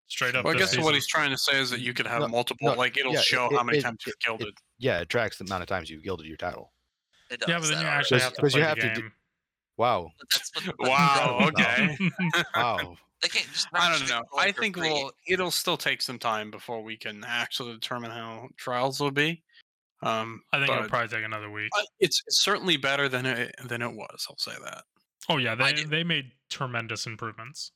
[0.10, 0.46] Straight up.
[0.46, 2.28] Well, I this guess what he's trying to say is that you could have No,
[2.30, 4.54] multiple, no, like it'll yeah, show it- how many it- times you've it- gilded.
[4.80, 6.72] Yeah, it tracks the amount of times you've gilded your title.
[7.30, 9.02] It Yeah, but then you actually Because- have to play you the have to do-
[9.02, 9.12] game.
[9.76, 11.40] Wow, that's what, but wow.
[11.50, 11.98] Okay.
[12.56, 12.98] wow.
[13.22, 13.68] They can't just.
[13.74, 14.24] I don't just know.
[14.38, 14.92] I think free.
[14.92, 19.44] we'll it'll still take some time before we can actually determine how trials will be.
[20.04, 21.72] Um, I think it'll probably take another week.
[22.00, 24.28] it's it's certainly better than it than it was.
[24.30, 24.84] I'll say that.
[25.30, 27.72] Oh yeah, they they made tremendous improvements.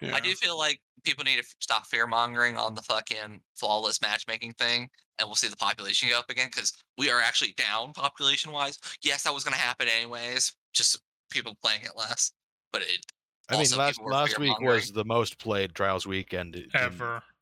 [0.00, 0.14] Yeah.
[0.14, 4.54] I do feel like people need to stop fear mongering on the fucking flawless matchmaking
[4.54, 4.88] thing,
[5.18, 8.78] and we'll see the population go up again because we are actually down population wise.
[9.02, 11.00] Yes, that was going to happen anyways, just
[11.30, 12.32] people playing it less.
[12.72, 13.04] But it
[13.50, 17.22] I mean, last last week was the most played trials weekend Ever.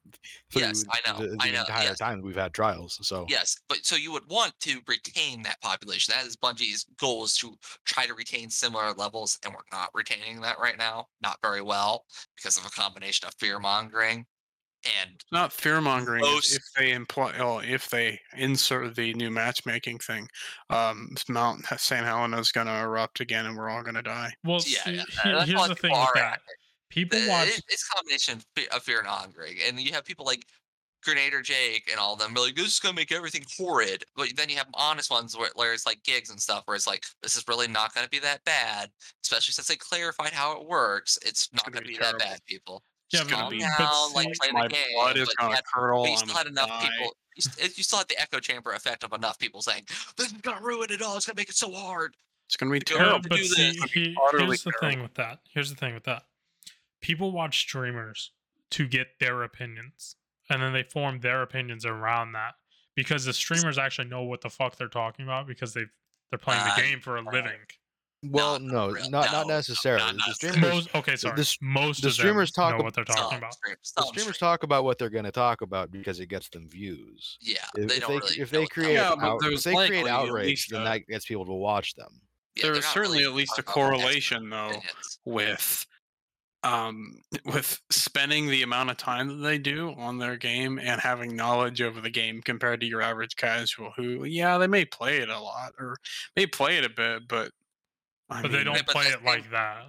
[0.52, 1.98] through Yes, I know, The, the I know, entire yes.
[1.98, 2.98] time we've had trials.
[3.02, 6.14] So yes, but so you would want to retain that population.
[6.16, 10.40] That is Bungie's goal is to try to retain similar levels, and we're not retaining
[10.42, 12.04] that right now, not very well
[12.36, 14.26] because of a combination of fear mongering
[15.02, 16.22] and It's not fear mongering.
[16.22, 20.28] Most- If they imply, oh, if they insert the new matchmaking thing,
[20.70, 22.04] um, Mount St.
[22.04, 24.34] Helena is going to erupt again, and we're all going to die.
[24.44, 26.40] Well, Yeah, see, yeah, he- that's here's the people thing with that.
[26.90, 27.48] People Uh, watch.
[27.48, 30.46] it- it's a combination of fe- fear and hungry, and you have people like
[31.02, 34.34] Grenadier Jake and all of them be like, "This is gonna make everything horrid," but
[34.34, 37.04] then you have honest ones where, where it's like gigs and stuff, where it's like,
[37.22, 38.90] "This is really not gonna be that bad,"
[39.22, 41.16] especially since they clarified how it works.
[41.22, 42.82] It's not gonna gonna be be, that bad, people.
[43.12, 44.86] Yeah, Just but- calm be- down, but like see- play My the game.
[44.94, 46.02] blood is but you going to had- curdle.
[46.04, 46.88] but you still had enough die.
[46.88, 47.16] people.
[47.36, 49.84] You, st- you still had the echo chamber effect of enough people saying,
[50.16, 51.16] "This is gonna ruin it all.
[51.16, 52.16] It's gonna make it so hard."
[52.46, 53.22] It's going to be Go Yeah, terrible.
[53.24, 53.90] to but do see, this.
[53.92, 55.40] he- utterly here's the thing with that.
[55.50, 56.24] Here's the thing with that.
[57.00, 58.30] People watch streamers
[58.70, 60.16] to get their opinions,
[60.48, 62.54] and then they form their opinions around that
[62.94, 65.84] because the streamers actually know what the fuck they're talking about because they
[66.30, 67.34] they're playing Uh, the game for a right.
[67.34, 67.60] living.
[68.22, 70.04] Well, not no, real- not no, not no, necessarily.
[70.04, 71.40] not the streamers Most okay, sorry.
[71.40, 73.54] s- most the of them streamers talk know ab- what they're talking about.
[73.54, 76.48] stream- the streamers stream- talk about what they're going to talk about because it gets
[76.48, 77.38] them views.
[77.40, 79.90] Yeah, If, they if don't they really if they create Yeah, out, if they create
[79.90, 82.20] likely at outrage, then that gets people to watch them.
[82.56, 85.18] Yeah, There's certainly really at least a talking about expert correlation, though, opinions.
[85.24, 85.86] with
[86.64, 87.12] um
[87.44, 91.80] with spending the amount of time that they do on their game and having knowledge
[91.82, 95.38] of the game compared to your average casual who yeah they may play it a
[95.38, 95.96] lot or
[96.34, 97.52] may play it a bit but
[98.30, 99.86] I But they don't but play the it thing- like that.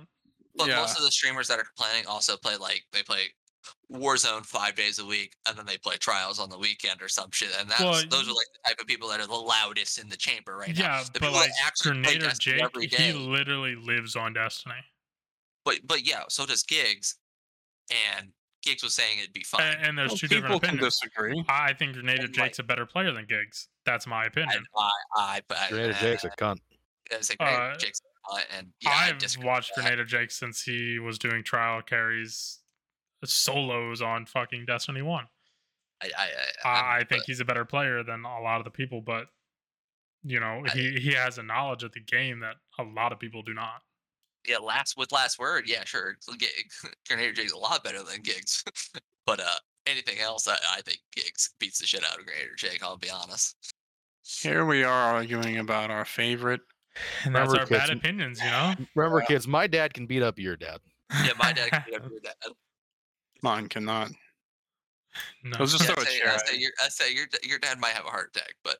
[0.56, 0.78] But Yeah.
[0.78, 3.34] most of the streamers that are complaining also play like they play
[3.92, 7.30] Warzone five days a week, and then they play Trials on the weekend or some
[7.32, 7.52] shit.
[7.60, 10.10] And that's Well, those are like the type of people that are the loudest in
[10.10, 11.00] the chamber right now.
[11.00, 14.76] yeah, but like actually play Jake, every he literally lives on Destiny.
[15.64, 17.18] But but yeah, so does Gigs,
[17.92, 18.32] and
[18.64, 19.62] Gigs was saying it'd be fine.
[19.62, 20.96] And, and there's Well, two people different can opinions.
[21.00, 21.46] disagree.
[21.50, 23.68] I think Grenadier And, like- Jake's a better player than Giggs.
[23.86, 24.66] That's my I, opinion.
[24.76, 26.58] I, I, but Grenadier Jake's a cunt.
[27.12, 28.02] I say Grenadier Uh, Jake's
[28.32, 29.90] uh, and yeah, I I've disagree watched with that.
[29.92, 32.60] Grenadier Jake since he was doing trial carries
[33.26, 35.26] solos on fucking Destiny 1.
[36.02, 36.10] I, I,
[36.64, 39.02] I, I, I but- think he's a better player than a lot of the people,
[39.02, 39.28] but
[40.24, 43.20] you know, I- he, he has a knowledge of the game that a lot of
[43.20, 43.82] people do not.
[44.48, 46.18] yeah, last with last word, yeah, sure.
[46.38, 46.48] G-
[47.08, 48.64] Grenadier Jake's a lot better than Gigs,
[49.26, 49.56] but uh,
[49.88, 52.84] anything else, I, I think Gigs beats the shit out of Grenadier Jake.
[52.84, 53.56] I'll be honest.
[54.24, 56.62] Here we are arguing about our favorite.
[57.26, 58.74] And that's Remember, our bad kids, opinions, you know?
[58.96, 60.80] Remember, kids, my dad can beat up your dad.
[61.24, 62.34] Yeah, my dad can beat up your dad.
[63.42, 64.12] Mine cannot.
[65.44, 65.58] no.
[65.60, 66.30] Let's just Yeah, throw I a say, chair.
[66.30, 68.78] I at say, your, I say your, your dad might have a heart attack, but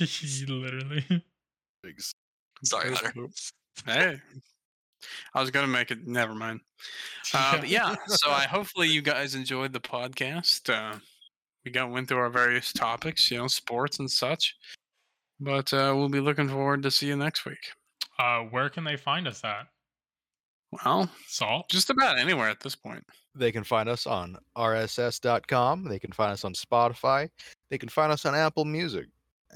[0.48, 1.04] literally.
[2.64, 3.26] sorry, Hunter.
[3.86, 4.20] Hey,
[5.34, 6.06] I was gonna make it.
[6.06, 6.60] Never mind.
[7.32, 10.68] Uh, but yeah, so I hopefully you guys enjoyed the podcast.
[10.68, 10.98] Uh,
[11.64, 14.56] we got went through our various topics, you know, sports and such.
[15.40, 17.72] But uh, we'll be looking forward to see you next week.
[18.18, 19.66] Uh, where can they find us at?
[20.72, 21.68] Well, Salt?
[21.68, 23.04] just about anywhere at this point.
[23.34, 25.84] They can find us on rss.com.
[25.84, 27.28] They can find us on Spotify.
[27.70, 29.06] They can find us on Apple Music.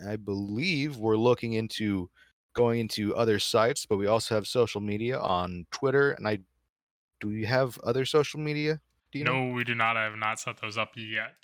[0.08, 2.10] I believe we're looking into
[2.54, 6.12] going into other sites, but we also have social media on Twitter.
[6.12, 6.38] And I
[7.20, 8.80] do we have other social media?
[9.12, 9.44] Do you know?
[9.44, 9.96] No, we do not.
[9.96, 11.36] I have not set those up yet.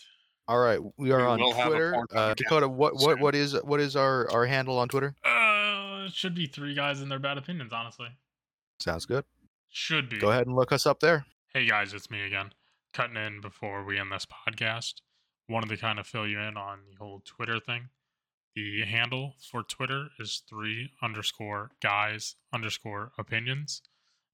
[0.50, 2.04] All right, we are We on will have a Twitter.
[2.12, 3.20] Uh, Dakota, what what soon.
[3.20, 5.14] what is what is our our handle on Twitter?
[5.24, 8.08] Uh, it should be three guys and their bad opinions, honestly.
[8.80, 9.24] Sounds good.
[9.68, 10.18] Should be.
[10.18, 11.24] Go ahead and look us up there.
[11.54, 12.50] Hey guys, it's me again.
[12.92, 14.94] Cutting in before we end this podcast.
[15.48, 17.90] Wanted to kind of fill you in on the whole Twitter thing.
[18.56, 23.82] The handle for Twitter is three underscore guys underscore opinions.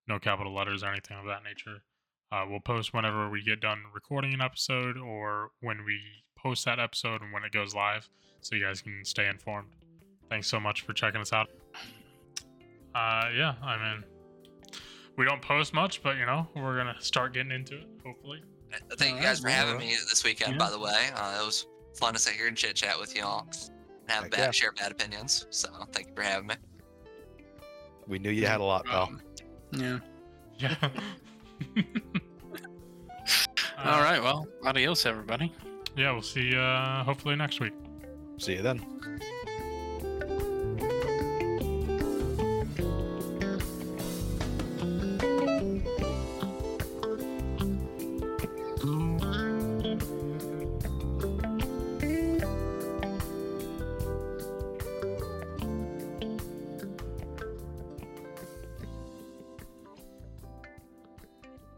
[0.09, 1.82] No capital letters or anything of that nature.
[2.32, 6.01] Uh, we'll post whenever we get done recording an episode or when we
[6.36, 8.09] post that episode and when it goes live
[8.40, 9.69] so you guys can stay informed.
[10.28, 11.48] Thanks so much for checking us out.
[12.94, 14.05] Uh, yeah, I mean,
[15.16, 17.86] we don't post much, but you know, we're gonna start getting into it.
[18.05, 18.43] Hopefully.
[18.98, 20.53] Thank you guys for having me this weekend.
[20.53, 20.59] yeah.
[20.59, 21.66] By the way, uh, it was
[21.97, 24.51] fun to sit here and chit chat with you all and have Heck bad, yeah.
[24.51, 25.47] share bad opinions.
[25.51, 26.55] So thank you for having me.
[28.09, 29.05] We knew you had a lot, pal.
[29.05, 29.23] Um,
[29.73, 29.98] yeah.
[30.59, 30.74] Yeah.
[33.85, 34.23] All right.
[34.23, 35.53] Well, adios, everybody.
[35.97, 37.73] Yeah, we'll see you uh, hopefully next week.
[38.39, 38.85] See you then.